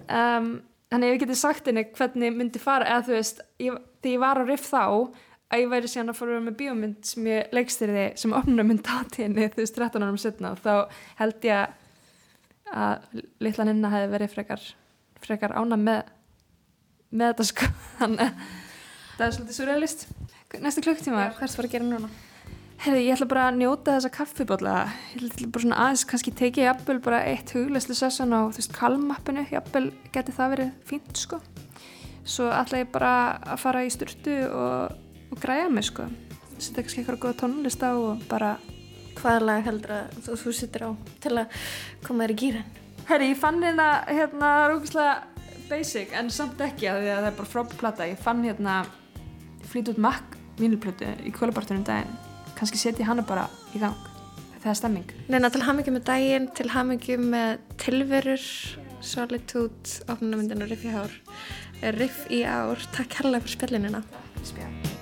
Um, 0.06 0.52
þannig 0.92 1.10
ef 1.10 1.16
ég 1.16 1.24
geti 1.24 1.40
sagt 1.40 1.70
henni 1.70 1.86
hvernig 1.98 2.38
myndi 2.38 2.62
fara 2.62 2.88
eða 2.90 3.08
þú 3.08 3.18
veist, 3.18 3.42
ég, 3.62 3.82
þegar 4.04 4.16
ég 4.16 4.24
var 4.24 4.42
á 4.42 4.44
ref 4.46 4.70
þá 4.70 4.84
að 5.50 5.64
ég 5.64 5.72
væri 5.72 5.90
síðan 5.90 6.14
að 6.14 6.20
fara 6.20 6.44
með 6.46 6.58
bíómynd 6.60 7.10
sem 7.10 7.30
ég 7.32 7.56
leikstyrði 7.58 8.06
sem 8.22 8.36
opna 8.38 8.66
mynd 8.66 8.86
átíðinni 8.86 9.50
þú 9.50 9.64
veist 9.64 9.80
13 9.80 10.06
árum 10.06 10.22
setna 10.22 10.54
og 10.54 10.62
þá 10.62 11.02
held 11.24 11.50
ég 11.50 11.76
að 12.70 13.22
litla 13.42 13.66
nynna 13.66 13.90
hefði 13.90 14.12
verið 14.14 14.34
frekar, 14.36 14.66
frekar 15.26 15.58
ána 15.58 15.80
með 15.82 16.14
með 17.10 17.32
þetta 17.32 17.48
sko. 17.50 17.70
Þannig 18.00 18.26
að 18.26 18.44
það 19.18 19.26
er 19.26 19.36
svolítið 19.36 19.58
surrealist 19.58 20.06
næstu 20.58 20.82
klukktíma 20.86 21.30
hvers 21.38 21.58
var 21.60 21.70
að 21.70 21.76
gera 21.76 21.88
núna? 21.88 22.10
Herri, 22.80 23.04
ég 23.06 23.18
ætla 23.18 23.28
bara 23.30 23.50
að 23.50 23.60
njóta 23.60 23.98
þessa 23.98 24.14
kaffibóla 24.16 24.76
ég 25.14 25.28
ætla 25.28 25.52
bara 25.52 25.66
svona 25.66 25.82
aðeins 25.86 26.06
kannski 26.10 26.34
tekið 26.40 26.66
jafnvel 26.70 27.02
bara 27.04 27.20
eitt 27.28 27.54
huglæslu 27.54 27.98
sessun 27.98 28.34
á 28.34 28.48
þú 28.48 28.62
veist 28.62 28.74
kalmappinu, 28.78 29.46
jafnvel 29.52 29.90
geti 30.16 30.36
það 30.36 30.56
verið 30.56 30.72
fínt 30.88 31.20
sko. 31.20 31.42
Svo 32.24 32.48
ætla 32.54 32.82
ég 32.82 32.90
bara 32.94 33.14
að 33.44 33.62
fara 33.62 33.86
í 33.86 33.94
styrtu 33.94 34.42
og 34.48 34.98
og 35.30 35.38
græja 35.42 35.70
mig 35.70 35.86
sko. 35.86 36.08
Setja 36.58 36.84
kannski 36.84 37.04
eitthvað 37.04 37.22
góða 37.24 37.40
tónlist 37.44 37.84
á 37.86 37.94
og 37.94 38.24
bara 38.30 38.56
hvaða 39.20 39.46
lag 39.46 39.66
heldur 39.68 39.94
að 39.96 40.18
þú, 40.26 40.38
þú 40.42 40.54
sittir 40.56 40.86
á 40.88 40.90
til 41.24 41.36
að 41.38 41.60
koma 42.06 42.26
þér 42.26 42.34
í 42.34 42.40
gýran 42.44 42.68
Herri, 43.10 43.30
ég 43.32 43.40
fann 43.40 43.62
hérna 43.64 43.88
hérna 44.08 44.50
rúkislega 44.72 45.14
basic 45.70 46.14
en 46.18 46.32
samt 46.34 46.62
ekki 46.64 46.90
að 46.92 47.06
það 47.08 47.30
er 47.30 47.38
bara 47.40 47.54
frábplata 47.54 48.10
ég 48.10 48.22
fann 48.24 48.44
hérna 48.46 48.82
Fleetwood 49.70 50.02
Mac 50.02 50.39
vinilplötu 50.60 51.10
í 51.26 51.34
kvölubartunum 51.36 51.86
daginn. 51.88 52.14
Kannski 52.60 52.80
setja 52.82 53.08
hana 53.08 53.26
bara 53.26 53.48
í 53.74 53.82
gang. 53.82 53.98
Það 54.60 54.72
er 54.74 54.80
stemming. 54.82 55.12
Neina, 55.32 55.50
til 55.54 55.64
hamingi 55.64 55.96
með 55.96 56.06
daginn, 56.12 56.48
til 56.56 56.70
hamingi 56.74 57.18
með 57.22 57.64
tilverur 57.80 58.46
Solitude, 59.00 60.02
opnumyndin 60.12 60.66
og 60.66 60.74
Riff 60.74 60.84
í 60.84 60.92
ár. 60.92 61.20
Riff 61.96 62.26
í 62.28 62.44
ár, 62.44 62.84
takk 62.92 63.22
herrlega 63.22 63.46
fyrir 63.46 63.56
spjallinina 63.56 64.04
Spjall 64.44 64.99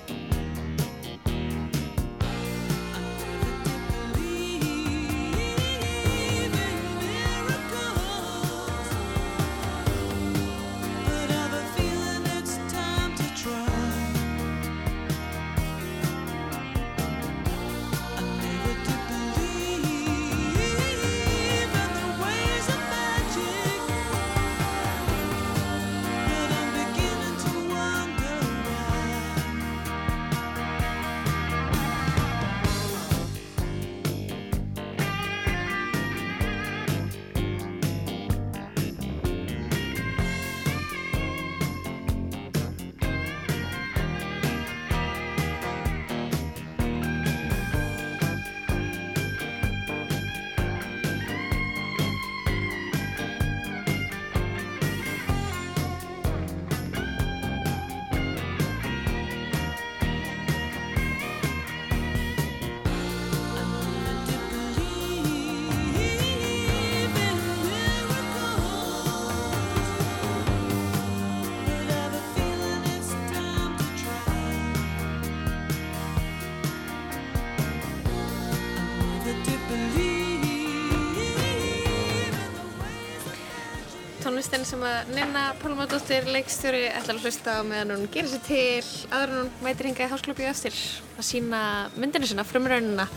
tónlistin 84.38 84.62
sem 84.62 84.82
að 84.86 85.08
Nina 85.16 85.40
Pálmadóttir 85.58 86.28
leikstjóri 86.30 86.84
ætlar 86.94 87.16
að 87.16 87.24
hlusta 87.26 87.56
á 87.58 87.66
meðan 87.66 87.96
hún 87.96 88.10
gerir 88.14 88.30
sér 88.30 88.42
til 88.46 89.08
aður 89.10 89.32
hún 89.34 89.48
mætir 89.66 89.88
hinga 89.88 90.06
í 90.06 90.10
Hásklubi 90.12 90.46
eftir 90.46 90.76
að 91.18 91.26
sína 91.26 91.62
myndinu 91.98 92.28
sinna, 92.30 92.44
frumraunina 92.46 93.08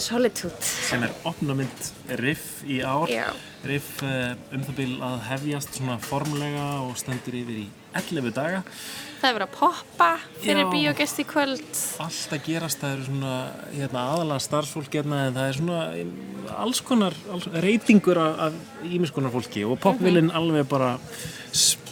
Solitude. 0.00 0.56
sem 0.62 1.02
er 1.02 1.12
opnamynd 1.28 1.92
Riff 2.20 2.62
í 2.64 2.80
ár. 2.80 3.10
Já. 3.10 3.28
Riff 3.66 4.02
uh, 4.02 4.32
um 4.54 4.64
það 4.66 4.76
byrj 4.80 4.98
að 5.06 5.16
hefjast 5.28 5.78
svona 5.78 5.98
formlega 6.02 6.66
og 6.82 6.96
stendur 6.98 7.36
yfir 7.42 7.64
í 7.64 7.66
11 7.98 8.34
daga. 8.34 8.62
Það 9.22 9.28
er 9.28 9.36
verið 9.36 9.46
að 9.46 9.54
poppa 9.54 10.08
fyrir 10.42 10.70
bíogest 10.72 11.20
í 11.22 11.26
kvöld. 11.30 11.68
Allt 12.02 12.32
að 12.34 12.46
gerast, 12.48 12.80
það 12.82 12.96
eru 12.96 13.04
svona 13.06 13.34
hérna, 13.70 14.06
aðalega 14.16 14.46
starfsfólk 14.48 14.96
hérna 14.98 15.20
en 15.28 15.36
það 15.36 15.50
er 15.50 15.58
svona 15.60 16.56
alls 16.64 16.82
konar 16.82 17.16
alls, 17.30 17.46
reytingur 17.62 18.18
af, 18.18 18.56
ímiskonar 18.88 19.30
fólki 19.34 19.62
og 19.68 19.78
popvillin 19.82 20.32
alveg 20.34 20.66
bara 20.72 20.96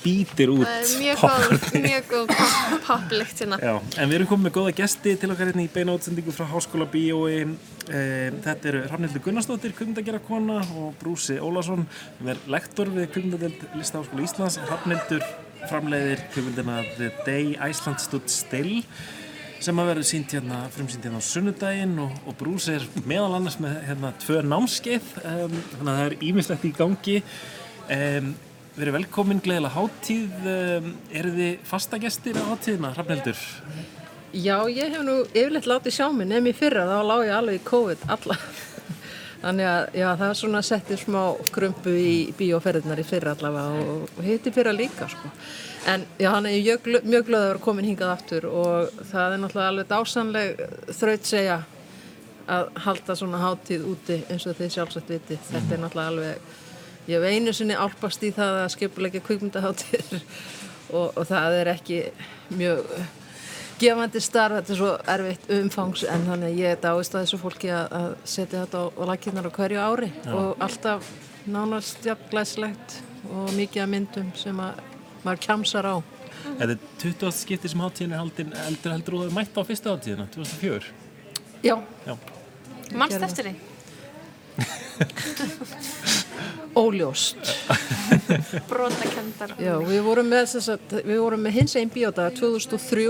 spýtir 0.00 0.48
út 0.54 0.64
Það 0.64 0.80
er 0.80 1.00
mjög 1.04 1.22
góð, 1.24 1.64
mjög 1.84 2.06
góð 2.10 2.30
pop- 2.32 2.84
poplikt 2.86 3.42
hérna. 3.44 3.58
En 4.00 4.08
við 4.10 4.16
erum 4.18 4.30
komið 4.30 4.46
með 4.48 4.54
góða 4.56 4.72
gesti 4.80 5.12
til 5.20 5.30
okkar 5.34 5.50
hérna 5.50 5.64
í 5.66 5.70
beina 5.74 5.94
útsendingu 5.96 6.32
frá 6.34 6.46
Háskóla 6.48 6.86
Bíói. 6.90 7.42
Um, 7.44 8.40
þetta 8.44 8.70
eru 8.70 8.82
Hrafnildur 8.86 9.22
Gunnarsdóttir, 9.24 9.74
kvikmyndagjara 9.76 10.20
kona 10.24 10.60
og 10.78 10.92
Brúsi 11.00 11.36
Ólásson, 11.42 11.84
sem 12.18 12.32
er 12.32 12.40
lektor 12.50 12.90
við 12.94 13.08
kvikmyndadelt 13.14 13.64
Listaháskóla 13.76 14.24
Íslands. 14.26 14.58
Hrafnildur 14.68 15.24
framleiðir 15.68 16.22
kvikmyndina 16.32 16.80
The 16.96 17.10
Day 17.26 17.56
Iceland 17.58 18.00
Stood 18.00 18.30
Still 18.32 18.78
sem 19.60 19.76
að 19.76 19.90
verður 19.90 20.06
sínt 20.08 20.32
hérna, 20.32 20.62
frumsýnt 20.72 21.04
hérna 21.04 21.18
á 21.20 21.24
sunnudaginn 21.26 21.98
og, 22.00 22.14
og 22.24 22.36
Brúsi 22.40 22.78
er 22.78 22.86
meðal 23.04 23.34
annars 23.36 23.58
með 23.60 23.74
hérna 23.90 24.14
tvö 24.22 24.38
námskeið, 24.48 25.10
um, 25.20 25.58
þannig 25.74 25.90
að 25.90 25.98
það 25.98 26.06
er 26.06 26.14
ímislegt 26.30 26.64
í 26.64 26.70
gangi. 26.78 27.18
Um, 27.92 28.30
Verið 28.78 28.94
velkomin, 29.00 29.40
gleðilega 29.42 29.74
hátíð. 29.74 30.34
Um, 30.46 30.90
eru 31.12 31.32
þið 31.34 31.64
fastagestir 31.68 32.38
á 32.38 32.42
hátíðina, 32.52 32.92
Hrafnildur? 32.94 33.40
Já, 34.30 34.56
ég 34.70 34.92
hef 34.94 35.02
nú 35.02 35.16
yfirleitt 35.26 35.66
látið 35.66 35.96
sjá 35.96 36.06
mig 36.14 36.28
nefn 36.30 36.46
í 36.52 36.54
fyrra, 36.54 36.84
þá 36.86 37.00
lág 37.08 37.24
ég 37.26 37.34
alveg 37.34 37.58
í 37.58 37.64
COVID 37.66 38.04
alla. 38.14 38.36
Þannig 39.40 39.66
að 39.66 39.94
já, 39.96 40.06
það 40.20 40.24
er 40.28 40.38
svona 40.38 40.60
settið 40.68 40.98
smá 41.00 41.20
grumpu 41.54 41.92
í 41.96 42.14
bíóferðinar 42.38 43.00
í 43.00 43.06
fyrra 43.08 43.32
allavega 43.34 43.82
og, 43.96 44.18
hitti 44.22 44.52
fyrra 44.54 44.74
líka 44.76 45.08
sko. 45.10 45.30
En 45.90 46.04
já, 46.20 46.28
hann 46.34 46.46
er 46.46 46.58
mjög, 46.60 46.82
gl- 46.86 47.02
mjög 47.08 47.26
glöð 47.30 47.40
að 47.42 47.48
vera 47.54 47.62
komin 47.64 47.88
hingað 47.88 48.12
aftur 48.14 48.46
og 48.52 48.98
það 49.10 49.34
er 49.34 49.40
náttúrulega 49.42 49.70
alveg 49.72 49.88
dásanleg 49.94 50.60
þraut 51.00 51.30
segja 51.32 51.56
að 52.50 52.68
halda 52.84 53.16
svona 53.16 53.40
hátíð 53.40 53.86
úti 53.94 54.20
eins 54.28 54.44
og 54.50 54.58
þið 54.60 54.74
sjálfsagt 54.76 55.10
viti. 55.14 55.40
Þetta 55.48 55.74
er 55.78 55.82
náttúrulega 55.86 56.12
alveg, 56.12 56.52
ég 57.10 57.16
hef 57.18 57.30
einu 57.30 57.54
sinni 57.56 57.78
álpast 57.78 58.22
í 58.22 58.30
það 58.34 58.58
að 58.64 58.68
skipulegja 58.76 59.22
kvikmyndaháttíðir 59.26 60.20
og, 60.98 61.08
og 61.16 61.24
það 61.28 61.56
er 61.60 61.72
ekki 61.74 62.04
mjög 62.54 62.86
gefandi 63.80 64.20
starf, 64.22 64.58
þetta 64.60 64.74
er 64.74 64.78
svo 64.80 64.90
erfitt 65.14 65.50
umfangs 65.56 66.04
en 66.04 66.26
þannig 66.28 66.50
að 66.50 66.60
ég 66.60 66.80
dáist 66.82 67.14
að 67.14 67.24
þessu 67.24 67.40
fólki 67.40 67.70
að, 67.72 67.86
að 67.96 68.10
setja 68.28 68.64
þetta 68.64 68.82
á, 68.84 68.84
á 68.92 69.02
lakinnar 69.10 69.48
á 69.48 69.56
hverju 69.56 69.80
ári 69.80 70.10
Já. 70.12 70.32
og 70.36 70.64
alltaf 70.66 71.10
nánast 71.50 72.04
jafn 72.04 72.30
glæslegt 72.32 72.88
og 73.30 73.52
mikið 73.56 73.84
af 73.84 73.92
myndum 73.94 74.28
sem 74.36 74.60
að 74.60 74.82
maður 75.24 75.42
kjamsar 75.46 75.88
á. 75.88 75.96
Þetta 76.60 76.72
er 76.72 76.78
20. 77.02 77.32
skipti 77.36 77.72
sem 77.72 77.82
hátíðin 77.84 78.14
er 78.16 78.22
haldin 78.22 78.54
eldur 78.66 78.94
heldur 78.94 79.16
og 79.16 79.24
það 79.24 79.30
er 79.30 79.36
mætt 79.40 79.60
á 79.60 79.62
fyrstu 79.70 79.92
hátíðina, 79.92 80.28
2004. 80.36 80.94
Já. 81.64 81.76
Já. 82.06 82.14
Manst 82.92 83.16
Gerðu. 83.16 83.26
eftir 83.28 83.44
því? 83.48 83.54
Óljóst. 86.78 87.38
Brotakendar. 88.70 89.54
Já, 89.58 89.74
við 89.82 90.02
vorum 90.06 90.28
með, 90.30 90.44
sem 90.52 90.66
sagt, 90.70 90.92
við 91.02 91.18
vorum 91.18 91.42
með 91.46 91.56
hins 91.58 91.74
einn 91.78 91.90
bíódaga 91.92 92.30
2003 92.38 93.08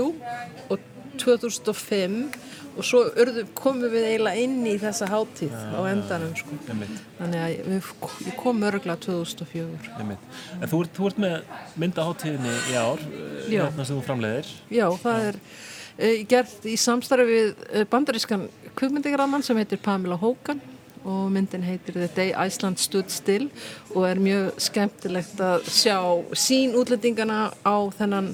og 0.71 0.87
2005 1.21 2.23
og 2.71 2.87
svo 2.87 3.01
urðu, 3.19 3.43
komum 3.57 3.91
við 3.91 4.05
eiginlega 4.07 4.43
inn 4.45 4.61
í 4.69 4.77
þessa 4.79 5.09
hátíð 5.11 5.51
á 5.53 5.79
endanum 5.91 6.31
sko. 6.39 6.57
Þannig 6.67 7.41
að 7.41 7.55
við, 7.67 7.89
við 8.21 8.37
komum 8.39 8.67
örgulega 8.69 8.97
2004. 9.03 9.91
Einmitt. 9.99 10.29
En 10.57 10.71
þú 10.71 10.81
ert, 10.85 10.93
þú 10.95 11.09
ert 11.09 11.21
með 11.25 11.35
myndaháttíðinni 11.83 12.55
í 12.71 12.77
ár, 12.79 13.03
eh, 13.11 13.49
hérna 13.51 13.85
sem 13.85 13.97
þú 13.97 14.05
framleiðir. 14.07 14.51
Já, 14.71 14.85
það 15.03 15.27
er 15.27 15.39
uh, 15.41 16.19
gert 16.31 16.69
í 16.71 16.77
samstarfi 16.79 17.27
við 17.29 17.51
uh, 17.51 17.85
bandarískan 17.91 18.47
kvikmyndigramann 18.79 19.43
sem 19.45 19.59
heitir 19.59 19.81
Pamela 19.83 20.19
Hogan 20.21 20.63
og 21.05 21.31
myndin 21.33 21.65
heitir 21.65 21.97
The 21.97 22.09
Day 22.15 22.33
Iceland 22.47 22.77
Stood 22.81 23.09
Still 23.09 23.49
og 23.95 24.05
er 24.09 24.21
mjög 24.21 24.59
skemmtilegt 24.61 25.41
að 25.41 25.67
sjá 25.71 25.97
sín 26.37 26.75
útlendingana 26.77 27.51
á 27.65 27.75
þennan 27.97 28.33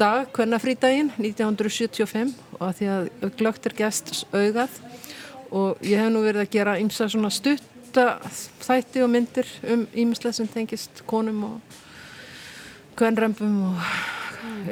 dag, 0.00 0.30
kvennafrídaginn 0.32 1.12
1975 1.18 2.32
og 2.56 2.62
að 2.70 2.78
því 2.78 2.90
að 2.94 3.34
glögt 3.36 3.68
er 3.68 3.76
gest 3.76 4.14
augað 4.32 4.80
og 5.50 5.82
ég 5.84 6.00
hef 6.00 6.12
nú 6.12 6.22
verið 6.24 6.46
að 6.46 6.54
gera 6.54 6.78
ymsa 6.80 7.08
svona 7.10 7.32
stutta 7.34 8.06
þætti 8.62 9.04
og 9.04 9.12
myndir 9.12 9.48
um 9.68 9.86
ýmislega 9.92 10.38
sem 10.38 10.48
tengist 10.48 11.02
konum 11.10 11.44
og 11.48 11.78
kvennrömbum 13.00 13.56
og, 13.70 13.88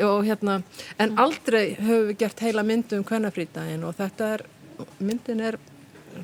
og 0.04 0.24
hérna. 0.26 0.60
En 1.00 1.16
aldrei 1.18 1.76
höfum 1.76 2.10
við 2.10 2.20
gert 2.22 2.44
heila 2.44 2.64
myndu 2.66 3.00
um 3.00 3.06
kvennafrídaginn 3.08 3.84
og 3.88 3.96
þetta 3.98 4.32
er 4.36 4.46
myndin 5.00 5.42
er 5.42 5.58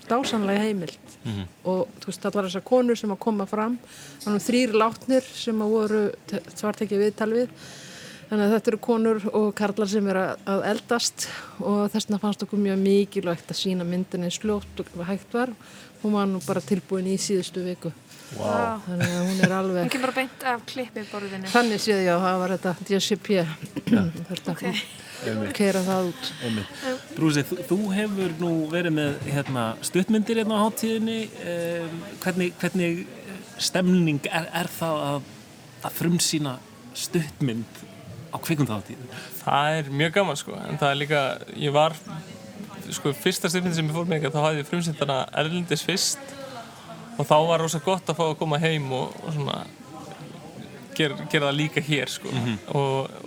dásanlega 0.09 0.65
heimild 0.67 0.99
Mhm. 1.25 1.45
og 1.65 1.89
þú 2.03 2.07
veist 2.11 2.27
allar 2.29 2.45
þessar 2.51 2.65
konur 2.69 2.97
sem 3.01 3.11
að 3.15 3.19
koma 3.19 3.47
fram 3.49 3.79
þannig 4.25 4.43
þrýr 4.45 4.75
látnir 4.77 5.23
sem 5.35 5.63
að 5.65 5.71
voru 5.73 6.03
svart 6.55 6.83
ekki 6.85 6.99
viðtal 7.01 7.31
við 7.33 7.49
þannig 8.29 8.45
að 8.45 8.53
þetta 8.59 8.69
eru 8.73 8.79
konur 8.79 9.23
og 9.33 9.55
karlar 9.55 9.89
sem 9.89 10.07
er 10.09 10.17
að, 10.21 10.37
að 10.47 10.65
eldast 10.75 11.27
og 11.61 11.91
þess 11.93 12.07
vegna 12.09 12.19
fannst 12.21 12.43
okkur 12.45 12.59
mjög 12.61 12.79
mikilvægt 12.85 13.49
að 13.53 13.61
sína 13.63 13.85
myndin 13.89 14.25
eins 14.25 14.39
fljótt 14.43 14.81
og 14.85 15.05
hægt 15.09 15.33
var 15.33 15.53
hún 16.03 16.13
var 16.13 16.27
nú 16.29 16.41
bara 16.47 16.61
tilbúin 16.61 17.07
í 17.09 17.17
síðustu 17.17 17.65
viku 17.65 17.93
Vá. 18.37 18.81
þannig 18.85 19.09
að 19.15 19.25
hún 19.31 19.43
er 19.45 19.53
alveg 19.61 19.83
Hún 19.85 19.91
kemur 19.95 20.11
bara 20.11 20.19
beint 20.21 20.45
af 20.45 20.61
klippiborðinu. 20.67 21.47
Þannig 21.53 21.81
séð 21.81 22.05
ég 22.05 22.13
að 22.17 22.25
það 22.25 22.39
var 22.43 22.55
þetta 22.59 22.77
DCP 22.89 23.29
þetta 24.29 24.53
Ok. 24.53 24.65
Keira 25.57 25.83
það 25.87 26.11
út. 26.11 26.31
Brúsi, 27.17 27.45
þú, 27.49 27.59
þú 27.71 27.79
hefur 27.95 28.37
nú 28.43 28.53
verið 28.73 28.97
með 28.99 29.29
hérna, 29.31 29.65
stuttmyndir 29.85 30.43
hérna 30.43 30.61
á 30.61 30.65
hátíðinni. 30.67 31.19
Um, 31.45 31.99
hvernig, 32.25 32.55
hvernig 32.61 33.05
stemning 33.63 34.31
er, 34.31 34.49
er 34.63 34.71
það 34.75 35.03
að, 35.09 35.33
að 35.85 35.99
frumsýna 35.99 36.55
stuttmynd 36.95 37.83
á 38.35 38.37
kvikmyndaháttíðinni? 38.43 39.21
Það 39.43 39.81
er 39.81 39.93
mjög 40.03 40.17
gaman 40.19 40.41
sko, 40.41 40.57
en 40.59 40.81
það 40.81 40.91
er 40.91 41.01
líka, 41.03 41.23
ég 41.67 41.75
var, 41.75 41.95
sko, 42.91 43.15
fyrsta 43.19 43.51
styrmyndi 43.51 43.79
sem 43.79 43.91
ég 43.91 43.97
fór 43.97 44.11
með 44.11 44.27
þá 44.35 44.41
hafði 44.43 44.65
ég 44.65 44.71
frumsýnt 44.71 45.03
hana 45.05 45.21
erlendis 45.43 45.85
fyrst 45.87 46.35
og 47.15 47.27
þá 47.29 47.37
var 47.47 47.63
rosa 47.63 47.81
gott 47.83 48.11
að 48.11 48.19
fá 48.19 48.25
að 48.27 48.39
koma 48.41 48.59
heim 48.63 48.91
og, 48.95 49.15
og 49.23 49.35
svona 49.37 49.61
gera, 50.99 51.19
gera 51.31 51.51
það 51.51 51.59
líka 51.61 51.83
hér 51.85 52.11
sko 52.11 52.33
og, 52.75 53.21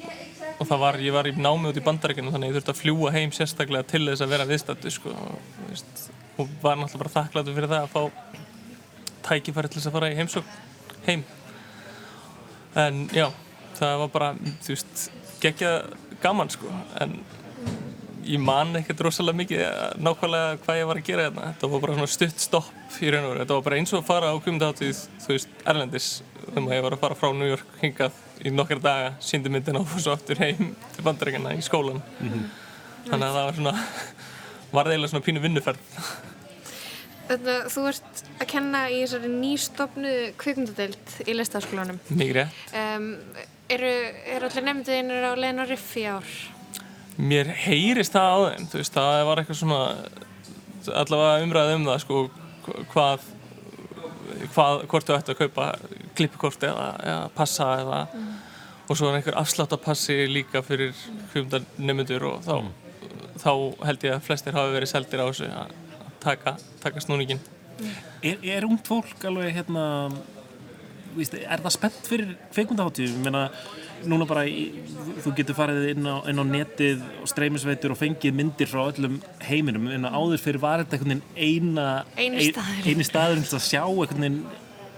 og 0.58 0.66
það 0.66 0.82
var, 0.82 0.97
ég 1.05 1.14
var 1.14 1.30
í 1.30 1.34
námi 1.38 1.70
út 1.70 1.78
í 1.78 1.84
bandaríkinu 1.86 2.34
þannig 2.34 2.51
ég 2.51 2.58
þurfti 2.58 2.74
að 2.74 2.80
fljúa 2.82 3.14
heim 3.14 3.34
sérstaklega 3.36 3.86
til 3.91 4.03
þess 4.08 4.26
að 4.26 4.34
vera 4.34 4.47
viðstættu 4.49 4.93
sko. 4.93 5.14
Og, 5.14 5.51
veist, 5.68 6.08
og 6.38 6.53
var 6.64 6.80
náttúrulega 6.80 7.03
bara 7.03 7.16
þakkláttur 7.18 7.58
fyrir 7.58 7.74
það 7.74 7.86
að 7.86 7.93
fá 7.93 8.45
tækifæri 9.28 9.72
til 9.72 9.80
þess 9.80 9.89
að 9.91 9.97
fara 9.97 10.10
í 10.10 10.18
heimsókn 10.18 10.55
heim. 11.08 11.26
En 12.78 13.03
já, 13.14 13.28
það 13.78 14.01
var 14.03 14.14
bara 14.16 14.32
þú 14.66 14.74
veist, 14.74 15.08
geggja 15.43 15.74
gaman 16.24 16.51
sko. 16.53 16.72
En 17.01 17.20
ég 18.28 18.39
man 18.43 18.75
ekkert 18.80 18.99
rosalega 19.05 19.38
mikið 19.41 19.61
að- 19.63 19.97
nákvæmlega 20.03 20.57
hvað 20.65 20.80
ég 20.82 20.88
var 20.89 20.97
að 20.99 21.05
gera 21.07 21.25
hérna 21.30 21.45
þetta 21.53 21.69
var 21.71 21.80
bara 21.86 21.93
svona 21.97 22.07
stutt 22.11 22.39
stopp 22.43 22.97
í 23.01 23.11
raun 23.13 23.23
og 23.25 23.32
veru 23.34 23.43
þetta 23.45 23.57
var 23.57 23.65
bara 23.67 23.78
eins 23.80 23.93
og 23.93 24.01
að 24.03 24.07
fara 24.11 24.32
á 24.32 24.36
kvimdaháttið 24.43 25.01
þú 25.23 25.28
veist, 25.34 25.49
Erlendis 25.65 26.07
þegar 26.47 26.73
ég 26.78 26.84
var 26.88 26.91
að 26.97 26.99
fara 27.05 27.15
frá 27.15 27.32
New 27.36 27.47
York 27.49 27.67
hingað 27.82 28.11
í 28.45 28.51
nokkra 28.53 28.80
daga 28.82 29.13
síndi 29.19 29.49
myndina 29.49 29.80
og 29.80 29.88
fór 29.88 30.03
svo 30.05 30.13
aftur 30.17 30.38
heim 30.43 30.75
til 30.95 31.03
bandaríkjana 31.07 31.55
í 31.57 31.63
skólan 31.65 32.01
Mhm. 32.19 32.49
þannig 33.07 33.28
að 33.28 33.38
það 33.38 33.45
var 33.47 33.53
svona 33.53 33.75
var 34.71 34.86
það 34.86 34.91
eiginlega 34.93 35.09
svona 35.13 35.25
pínu 35.28 35.41
vinnuferð 35.41 35.78
Þetta, 37.28 37.53
þú 37.67 37.82
ert 37.89 38.21
að 38.39 38.47
kenna 38.47 38.82
í 38.88 39.01
þessari 39.03 39.30
nýstofnu 39.34 40.11
kvikmyndadeild 40.39 41.15
í 41.28 41.34
listaskólanum. 41.36 41.97
mikið 42.09 42.38
rétt 42.38 42.75
Um, 42.78 43.07
eru, 43.69 43.89
eru 44.32 44.47
allir 44.47 44.63
nefndiðinir 44.63 45.25
á 45.28 45.32
leiðin 45.36 45.59
og 45.63 45.67
riff 45.73 45.89
í 45.99 46.05
ár? 46.07 46.23
Mér 47.18 47.49
heyrist 47.65 48.13
það 48.13 48.30
á 48.30 48.39
þeim, 48.45 48.68
þú 48.72 48.82
veist, 48.82 48.97
það 48.97 49.22
var 49.28 49.41
eitthvað 49.41 49.59
svona 49.61 49.80
allavega 51.01 51.45
umræðið 51.45 51.78
um 51.80 51.88
það, 51.88 52.01
sko, 52.03 52.20
hvað, 52.93 53.24
hvað 54.53 54.84
hvort 54.91 55.07
þú 55.07 55.15
ætti 55.18 55.34
að 55.34 55.39
kaupa 55.41 55.70
klippikort 56.18 56.68
eða, 56.70 56.89
eða 57.03 57.24
passa 57.38 57.72
eða 57.82 58.01
og 58.88 58.95
svo 58.95 59.09
er 59.09 59.18
einhver 59.18 59.36
afsláttapassi 59.41 60.15
líka 60.32 60.61
fyrir 60.63 60.93
hvumdar 61.34 61.65
nefnendur 61.76 62.24
og 62.30 62.45
þá, 62.45 62.55
þá 63.41 63.51
held 63.89 64.05
ég 64.07 64.15
að 64.15 64.26
flestir 64.30 64.55
hafi 64.55 64.76
verið 64.78 64.93
seldir 64.93 65.24
á 65.24 65.28
þessu 65.28 65.49
að 65.51 65.74
taka, 66.24 66.55
taka 66.84 67.03
snúningin. 67.03 67.41
Er, 68.24 68.39
er 68.41 68.65
ungt 68.65 68.88
fólk 68.88 69.26
alveg 69.28 69.57
hérna 69.57 69.84
er 71.26 71.63
það 71.65 71.74
spennt 71.76 72.09
fyrir 72.09 72.36
kveikmyndaháttíð? 72.55 73.15
Ég 73.15 73.24
meina, 73.26 73.43
núna 74.07 74.28
bara, 74.30 74.45
í, 74.45 74.68
þú 75.24 75.34
getur 75.39 75.57
farið 75.57 75.89
inn 75.95 76.05
á, 76.05 76.15
inn 76.30 76.41
á 76.41 76.45
netið 76.47 77.01
og 77.24 77.32
streymisveitur 77.32 77.95
og 77.95 77.99
fengið 78.01 78.38
myndir 78.38 78.70
frá 78.70 78.86
öllum 78.91 79.18
heiminum, 79.47 79.89
en 79.95 80.07
áður 80.09 80.43
fyrir 80.43 80.61
var 80.63 80.84
þetta 80.84 80.99
einhvern 80.99 81.18
veginn 81.18 81.74
eina, 81.74 81.89
Eini 82.18 82.47
staðurinn. 82.51 82.88
eini 82.93 83.09
staðurinn 83.09 83.49
til 83.49 83.59
að 83.59 83.68
sjá 83.72 83.84
einhvern 83.84 84.26
veginn 84.28 84.39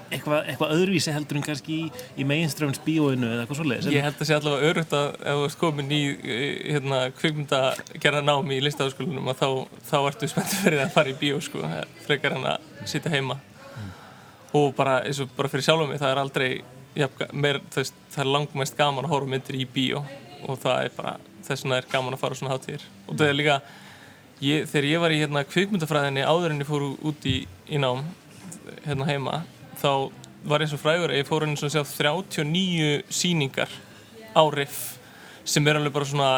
eitthvað, 0.09 0.47
eitthvað 0.49 0.72
öðruvísi 0.74 1.13
heldur 1.13 1.38
en 1.38 1.43
kannski 1.45 1.76
í, 1.86 1.89
í 2.17 2.26
meginströfns 2.28 2.80
bíóinu 2.86 3.28
eða 3.30 3.43
eitthvað 3.43 3.59
svoleiðis. 3.59 3.89
Ég 3.93 4.05
held 4.07 4.17
að 4.17 4.30
sé 4.30 4.38
allavega 4.39 4.72
örugt 4.72 4.95
að 4.97 5.09
ef 5.20 5.38
þú 5.38 5.43
ert 5.49 5.59
komin 5.61 5.91
í 5.93 5.99
hérna, 6.74 7.01
kvikmynda 7.20 7.59
gera 8.01 8.24
námi 8.26 8.57
í 8.57 8.63
listaháskólanum 8.65 9.30
að 9.30 9.43
þá, 9.43 9.78
þá 9.91 9.97
ertu 10.01 10.32
spenntið 10.34 10.63
fyrir 10.65 10.84
að 10.86 10.95
fara 10.97 11.13
í 11.13 11.17
bíó 11.22 11.38
sko, 11.45 11.61
frekar 12.07 12.39
en 12.39 12.49
að 12.55 12.89
sitja 12.89 13.13
heima 13.13 13.38
og 14.53 14.71
bara 14.77 15.01
eins 15.05 15.19
og 15.21 15.31
bara 15.37 15.51
fyrir 15.51 15.67
sjálfum 15.67 15.91
mig 15.91 16.01
það 16.01 16.13
er 16.13 16.21
aldrei 16.23 16.49
jafn, 16.97 17.27
meir, 17.33 17.59
veist, 17.75 17.97
það 18.13 18.23
er 18.25 18.31
langmest 18.35 18.77
gaman 18.77 19.05
að 19.05 19.13
horfa 19.13 19.33
myndir 19.33 19.59
í 19.59 19.67
bíó. 19.69 20.03
Og 20.47 20.57
það 20.61 20.85
er 20.85 20.95
bara 20.95 21.17
þess 21.45 21.65
vegna 21.65 21.77
er 21.79 21.91
gaman 21.91 22.15
að 22.15 22.23
fara 22.23 22.35
á 22.35 22.39
svona 22.39 22.55
hátíðir. 22.55 22.87
Og 23.07 23.19
það 23.19 23.27
er 23.27 23.37
líka 23.37 23.59
ég, 24.43 24.65
þegar 24.69 24.87
ég 24.89 25.03
var 25.03 25.13
í 25.13 25.19
hérna, 25.21 25.45
kvikmyndafræðinni 25.47 26.25
áður 26.27 26.55
en 26.55 26.63
ég 26.63 26.69
fór 26.69 26.85
út 26.95 27.27
í, 27.27 27.37
í 27.67 27.81
nám 27.81 28.05
hérna 28.85 29.07
heima 29.09 29.41
þá 29.79 30.11
var 30.47 30.63
eins 30.63 30.73
og 30.75 30.81
frægur 30.81 31.11
að 31.11 31.19
ég 31.19 31.27
fór 31.27 31.45
og 31.49 31.59
sjá 31.59 31.83
39 31.83 33.03
síningar 33.11 33.71
á 34.31 34.43
riff 34.53 34.97
sem 35.43 35.65
er 35.67 35.79
alveg 35.79 35.95
bara 35.95 36.07
svona 36.07 36.31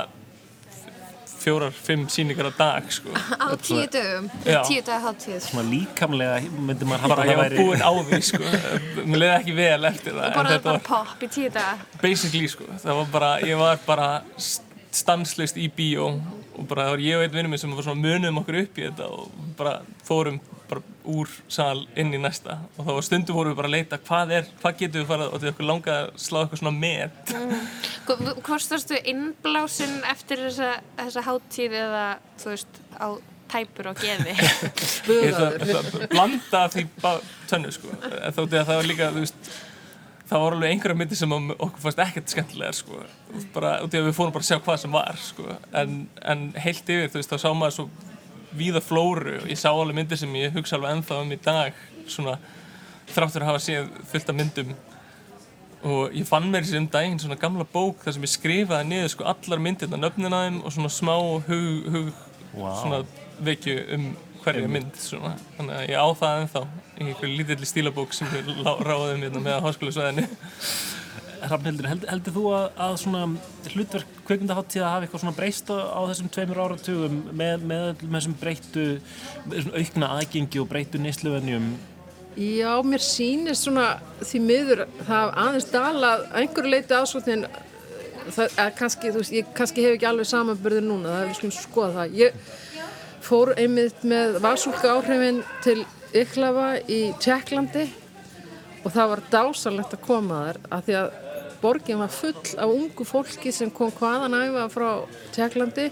fjórar, 1.42 1.74
fimm 1.74 2.06
síningar 2.14 2.50
á 2.50 2.54
dag 2.58 2.90
sko. 2.94 3.14
Á 3.44 3.48
tíu 3.58 3.86
dögum, 3.92 4.28
tíu 4.46 4.82
daga 4.86 5.00
hátíð. 5.08 5.40
Svona 5.48 5.66
líkamlega 5.70 6.40
myndi 6.54 6.88
maður 6.90 7.06
halda 7.06 7.16
bara 7.16 7.26
að 7.26 7.32
ég 7.32 7.38
það 7.38 7.42
var 7.42 7.56
væri... 7.56 7.66
búinn 7.66 7.82
á 7.82 7.92
því 8.10 8.20
sko. 8.30 8.44
mér 9.06 9.22
leiði 9.24 9.34
ekki 9.40 9.56
vel 9.58 9.90
eftir 9.92 10.14
það 10.18 10.22
Og 10.22 10.28
en 10.32 10.38
bara, 10.38 10.52
þetta 10.56 10.68
bara 10.70 10.78
var 10.78 10.86
pop 10.90 11.26
í 11.26 11.32
tíu 11.38 11.50
daga. 11.58 11.90
basically 12.04 12.52
sko. 12.54 12.70
það 12.86 13.02
var 13.02 13.12
bara, 13.18 13.32
ég 13.50 13.62
var 13.62 13.82
bara 13.88 14.10
stanslist 14.92 15.58
í 15.58 15.68
bíó 15.72 16.08
og 16.12 16.66
bara 16.68 16.88
það 16.90 16.96
var 16.98 17.04
ég 17.06 17.18
og 17.18 17.26
einn 17.26 17.36
vinnum 17.36 17.54
minn 17.56 17.62
sem 17.62 17.72
var 17.76 17.86
svona 17.88 18.04
munum 18.04 18.42
okkur 18.42 18.58
upp 18.66 18.80
í 18.82 18.88
þetta 18.90 19.08
og 19.08 19.30
bara 19.58 19.78
fórum 20.08 20.40
bara 20.72 20.84
úr 21.12 21.32
sal 21.52 21.84
inn 22.00 22.14
í 22.16 22.20
næsta. 22.22 22.58
Og 22.78 22.86
þá 22.88 22.92
var 22.96 23.08
stundum 23.08 23.38
vorum 23.38 23.54
við 23.54 23.60
bara 23.62 23.72
að 23.72 23.76
leita 23.78 24.00
hvað 24.08 24.34
er, 24.38 24.52
hvað 24.62 24.78
getum 24.82 25.02
við 25.02 25.10
farað 25.12 25.34
og 25.34 25.42
því 25.42 25.52
okkur 25.52 25.70
langaði 25.70 26.06
að 26.06 26.22
slá 26.26 26.40
eitthvað 26.42 26.64
svona 26.64 26.78
með 26.78 27.18
Mm. 27.32 27.66
Hvort 28.46 28.72
varstu 28.72 28.98
innblásin 29.08 29.94
eftir 30.10 30.42
þessa, 30.46 30.72
þessa 30.98 31.24
hátíð 31.26 31.76
eða, 31.80 32.06
þú 32.42 32.50
veist, 32.52 32.80
á 32.98 33.08
tæpur 33.52 33.92
og 33.92 34.02
geði? 34.02 34.36
Blanda 36.14 36.64
því 36.72 36.86
tönnu 37.50 37.74
sko. 37.76 37.94
En 38.02 38.36
þótti 38.36 38.60
að 38.60 38.72
það 38.72 38.80
var 38.82 38.90
líka, 38.90 39.12
þú 39.16 39.26
veist 39.26 39.52
það 40.32 40.46
var 40.46 40.56
alveg 40.56 40.72
einhverja 40.72 40.98
myndir 41.02 41.20
sem 41.20 41.34
að 41.36 41.50
okkur 41.58 41.84
fannst 41.84 42.02
ekkert 42.06 42.32
skemmtilegar 42.32 42.78
sko. 42.78 43.02
Bara, 43.56 43.74
út 43.84 43.92
í 43.96 44.00
að 44.00 44.08
við 44.08 44.16
fórum 44.16 44.36
bara 44.36 44.46
að 44.46 44.52
sjá 44.52 44.62
hvað 44.64 44.80
sem 44.86 44.96
var 44.96 45.20
sko. 45.20 45.58
En, 45.76 45.98
en 46.34 46.46
heilt 46.64 46.88
yfir, 46.88 47.12
þú 47.12 47.20
veist, 47.20 47.34
þá 47.34 47.44
sá 47.44 47.50
maður 47.52 47.78
svo 47.78 47.88
víða 48.58 48.82
flóru 48.84 49.38
og 49.42 49.50
ég 49.50 49.60
sá 49.60 49.70
alveg 49.72 49.98
myndir 49.98 50.20
sem 50.20 50.34
ég 50.40 50.56
hugsa 50.56 50.78
alveg 50.78 50.98
ennþá 50.98 51.20
um 51.24 51.34
í 51.34 51.40
dag 51.42 51.78
svona 52.08 52.38
þráttur 53.12 53.44
að 53.44 53.52
hafa 53.52 53.62
séð 53.64 53.92
fullt 54.12 54.32
af 54.32 54.38
myndum 54.38 54.74
og 55.82 56.14
ég 56.14 56.28
fann 56.30 56.50
mér 56.52 56.66
sér 56.68 56.82
um 56.84 56.90
daginn 56.94 57.20
svona 57.22 57.40
gamla 57.42 57.66
bók 57.66 58.04
þar 58.04 58.18
sem 58.18 58.28
ég 58.28 58.34
skrifaði 58.36 58.90
niður 58.90 59.14
sko 59.16 59.28
allar 59.32 59.64
myndirna 59.64 60.00
nöfnin 60.00 60.36
að 60.36 60.46
þeim 60.46 60.60
og 60.62 60.76
svona 60.76 60.92
smá 60.94 61.16
hug, 61.48 61.88
hug 61.96 62.12
Vá. 62.52 62.70
svona 62.82 63.02
vekju 63.42 63.78
um 63.96 64.12
hverja 64.42 64.70
mynd 64.70 64.96
svona. 64.98 65.36
þannig 65.58 65.76
að 65.78 65.90
ég 65.90 66.02
á 66.02 66.08
það 66.22 66.40
ennþá 66.42 66.64
í 67.02 67.06
einhverju 67.08 67.36
lítilli 67.40 67.70
stílabók 67.70 68.16
sem 68.18 68.30
ég 68.36 68.50
ráði 68.86 69.16
um 69.16 69.26
hérna 69.26 69.44
með 69.46 69.58
á 69.58 69.66
háskólusvæðinu 69.68 70.28
Hrafnhildur, 71.42 71.88
held, 71.90 72.04
heldur 72.10 72.36
þú 72.36 72.44
að, 72.54 72.66
að 72.86 72.98
svona 73.02 73.22
hlutverk 73.72 74.18
kveikmyndaháttíða 74.28 74.92
hafi 74.94 75.08
eitthvað 75.08 75.24
svona 75.24 75.38
breyst 75.38 75.72
á, 75.74 76.02
þessum 76.12 76.30
tveimur 76.36 76.62
áratugum 76.66 77.18
með, 77.38 77.66
með 77.72 78.04
þessum 78.04 78.36
breyttu 78.42 78.86
aukna 79.74 80.12
aðgengi 80.18 80.62
og 80.62 80.70
breyttu 80.70 81.02
neysluvenjum? 81.02 81.72
Já, 82.40 82.72
mér 82.88 83.04
sýnist 83.04 83.66
svona 83.66 83.88
því 84.22 84.40
miður 84.46 84.86
það 85.04 85.34
aðeins 85.44 85.70
dalað 85.74 86.12
að 86.12 86.38
einhverju 86.42 86.72
leiti 86.72 86.96
ásvöldin 86.96 87.48
er 87.50 88.76
kannski, 88.78 89.12
veist, 89.12 89.34
ég 89.36 89.50
kannski 89.58 89.84
hef 89.84 89.98
ekki 89.98 90.08
alveg 90.08 90.30
samanbyrðir 90.30 90.86
núna, 90.86 91.16
það 91.16 91.26
er 91.26 91.40
skulum 91.40 91.56
skoða 91.58 91.96
það. 91.98 92.20
Ég 92.22 92.38
fór 93.26 93.54
einmitt 93.60 94.06
með 94.08 94.38
valsúlka 94.44 94.94
áhrifin 94.96 95.42
til 95.66 95.82
Yklafa 96.18 96.70
í 96.92 97.02
Tjekklandi 97.24 97.88
og 98.82 98.94
það 98.94 99.12
var 99.14 99.22
dásalegt 99.32 99.96
að 99.96 100.06
koma 100.06 100.40
þar 100.46 100.62
af 100.72 100.88
því 100.88 100.98
að 101.02 101.12
borgin 101.62 102.02
var 102.02 102.12
full 102.14 102.58
af 102.58 102.70
ungu 102.70 103.06
fólki 103.08 103.54
sem 103.54 103.72
kom 103.72 103.92
hvaðan 103.98 104.38
æfa 104.38 104.68
frá 104.74 104.90
Tjekklandi 105.36 105.90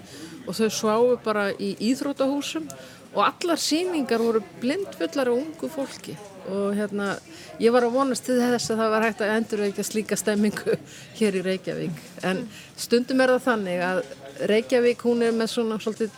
og 0.47 0.55
þau 0.57 0.69
sváu 0.73 1.17
bara 1.23 1.49
í 1.53 1.75
íþrótahúsum 1.91 2.69
og 3.13 3.21
allar 3.25 3.59
síningar 3.61 4.21
voru 4.21 4.41
blindfullar 4.61 5.29
af 5.29 5.37
ungu 5.37 5.69
fólki. 5.69 6.15
Og 6.49 6.73
hérna 6.77 7.11
ég 7.61 7.73
var 7.73 7.85
að 7.85 7.97
vonast 7.97 8.25
til 8.25 8.39
þess 8.39 8.71
að 8.71 8.81
það 8.81 8.93
var 8.93 9.05
hægt 9.05 9.21
að 9.21 9.35
endurveikja 9.35 9.85
slíka 9.85 10.17
stemmingu 10.17 10.77
hér 11.19 11.37
í 11.37 11.43
Reykjavík. 11.45 12.01
En 12.25 12.47
stundum 12.77 13.21
er 13.21 13.35
það 13.35 13.45
þannig 13.49 13.85
að 13.89 14.01
Reykjavík 14.49 15.05
hún 15.05 15.23
er 15.25 15.37
með 15.37 15.53
svona 15.53 15.77
svolítið 15.81 16.17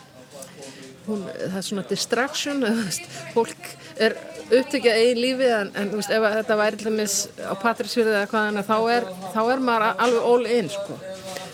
hún, 1.06 1.24
það 1.26 1.58
er 1.58 1.66
svona 1.68 1.86
distraction 1.90 2.66
fólk 3.34 3.72
er 4.02 4.16
upptökja 4.58 4.94
eigin 4.98 5.20
lífi 5.22 5.48
en, 5.48 5.70
en 5.78 5.90
þú 5.92 6.00
veist, 6.00 6.12
ef 6.12 6.26
að 6.26 6.36
þetta 6.38 6.58
væri 6.60 6.78
til 6.80 6.90
dæmis 6.90 7.16
á 7.40 7.54
Patrísfjörði 7.62 8.14
eða 8.16 8.28
hvað 8.30 8.46
þannig 8.48 8.68
þá 8.68 8.76
er, 8.96 9.08
þá 9.32 9.40
er 9.44 9.64
maður 9.68 10.02
alveg 10.06 10.28
all 10.32 10.50
in 10.58 10.70
sko. 10.72 10.98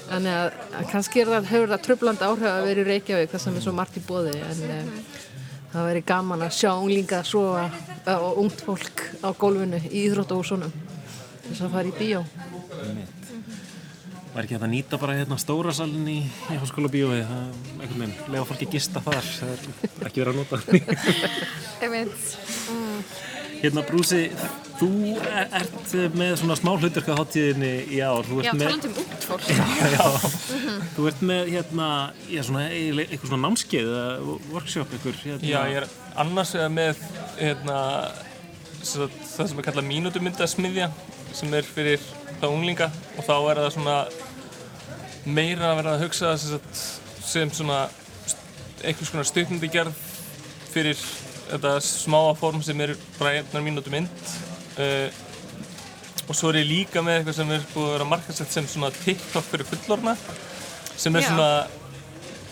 þannig 0.09 0.35
að, 0.35 0.59
að 0.81 0.91
kannski 0.93 1.23
er 1.23 1.33
það, 1.35 1.51
hefur 1.53 1.73
það 1.75 1.85
tröfland 1.87 2.25
áhrif 2.27 2.49
að 2.51 2.67
vera 2.71 2.83
í 2.83 2.89
Reykjavík 2.89 3.35
það 3.35 3.45
sem 3.45 3.59
er 3.59 3.67
svo 3.67 3.75
margt 3.77 4.01
í 4.01 4.05
bóði 4.09 4.35
en 4.39 4.65
um, 4.79 4.91
það 5.75 5.91
veri 5.91 6.05
gaman 6.09 6.47
að 6.47 6.57
sjá 6.59 6.71
unglinga 6.73 7.21
að 7.21 7.31
sofa 7.31 7.69
uh, 7.69 8.17
og 8.17 8.43
ungt 8.45 8.65
fólk 8.67 9.05
á 9.21 9.29
gólfinu 9.37 9.83
í 9.91 10.07
Íþróttahúsunum 10.07 10.75
þess 11.49 11.63
að 11.63 11.77
fara 11.77 11.93
í 11.93 11.97
bíó 11.99 12.25
Var 14.29 14.45
ekki 14.45 14.55
hægt 14.55 14.65
að 14.67 14.71
nýta 14.71 14.99
bara 15.01 15.15
hérna 15.17 15.39
stóra 15.41 15.73
salin 15.75 16.05
í, 16.07 16.19
í 16.23 16.59
háskóla 16.61 16.91
bíói 16.93 17.23
það 17.27 17.41
er 17.41 17.81
einhvern 17.83 18.03
veginn, 18.05 18.19
lega 18.35 18.45
fólki 18.47 18.69
gista 18.71 19.03
þar 19.03 19.25
það 19.25 19.55
er 19.55 20.11
ekki 20.11 20.23
verið 20.23 20.33
að 20.33 20.41
nota. 20.43 20.57
Mm. 21.79 22.88
Hérna 23.59 23.83
Brúsi, 23.89 24.21
þú 24.79 24.89
er- 25.27 25.49
ert 25.59 26.15
með 26.15 26.37
svona 26.39 26.57
smá 26.61 26.71
hluturka 26.79 27.17
hátíðinni 27.19 27.73
í 27.91 27.99
ár 28.07 28.23
Þú 28.29 28.39
ert 28.39 28.47
Já, 28.47 28.53
með- 28.55 28.69
talandi 28.69 28.89
um 28.89 28.95
fólk. 29.27 29.49
Já, 29.49 29.65
já. 29.97 30.07
Mhm. 30.55 30.85
Þú 30.97 31.09
ert 31.11 31.25
með 31.33 31.51
hérna, 31.55 31.89
já, 32.31 32.43
svona, 32.47 32.63
eitthvað 32.71 33.27
svona 33.33 33.43
námskeið 33.49 33.91
eða 33.91 34.39
workshop 34.53 34.95
ykkur 34.99 35.19
hérna. 35.25 35.49
Já, 35.51 35.61
ég 35.73 35.77
er 35.83 35.89
annars 36.17 36.55
vegar 36.55 36.71
með 36.71 37.03
hérna, 37.41 37.79
sem 38.83 39.03
sagt, 39.03 39.19
það 39.35 39.49
sem 39.49 39.59
er 39.59 39.67
kallað 39.69 39.89
mínútumyndasmiðja 39.91 40.91
sem 41.35 41.55
er 41.55 41.63
fyrir 41.67 42.01
það 42.41 42.53
unglinga 42.55 42.91
og 43.19 43.25
þá 43.27 43.35
er 43.51 43.57
það 43.65 43.73
svona 43.75 43.97
meira 45.27 45.73
að 45.73 45.77
vera 45.83 45.95
að 45.97 46.05
hugsa 46.07 46.37
sem, 46.39 46.55
sagt, 46.55 47.25
sem 47.29 47.51
svona 47.51 47.89
einhvers 48.87 49.11
konar 49.11 49.27
stuttmyndi 49.29 49.69
gerð 49.75 49.97
fyrir 50.73 50.97
þetta 51.55 51.73
smáa 51.85 52.37
form 52.39 52.63
sem 52.65 52.85
er 52.85 52.95
bara 53.19 53.39
einnar 53.39 53.65
mínútu 53.65 53.93
mynd 53.93 54.29
uh, 54.79 55.09
og 56.29 56.37
svo 56.37 56.53
er 56.53 56.61
ég 56.63 56.69
líka 56.69 57.03
með 57.05 57.21
eitthvað 57.21 57.39
sem 57.41 57.53
er 57.57 57.67
búið 57.73 57.89
að 57.89 57.95
vera 57.97 58.09
markasett 58.13 58.53
sem 58.53 58.69
svona 58.69 58.93
TikTok 59.01 59.47
fyrir 59.49 59.69
fullorna 59.71 60.17
sem 60.99 61.17
er 61.17 61.25
Já. 61.25 61.31
svona 61.33 61.53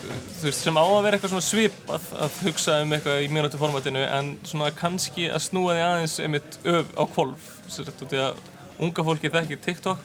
þú 0.07 0.45
veist, 0.47 0.61
sem 0.61 0.77
á 0.77 0.83
að 0.85 1.03
vera 1.05 1.17
eitthvað 1.17 1.33
svona 1.33 1.47
svipað 1.47 2.11
að 2.25 2.37
hugsa 2.45 2.77
um 2.83 2.93
eitthvað 2.95 3.23
í 3.25 3.31
mínútu 3.33 3.59
formatinu 3.61 4.03
en 4.05 4.35
svona 4.47 4.69
kannski 4.75 5.27
að 5.31 5.43
snúa 5.47 5.75
því 5.75 5.85
aðeins 5.87 6.17
einmitt 6.23 6.59
öf 6.65 6.93
á 6.93 7.03
kvolf 7.13 7.49
sem 7.67 7.87
sagt, 7.87 8.03
út 8.05 8.15
í 8.15 8.21
að 8.21 8.41
unga 8.77 9.05
fólki 9.07 9.33
þekkir 9.33 9.61
TikTok 9.65 10.03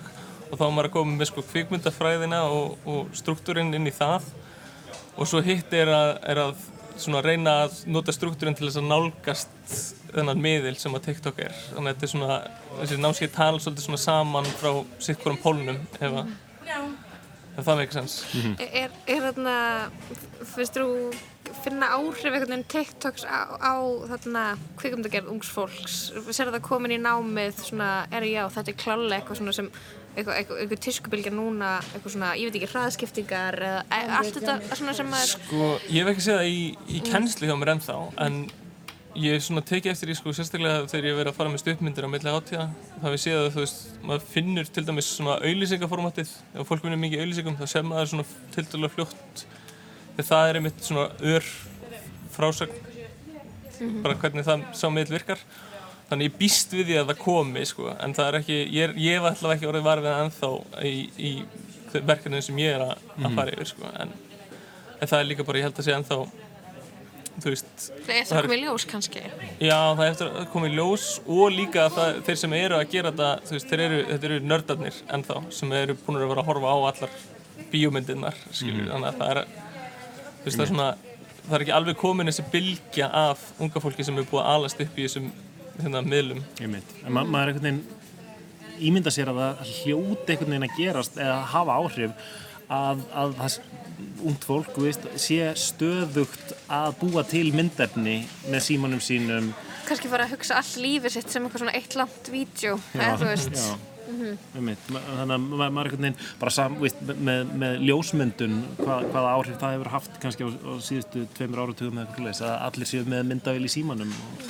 og 0.50 0.58
þá 0.58 0.64
er 0.66 0.74
maður 0.74 0.88
að 0.90 0.94
koma 0.96 1.16
með 1.16 1.30
sko 1.30 1.44
kvikmyndafræðina 1.52 2.42
og, 2.52 2.78
og 2.88 3.12
struktúrin 3.16 3.72
inn 3.76 3.88
í 3.88 3.94
það 3.94 4.26
og 5.16 5.28
svo 5.28 5.42
hitt 5.44 5.72
er 5.76 5.92
að, 5.92 6.12
er 6.32 6.40
að 6.46 6.66
svona 7.00 7.22
reyna 7.24 7.56
að 7.66 7.82
nota 7.92 8.14
struktúrin 8.14 8.56
til 8.58 8.68
þess 8.68 8.80
að 8.80 8.88
nálgast 8.90 9.76
þennan 10.12 10.42
miðil 10.44 10.74
sem 10.80 10.94
að 10.96 11.06
TikTok 11.08 11.40
er. 11.46 11.56
Þannig 11.72 11.88
að 11.88 11.94
þetta 11.94 12.08
er 12.08 12.12
svona, 12.12 12.38
þessi 12.80 13.00
námskeið 13.00 13.34
tala 13.36 13.62
svolítið 13.62 13.86
svona 13.86 14.02
saman 14.02 14.50
frá 14.60 14.70
sitt 14.98 15.22
hverjum 15.22 15.40
pólnum 15.42 15.80
ef, 15.98 16.18
að, 16.22 16.32
ef 17.56 17.66
það 17.66 17.80
meikir 17.80 17.98
sens 17.98 18.18
Er, 18.66 18.96
er 19.06 19.28
þarna, 19.28 19.56
finnst 20.54 20.78
þú 20.80 20.88
finna 21.62 21.88
áhrif 21.94 22.26
einhvern 22.26 22.50
veginn 22.50 22.68
TikToks 22.72 23.24
á, 23.28 23.54
á 23.60 23.74
þarna 24.12 24.44
kvikumdagerð 24.80 25.32
ungs 25.32 25.50
fólks? 25.52 25.98
Ser 26.30 26.50
það 26.52 26.62
komin 26.66 26.94
í 26.96 27.00
námið 27.02 27.66
svona, 27.68 27.90
er 28.14 28.26
já, 28.28 28.44
þetta 28.52 28.72
er 28.72 28.80
klálega 28.80 29.18
eitthvað 29.20 29.42
svona 29.42 29.56
sem 29.58 29.70
eitthvað, 30.16 30.74
tískubilgja 30.86 31.32
núna, 31.34 31.74
eitthvað 31.92 32.14
svona, 32.16 32.32
ég 32.38 32.50
veit 32.50 32.58
ekki, 32.60 32.70
hraðskiptingar 32.72 33.58
eða 33.68 33.84
e- 33.88 34.10
allt 34.18 34.36
þetta 34.38 34.76
svona 34.78 34.96
sem 34.98 35.08
maður 35.12 35.30
Sko, 35.36 35.70
ég 35.88 36.02
hef 36.02 36.10
ekki 36.12 36.26
séð 36.26 36.40
það 36.40 36.50
í, 36.50 36.66
í 36.88 37.00
kennslu 37.06 37.48
hjá 37.48 37.56
mér 37.60 37.72
ennþá 37.76 37.96
en 38.26 38.38
ég 39.16 39.36
hef 39.36 39.44
svona 39.46 39.64
tekið 39.68 39.92
eftir 39.92 40.12
í 40.12 40.16
sko 40.16 40.32
sérstaklega 40.36 40.86
þegar 40.88 41.08
ég 41.08 41.12
hef 41.12 41.18
verið 41.20 41.32
að 41.32 41.38
fara 41.40 41.52
með 41.52 41.62
stuppmyndir 41.64 42.06
á 42.08 42.12
milli 42.12 42.32
átíða 42.32 42.68
það 43.02 43.14
við 43.16 43.22
séð 43.24 43.40
að 43.40 43.50
þú 43.56 43.64
veist, 43.64 43.82
maður 44.08 44.28
finnur 44.32 44.70
til 44.72 44.84
dæmis 44.88 45.10
svona 45.16 45.34
auðlýsingaformatið 45.40 46.30
ef 46.54 46.70
fólk 46.70 46.86
finnur 46.86 47.02
mikið 47.02 47.24
auðlýsingum 47.24 47.58
þá 47.60 47.66
sem 47.74 47.90
maður 47.92 48.12
svona 48.12 48.24
til 48.54 48.64
dæmis 48.72 48.94
fljótt 48.96 49.44
þegar 50.16 50.28
það 50.30 50.48
er 50.52 50.60
einmitt 50.60 50.80
svona 50.86 51.04
ör 51.32 51.50
frásögn. 52.32 52.80
Mhm. 53.82 54.02
bara 54.04 54.14
hvernig 54.14 54.44
það 54.46 54.64
sá 54.78 54.86
miðl 54.92 55.12
virkar 55.16 55.40
þannig 56.12 56.28
ég 56.30 56.38
býst 56.38 56.74
við 56.76 56.86
því 56.92 56.96
að 57.00 57.10
það 57.12 57.20
komi 57.24 57.64
sko 57.72 57.88
en 57.96 58.14
það 58.18 58.28
er 58.28 58.38
ekki, 58.42 58.60
ég, 58.76 58.94
ég 59.00 59.18
hef 59.18 59.28
allavega 59.32 59.56
ekki 59.58 59.70
orðið 59.72 59.86
varfið 59.88 60.20
ennþá 60.20 60.52
í, 60.84 60.94
í 61.18 61.32
verkefninu 62.12 62.42
sem 62.44 62.62
ég 62.62 62.76
er 62.76 62.86
að, 62.86 62.94
að 63.16 63.26
Mhm. 63.26 63.36
fara 63.40 63.52
yfir 63.56 63.70
sko 63.72 63.90
en, 64.00 64.12
en 65.00 65.08
það 65.08 65.18
er 65.20 65.28
líka 65.32 65.44
bara, 65.48 65.58
ég 65.62 65.66
held 65.70 65.80
að 65.82 65.88
sé 65.88 65.94
ennþá 65.96 66.18
þú 67.42 67.48
veist 67.48 67.84
Það 68.04 68.10
er 68.18 68.26
það 68.28 68.42
komið 68.44 68.60
ljós 68.66 68.84
kannski. 68.90 69.20
Já, 69.64 69.76
það 69.96 70.02
er 70.04 70.10
eftir 70.12 70.28
að 70.36 70.48
koma 70.52 70.68
í 70.68 70.74
ljós 70.76 71.04
og 71.32 71.46
líka 71.56 71.86
það, 71.94 72.18
þeir 72.26 72.36
sem 72.42 72.52
eru 72.58 72.76
að 72.76 72.90
gera 72.92 73.12
þetta, 73.12 73.28
þú 73.48 73.54
veist, 73.56 73.70
þeir 73.70 73.84
eru, 73.86 74.00
þetta 74.10 74.28
eru 74.28 74.40
nördarnir 74.50 74.98
ennþá 75.16 75.36
sem 75.56 75.72
eru 75.78 75.96
búin 76.04 76.18
að 76.20 76.28
vera 76.28 76.42
að 76.44 76.50
horfa 76.50 76.74
á 76.74 76.78
allar 76.90 77.14
bíómyndirnar, 77.72 78.36
skiljur, 78.52 78.84
Mhm. 78.84 78.92
þannig 78.92 79.08
að 79.08 79.18
það 79.22 79.30
er, 79.30 79.40
þú 79.46 80.44
veist, 80.44 80.58
það 80.58 80.64
er 80.66 80.72
svona, 80.74 80.90
það 81.48 81.56
er 81.56 81.64
ekki 81.64 81.76
alveg 81.78 81.96
komin 82.04 82.26
þessi 82.28 82.44
bylgja 82.52 83.08
af 83.12 83.46
unga 83.60 83.80
fólki 83.80 84.04
sem 84.04 84.18
er 84.18 84.24
búið 84.28 84.42
að 84.44 84.52
alast 84.56 84.80
upp 84.84 84.96
í 85.00 85.06
þessum, 85.08 85.32
hérna, 85.80 86.04
miðlum. 86.06 86.44
Ég 86.60 86.70
mynd, 86.72 86.94
en 87.02 87.16
ma 87.16 87.24
maður 87.24 87.42
er 87.42 87.52
einhvern 87.52 87.68
veginn 87.68 88.00
ímynda 88.82 89.12
sér 89.14 89.30
að 89.32 89.40
það 89.42 89.72
hljóti 89.72 90.34
einhvern 90.34 90.54
veginn 90.54 90.68
að 90.68 90.78
gerast 90.78 91.20
eða 91.20 91.38
hafa 91.52 91.76
áhrif 91.82 92.32
að, 92.72 93.04
að 93.22 93.36
það 93.40 93.58
ungt 94.22 94.46
fólk, 94.46 94.78
veist, 94.82 95.06
sé 95.20 95.52
stöðugt 95.58 96.54
að 96.72 96.96
búa 97.02 97.24
til 97.26 97.48
myndefni 97.54 98.22
með 98.48 98.66
símanum 98.68 99.02
sínum 99.02 99.52
Kannski 99.82 100.10
fara 100.10 100.28
að 100.28 100.36
hugsa 100.36 100.60
all 100.60 100.82
lífið 100.84 101.16
sitt 101.16 101.32
sem 101.32 101.42
eitthvað 101.42 101.64
svona 101.64 101.74
eitt 101.74 101.96
langt 101.98 102.28
vídeo, 102.30 102.76
eða 102.94 103.16
þú 103.18 103.30
veist. 103.32 103.56
já. 103.58 103.91
Mhm. 104.02 104.38
Einmitt, 104.58 104.88
ma- 104.90 105.00
þannig 105.08 105.34
að 105.36 105.44
ma- 105.48 105.68
maður 105.70 105.86
er 105.86 105.90
einhvern 105.92 106.02
veginn 106.06 106.16
bara 106.40 106.50
sam, 106.50 106.74
veist, 106.82 107.02
með, 107.28 107.52
með 107.62 107.76
ljósmyndun 107.86 108.56
hvað, 108.80 109.04
hvaða 109.12 109.34
áhrif 109.36 109.60
það 109.60 109.74
hefur 109.76 109.90
haft 109.94 110.16
kannski 110.22 110.42
á, 110.44 110.48
á 110.50 110.72
síðustu 110.82 111.22
tveimur 111.36 111.62
áratugum 111.62 112.00
eða 112.00 112.06
eitthvað 112.08 112.26
leys 112.26 112.42
að 112.42 112.54
allir 112.66 112.90
séu 112.90 113.04
með 113.06 113.22
myndavél 113.30 113.68
í 113.68 113.72
símanum 113.76 114.10
og, 114.18 114.42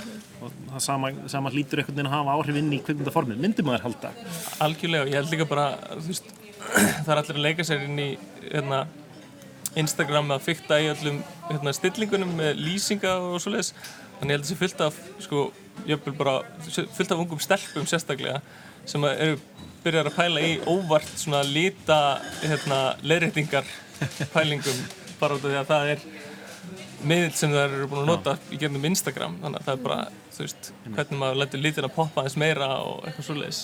og 0.49 0.57
það 0.73 0.85
sama, 0.87 1.11
sama 1.35 1.53
hlýtur 1.53 1.83
einhvern 1.83 1.99
veginn 2.01 2.11
að 2.11 2.17
hafa 2.17 2.37
áhrif 2.39 2.57
inn 2.63 2.73
í 2.73 2.81
kvikmyndaformið. 2.87 3.43
Myndi 3.45 3.67
maður 3.69 3.85
halda? 3.91 4.15
Algjörlega, 4.65 5.07
ég 5.13 5.21
held 5.21 5.31
líka 5.37 5.49
bara, 5.53 5.69
veist, 6.09 6.33
það 7.05 7.13
er 7.13 7.21
allir 7.23 7.37
að 7.37 7.45
leika 7.47 7.69
sér 7.69 7.85
inn 7.87 7.99
í, 8.03 8.11
hérna, 8.49 8.87
Instagram 9.77 10.35
að 10.35 10.43
fykta 10.49 10.77
í 10.85 10.89
öllum 10.93 11.23
hérna, 11.49 11.73
stillingunum 11.73 12.35
með 12.37 12.59
lýsinga 12.61 13.15
og 13.25 13.39
svoleiðis. 13.41 13.71
Þannig 14.19 14.35
ég 14.35 14.37
held 14.37 14.43
að 14.43 14.49
það 14.49 14.51
sé 14.53 14.59
fullt 14.61 14.83
af 14.85 14.99
sko, 15.25 15.45
bara 16.19 16.35
fullt 16.97 17.15
af 17.15 17.23
ungum 17.23 17.41
stelpum 17.43 17.87
sérstaklega 17.89 18.43
sem 18.89 19.05
að 19.07 19.23
eru 19.27 19.39
byrjar 19.83 20.11
að 20.11 20.19
pæla 20.19 20.43
í 20.47 20.53
óvart 20.71 21.15
svona 21.19 21.43
lita 21.47 22.01
hérna, 22.43 22.81
leirreitingar 23.03 23.67
pælingum 24.35 24.85
bara 25.21 25.39
út 25.39 25.45
af 25.47 25.51
því 25.51 25.59
að 25.61 25.71
það 25.71 25.93
er 25.95 26.05
miðl 27.03 27.33
sem 27.35 27.51
það 27.51 27.65
eru 27.65 27.89
búin 27.91 28.03
að 28.03 28.11
nota 28.11 28.35
í 28.55 28.59
gerðum 28.61 28.87
Instagram. 28.87 29.39
Þannig 29.43 29.61
að 29.61 29.67
það 29.67 29.75
er 29.75 29.83
bara, 29.87 29.99
þú 30.35 30.45
veist, 30.45 30.71
hvernig 30.87 31.21
maður 31.23 31.41
lætur 31.41 31.63
litina 31.63 31.91
poppa 31.93 32.23
aðeins 32.23 32.39
meira 32.39 32.69
og 32.87 33.09
eitthvað 33.09 33.29
svoleiðis. 33.29 33.63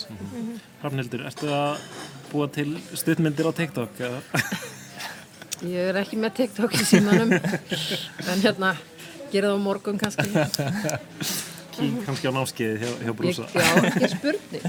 Hrafnildur, 0.82 1.24
ertu 1.30 1.52
að 1.54 1.84
búa 2.32 2.48
til 2.54 2.68
stuttmyndir 2.98 3.50
á 3.50 3.52
TikTok? 3.60 4.02
eða? 4.08 4.42
Ég 5.74 5.90
er 5.90 6.00
ekki 6.02 6.18
með 6.22 6.36
TikTok 6.38 6.74
í 6.78 6.84
símanum 6.86 7.32
en 7.34 8.42
hérna, 8.44 8.74
gera 9.32 9.50
það 9.50 9.58
á 9.58 9.66
morgun 9.66 9.98
kannski 9.98 10.28
Kík 11.78 11.98
kannski 12.06 12.26
á 12.30 12.32
námskeiði 12.34 12.76
hjá, 12.82 12.90
hjá 13.06 13.12
Brúsa 13.18 13.44
Ég- 13.46 13.54
Já, 13.54 13.66
ekki 13.88 14.08
spurning. 14.14 14.62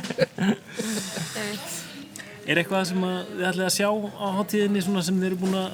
Er 2.49 2.57
eitthvað 2.63 2.87
sem 2.89 3.03
að 3.05 3.17
þið 3.35 3.45
ætlið 3.51 3.65
að 3.67 3.75
sjá 3.77 3.89
á 3.93 4.27
hátíðinni 4.39 4.81
svona 4.85 5.03
sem 5.05 5.17
þið 5.21 5.27
eru 5.29 5.37
búin 5.43 5.57
að 5.59 5.69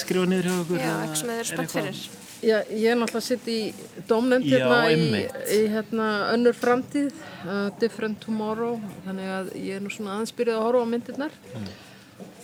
skrifa 0.00 0.26
niður 0.30 0.48
hjá 0.48 0.54
okkur? 0.62 0.78
Já, 0.80 0.84
eða 0.88 1.00
eitthvað 1.02 1.20
sem 1.20 1.28
þið 1.28 1.34
eru 1.36 1.44
er 1.44 1.50
spennt 1.52 1.74
fyrir. 1.76 2.02
Já, 2.42 2.56
ég 2.74 2.88
er 2.90 2.96
náttúrulega 2.98 3.20
að 3.20 3.26
sitja 3.28 3.52
í 3.54 4.02
dómnefnd 4.08 4.48
Já, 4.50 4.56
hérna 4.56 4.78
í, 4.90 5.20
í 5.54 5.60
hérna 5.70 6.06
önnur 6.32 6.56
framtíð, 6.58 7.12
uh, 7.44 7.68
Different 7.78 8.18
Tomorrow, 8.24 8.80
þannig 9.04 9.28
að 9.36 9.52
ég 9.62 9.76
er 9.78 9.84
nú 9.84 9.92
svona 9.94 10.16
aðeins 10.16 10.34
byrjuð 10.40 10.56
að 10.58 10.64
horfa 10.66 10.82
á 10.82 10.92
myndirnar. 10.96 11.36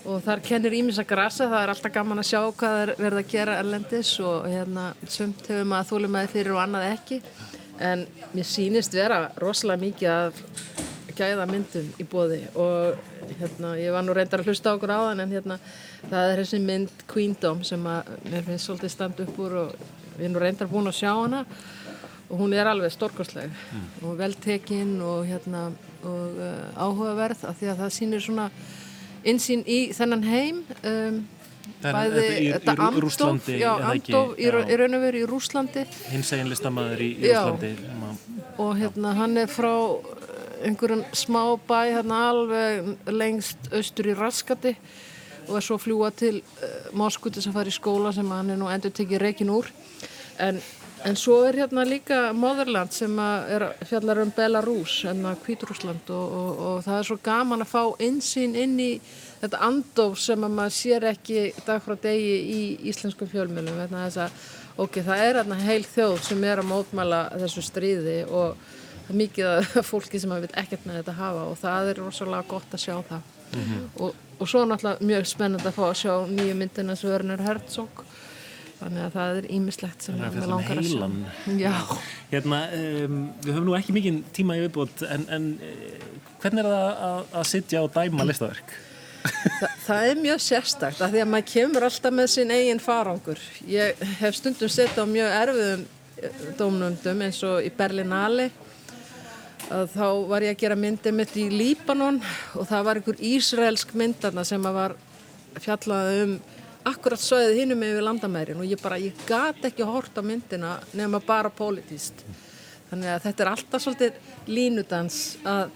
Og 0.08 0.20
þar 0.24 0.40
kennir 0.46 0.76
ímis 0.78 1.00
að 1.02 1.08
grasa, 1.10 1.48
það 1.50 1.64
er 1.64 1.72
alltaf 1.72 1.92
gaman 1.96 2.22
að 2.22 2.28
sjá 2.30 2.38
hvað 2.60 2.76
er 2.84 2.92
verið 3.00 3.18
að 3.24 3.32
gera 3.32 3.56
erlendis 3.64 4.12
og 4.24 4.46
hérna 4.48 4.84
sumt 5.10 5.50
hefur 5.50 5.66
maður 5.72 5.90
þólið 5.90 6.14
með 6.14 6.30
fyrir 6.36 6.54
og 6.54 6.62
annað 6.62 6.86
ekki, 6.92 7.18
en 7.80 8.06
mér 8.34 8.48
sýnist 8.48 8.94
vera 8.94 9.28
rosalega 9.40 9.84
mikið 9.84 10.10
af 10.12 10.42
gæða 11.18 11.46
myndum 11.50 11.88
í 11.98 12.06
bóði 12.06 12.40
og 12.58 12.98
hérna, 13.38 13.72
ég 13.78 13.92
var 13.94 14.04
nú 14.06 14.14
reyndar 14.16 14.42
að 14.42 14.50
hlusta 14.50 14.72
á 14.72 14.76
okkur 14.76 14.92
áðan 14.94 15.24
en 15.24 15.34
hérna, 15.34 15.58
það 16.06 16.32
er 16.32 16.42
þessi 16.42 16.60
mynd 16.62 17.04
Queendom 17.10 17.64
sem 17.66 17.86
að 17.90 18.12
mér 18.28 18.46
finnst 18.46 18.68
svolítið 18.68 18.94
standa 18.94 19.26
upp 19.26 19.40
úr 19.42 19.56
og 19.64 19.72
við 20.16 20.24
erum 20.24 20.36
nú 20.36 20.42
reyndar 20.42 20.70
búin 20.70 20.90
að 20.90 20.98
sjá 21.00 21.10
hana 21.10 21.44
og 22.28 22.42
hún 22.42 22.54
er 22.54 22.68
alveg 22.70 22.92
stórkostleg 22.94 23.54
og 24.04 24.18
veltekinn 24.18 24.98
og 25.04 25.24
hérna 25.28 25.68
og 26.06 26.38
uh, 26.38 26.68
áhugaverð 26.78 27.48
af 27.48 27.58
því 27.58 27.72
að 27.72 27.82
það 27.82 27.94
sýnir 27.96 28.22
svona 28.22 28.48
insýn 29.26 29.64
í 29.66 29.80
þennan 29.96 30.26
heim 30.28 30.62
um, 30.86 31.22
bæði 31.82 32.22
þetta 32.54 32.74
Rússlandi, 33.04 33.58
já? 33.60 33.72
Amdof 33.92 34.32
í, 34.38 34.48
raun 34.50 34.98
og 34.98 35.04
veru 35.06 35.20
í 35.22 35.26
Rúslandi 35.28 35.84
Hins 36.12 36.32
egin 36.36 36.50
listamæður 36.52 37.04
í, 37.04 37.10
í 37.18 37.28
Já. 37.30 37.42
Úslandi 37.44 37.72
sem 37.80 38.06
að- 38.08 38.24
og 38.58 38.72
hérna 38.80 39.12
hann 39.14 39.36
er 39.38 39.46
frá 39.52 39.70
uh, 39.70 40.00
einhverjum 40.66 41.04
smá 41.14 41.42
bæ 41.68 41.78
hérna 41.94 42.22
alveg 42.32 42.88
lengst 43.14 43.70
austur 43.72 44.10
í 44.10 44.16
Raskati 44.18 44.74
og 45.48 45.56
er 45.60 45.64
svo 45.64 45.78
fljúa 45.80 46.10
til 46.10 46.42
uh, 46.42 47.08
til 47.08 47.32
þess 47.38 47.46
að 47.48 47.54
fara 47.60 47.70
í 47.70 47.76
skóla 47.78 48.12
sem 48.14 48.30
hann 48.30 48.50
er 48.50 48.58
nú 48.60 48.68
endur 48.72 48.90
tekið 48.90 49.22
reikin 49.22 49.54
úr 49.54 49.70
en, 50.38 50.60
en 51.06 51.16
svo 51.16 51.36
er 51.46 51.56
hérna 51.60 51.84
líka 51.86 52.32
Motherland 52.34 52.92
sem 52.92 53.12
að 53.22 53.50
er 53.54 53.64
fjallar 53.86 54.20
um 54.24 54.32
Belarus 54.34 55.04
en 55.10 55.24
að 55.30 55.42
Kvíturúsland 55.44 56.10
og, 56.10 56.32
og, 56.40 56.62
og 56.68 56.80
það 56.86 56.98
er 56.98 57.08
svo 57.08 57.18
gaman 57.22 57.62
að 57.64 57.70
fá 57.70 57.82
insýn 58.02 58.56
inn 58.58 58.74
í 58.82 58.90
þetta 59.40 59.60
andof 59.68 60.18
sem 60.18 60.44
að 60.44 60.56
maður 60.58 60.76
sér 60.78 61.08
ekki 61.12 61.44
dag 61.66 61.82
frá 61.84 61.94
degi 62.02 62.34
í 62.56 62.60
íslenskum 62.90 63.30
fjölmjölum 63.30 63.78
vegna 63.78 64.06
þess 64.08 64.24
að 64.26 64.50
ok, 64.82 65.00
það 65.06 65.24
er 65.28 65.40
hérna 65.42 65.62
heil 65.62 65.82
þjóð 65.86 66.20
sem 66.26 66.44
er 66.50 66.62
að 66.62 66.70
mótmæla 66.72 67.22
þessu 67.38 67.64
stríði 67.66 68.20
og 68.26 68.54
það 69.06 69.14
er 69.14 69.20
mikið 69.22 69.50
af 69.54 69.88
fólki 69.92 70.20
sem 70.20 70.30
maður 70.34 70.48
vil 70.48 70.62
ekkert 70.64 70.86
með 70.88 71.02
þetta 71.02 71.18
hafa 71.22 71.48
og 71.52 71.58
það 71.62 71.92
er 71.92 72.02
rosalega 72.02 72.50
gott 72.56 72.74
að 72.74 72.86
sjá 72.88 72.96
það 73.10 73.34
Mhm. 73.48 73.76
og, 74.04 74.14
og 74.40 74.48
svo 74.48 74.60
náttúrulega 74.68 75.06
mjög 75.08 75.26
spennandi 75.30 75.68
að 75.70 75.76
fá 75.78 75.84
að 75.86 75.94
sjá 76.02 76.10
nýju 76.28 76.54
myndina 76.58 76.96
sem 77.00 77.08
Werner 77.08 77.40
Herzog 77.40 78.02
þannig 78.78 79.04
að 79.04 79.14
það 79.16 79.38
er 79.40 79.48
ímislegt 79.58 80.04
sem 80.06 80.18
um 80.18 80.38
langar 80.52 80.80
að 80.80 80.90
sjá. 80.90 81.06
Já, 81.58 81.72
Hérna, 82.30 82.60
um, 82.78 83.22
við 83.42 83.54
höfum 83.54 83.66
nú 83.68 83.76
ekki 83.78 83.94
mikinn 83.96 84.20
tíma 84.36 84.58
í 84.58 84.62
viðbútt 84.66 85.02
en, 85.08 85.24
en 85.34 85.48
uh, 85.56 86.04
hvernig 86.42 86.62
er 86.62 86.70
það 86.70 87.02
að, 87.08 87.18
að 87.40 87.48
sitja 87.52 87.82
og 87.84 87.90
dæma 87.96 88.28
listaverk? 88.28 88.76
Þa, 89.28 89.68
það 89.84 90.06
er 90.08 90.20
mjög 90.22 90.42
sérstakt 90.44 91.02
af 91.04 91.10
því 91.12 91.22
að 91.24 91.30
maður 91.32 91.50
kemur 91.52 91.86
alltaf 91.88 92.14
með 92.14 92.30
sinn 92.32 92.54
eigin 92.54 92.80
farangur. 92.82 93.40
Ég 93.68 93.98
hef 94.20 94.38
stundum 94.38 94.70
sett 94.72 94.96
á 94.96 95.04
mjög 95.08 95.34
erfiðum 95.40 95.84
eh, 96.22 96.40
dómnumdum 96.60 97.24
eins 97.26 97.42
og 97.46 97.66
í 97.66 97.72
Berlinale 97.74 98.48
að 99.68 99.90
þá 99.92 100.06
var 100.30 100.46
ég 100.46 100.54
að 100.54 100.62
gera 100.62 100.78
myndi 100.78 101.12
mitt 101.12 101.34
í 101.36 101.48
Líbanon 101.52 102.22
og 102.56 102.68
það 102.70 102.86
var 102.86 103.00
einhver 103.00 103.18
ísraelsk 103.30 103.92
myndarna 103.98 104.44
sem 104.46 104.64
að 104.64 104.78
var 104.78 104.94
fjallað 105.58 106.12
um 106.22 106.38
akkurat 106.86 107.22
sögðið 107.22 107.60
hinnum 107.62 107.84
yfir 107.88 108.04
landamærin 108.06 108.60
og 108.62 108.68
ég 108.68 108.80
bara, 108.82 109.00
ég 109.00 109.16
gat 109.28 109.64
ekki 109.66 109.86
hort 109.86 110.18
á 110.18 110.22
myndina 110.22 110.76
nema 110.96 111.20
bara 111.24 111.50
politíst 111.50 112.24
þannig 112.90 113.12
að 113.12 113.24
þetta 113.26 113.44
er 113.44 113.52
alltaf 113.52 113.84
svolítið 113.84 114.20
línudans 114.48 115.22
að 115.46 115.72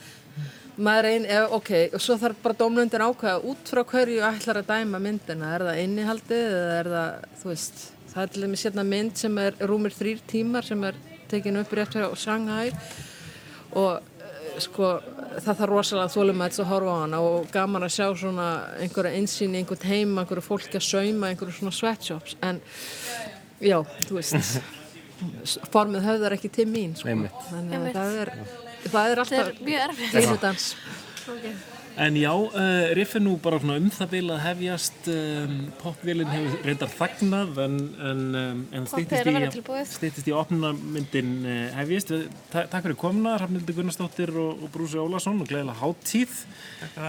maður 0.82 1.08
einn, 1.10 1.26
ef, 1.28 1.56
ok, 1.58 1.72
og 1.92 2.02
svo 2.02 2.16
þarf 2.20 2.38
bara 2.44 2.56
dómlundin 2.62 3.04
ákveða 3.04 3.42
út 3.50 3.72
frá 3.72 3.82
hverju 3.84 4.22
ætlar 4.24 4.62
að 4.62 4.70
dæma 4.70 5.00
myndina, 5.02 5.50
er 5.56 5.66
það 5.68 5.80
innihaldið 5.82 6.46
eða 6.46 6.78
er 6.78 6.92
það, 6.94 7.26
þú 7.42 7.50
veist 7.50 7.82
það 8.12 8.22
er 8.22 8.32
til 8.32 8.44
dæmis 8.44 8.64
hérna 8.66 8.86
mynd 8.88 9.20
sem 9.20 9.42
er 9.42 9.58
rúmir 9.68 9.96
þrýr 9.96 10.22
tímar 10.28 10.68
sem 10.68 10.88
er 10.88 10.96
tekin 11.32 11.60
upp 11.60 11.76
rétt 11.76 11.96
fyrir 11.96 12.16
Shanghai 12.20 12.72
og 13.78 14.00
eh, 14.00 14.56
sko 14.60 14.94
það 15.40 15.58
þarf 15.60 15.70
rosalega 15.72 16.12
þólum 16.12 16.44
að 16.46 16.60
horfa 16.68 16.92
á 16.92 17.02
hana 17.02 17.20
og 17.24 17.50
gaman 17.52 17.86
að 17.86 17.94
sjá 17.96 18.06
svona 18.20 18.48
einhverja 18.82 19.18
einsýn 19.18 19.56
í 19.56 19.62
einhvern 19.62 19.88
heim, 19.88 20.14
einhverju 20.22 20.44
fólki 20.46 20.78
að 20.78 20.86
sauma 20.88 21.32
einhverju 21.32 21.58
svona 21.58 21.74
sweatshops. 21.76 22.36
En 22.42 22.60
já, 23.62 23.78
þú 24.06 24.18
veist 24.20 24.60
formið 25.74 26.08
höfðar 26.08 26.36
ekki 26.38 26.52
til 26.52 26.68
mín 26.70 26.96
sko. 26.98 27.16
Þannig 27.50 27.78
að 27.78 27.92
það 27.98 28.18
er 28.24 28.34
það 28.90 29.12
er 29.12 29.24
alltaf 29.24 30.66
Það 31.22 31.46
er 31.50 31.71
En 31.96 32.16
já, 32.16 32.32
uh, 32.32 32.94
riff 32.96 33.16
er 33.16 33.20
nú 33.20 33.34
bara 33.42 33.58
svona 33.60 33.74
um 33.76 33.90
það 33.92 34.12
bil 34.14 34.32
að 34.32 34.38
hefjast, 34.46 35.08
um, 35.12 35.56
popvélinn 35.82 36.30
hefur 36.32 36.62
reyndar 36.64 36.92
þagnað 36.92 37.58
en, 37.66 37.74
en, 38.08 38.22
um, 38.40 38.62
en 38.78 38.86
stýttist 38.88 40.30
í 40.30 40.32
opnunarmyndin 40.36 41.34
uh, 41.44 41.66
hefjist. 41.76 42.14
Ta 42.52 42.64
takk 42.72 42.86
fyrir 42.88 42.96
komuna, 43.02 43.34
Rafnildur 43.42 43.76
Gunnarsdóttir 43.76 44.32
og, 44.32 44.64
og 44.64 44.72
Brúsi 44.72 45.00
Ólason 45.02 45.42
og 45.44 45.50
gleðilega 45.50 45.76
háttíð. 45.82 46.38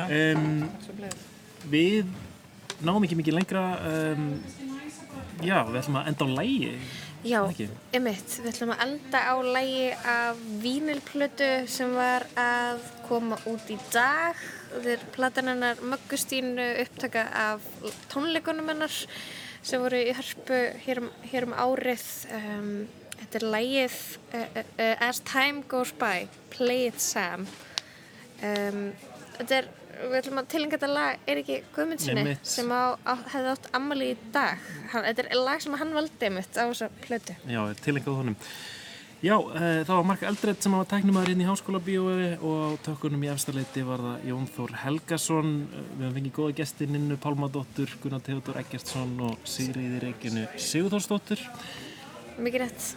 Um, 0.04 0.66
við 1.72 2.12
náum 2.84 3.08
ekki 3.08 3.18
mikið 3.22 3.40
lengra, 3.40 3.64
um, 3.88 4.28
já, 5.48 5.62
við 5.70 5.80
ætlum 5.80 6.02
að 6.02 6.12
enda 6.12 6.28
á 6.28 6.30
lægi. 6.42 6.74
Já, 7.24 7.40
ymmit, 7.96 8.36
við 8.44 8.50
ætlum 8.52 8.74
að 8.76 8.84
enda 8.84 9.24
á 9.32 9.36
lægi 9.48 9.88
af 10.12 10.44
vínilplötu 10.60 11.50
sem 11.72 11.96
var 11.96 12.28
að 12.36 12.84
koma 13.08 13.40
út 13.48 13.72
í 13.72 13.80
dag. 13.96 14.44
Þetta 14.74 14.93
er 14.95 15.03
platan 15.13 15.49
hennar 15.51 15.82
Möggustínu 15.86 16.65
upptaka 16.82 17.28
af 17.38 17.65
tónleikunum 18.09 18.71
hennar 18.71 18.93
sem 19.63 19.82
voru 19.84 19.99
í 20.01 20.15
hörpu 20.17 20.59
hér 20.84 21.03
um, 21.03 21.11
hér 21.30 21.47
um 21.47 21.53
árið. 21.53 22.07
Um, 22.34 22.71
þetta 23.19 23.39
er 23.39 23.45
lægið 23.53 23.99
uh, 24.34 24.41
uh, 24.41 24.65
uh, 24.74 25.07
As 25.07 25.21
Time 25.30 25.63
Goes 25.69 25.93
By, 25.99 26.28
Play 26.55 26.89
It 26.89 26.99
Sam. 27.03 27.45
Um, 28.43 28.91
þetta 29.38 29.61
er, 29.61 29.71
við 30.01 30.19
ætlum 30.19 30.41
að 30.41 30.51
tilenga 30.51 30.78
þetta 30.80 30.91
lag 30.91 31.30
Eiríki 31.30 31.61
Guðmundssoni 31.76 32.24
Einmitt. 32.26 32.53
sem 32.55 32.74
á, 32.74 32.97
á, 33.05 33.13
hefði 33.36 33.53
átt 33.53 33.74
ammali 33.78 34.13
í 34.15 34.21
dag. 34.36 34.69
Hann, 34.91 35.05
þetta 35.11 35.28
er 35.30 35.43
lag 35.45 35.63
sem 35.63 35.78
hann 35.80 35.93
valdi 35.95 36.32
mitt 36.34 36.57
á 36.57 36.65
þessa 36.65 36.89
plötu. 37.05 37.38
Já, 37.45 37.61
tilengað 37.86 38.24
honum. 38.24 38.39
Já, 39.24 39.38
uh, 39.39 39.55
það 39.55 39.93
var 39.95 40.03
Mark 40.03 40.24
Eldredd 40.28 40.57
sem 40.59 40.74
var 40.76 40.88
tæknumæður 40.91 41.30
inn 41.32 41.41
í 41.45 41.47
háskóla 41.47 41.80
bíói 41.80 42.34
og 42.43 42.76
á 42.76 42.84
tökunum 42.84 43.21
í 43.24 43.30
efstaleiti 43.32 43.80
var 43.88 44.01
það 44.03 44.26
Jón 44.28 44.49
Þór 44.51 44.74
Helgason. 44.82 45.53
Uh, 45.63 45.86
við 45.93 46.03
hefum 46.03 46.17
fengið 46.17 46.34
góða 46.36 46.55
gesti 46.57 46.88
Ninnu 46.91 47.15
Pálmadóttur, 47.24 47.93
Gunnar 48.03 48.26
Theodor 48.26 48.59
Eggertsson 48.59 49.13
og 49.24 49.47
Sigriði 49.47 50.01
Reykjunu 50.03 50.43
Sigurþórsdóttur. 50.59 51.45
Mikið 52.36 52.65
rétt. 52.65 52.89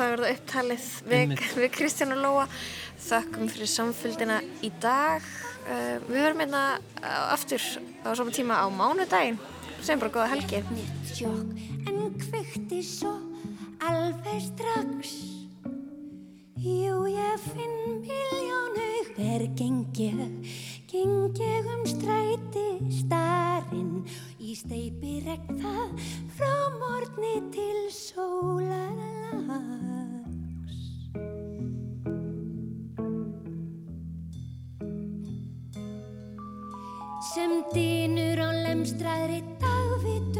Það 0.00 0.10
var 0.16 0.24
það 0.24 0.34
upptalið 0.34 0.90
við, 1.14 1.36
við 1.60 1.72
Kristján 1.78 2.16
og 2.16 2.22
Lóa. 2.26 2.50
Þökkum 3.06 3.54
fyrir 3.54 3.74
samfélgina 3.76 4.42
í 4.66 4.74
dag. 4.82 5.32
Uh, 5.62 5.94
við 6.10 6.22
verum 6.24 6.42
hérna 6.42 6.66
uh, 7.04 7.24
aftur 7.38 7.62
á 8.02 8.10
sama 8.18 8.34
tíma 8.34 8.58
á 8.58 8.66
mánudaginn. 8.66 9.38
Sem 9.78 10.02
bara 10.02 10.10
góða 10.10 10.32
helgi. 10.34 10.64
sjokk 11.14 11.54
en 11.86 12.14
kveikti 12.18 12.82
svo 12.82 13.14
alveg 13.78 14.42
strax 14.50 15.37
Jú, 16.58 17.06
ég 17.06 17.38
finn 17.38 18.00
miljónu 18.02 18.86
hver 19.14 19.44
gengið 19.54 20.18
gengið 20.90 21.68
um 21.70 21.84
stræti 21.86 22.64
starinn. 22.96 24.02
Í 24.42 24.56
steipi 24.58 25.20
regn 25.22 25.60
það 25.62 25.92
frá 26.34 26.56
morgni 26.80 27.36
til 27.54 27.78
sólarlags. 27.94 29.38
Sem 37.30 37.54
dýnur 37.70 38.42
á 38.42 38.50
lemstraðri 38.66 39.40
dagvitund 39.62 40.37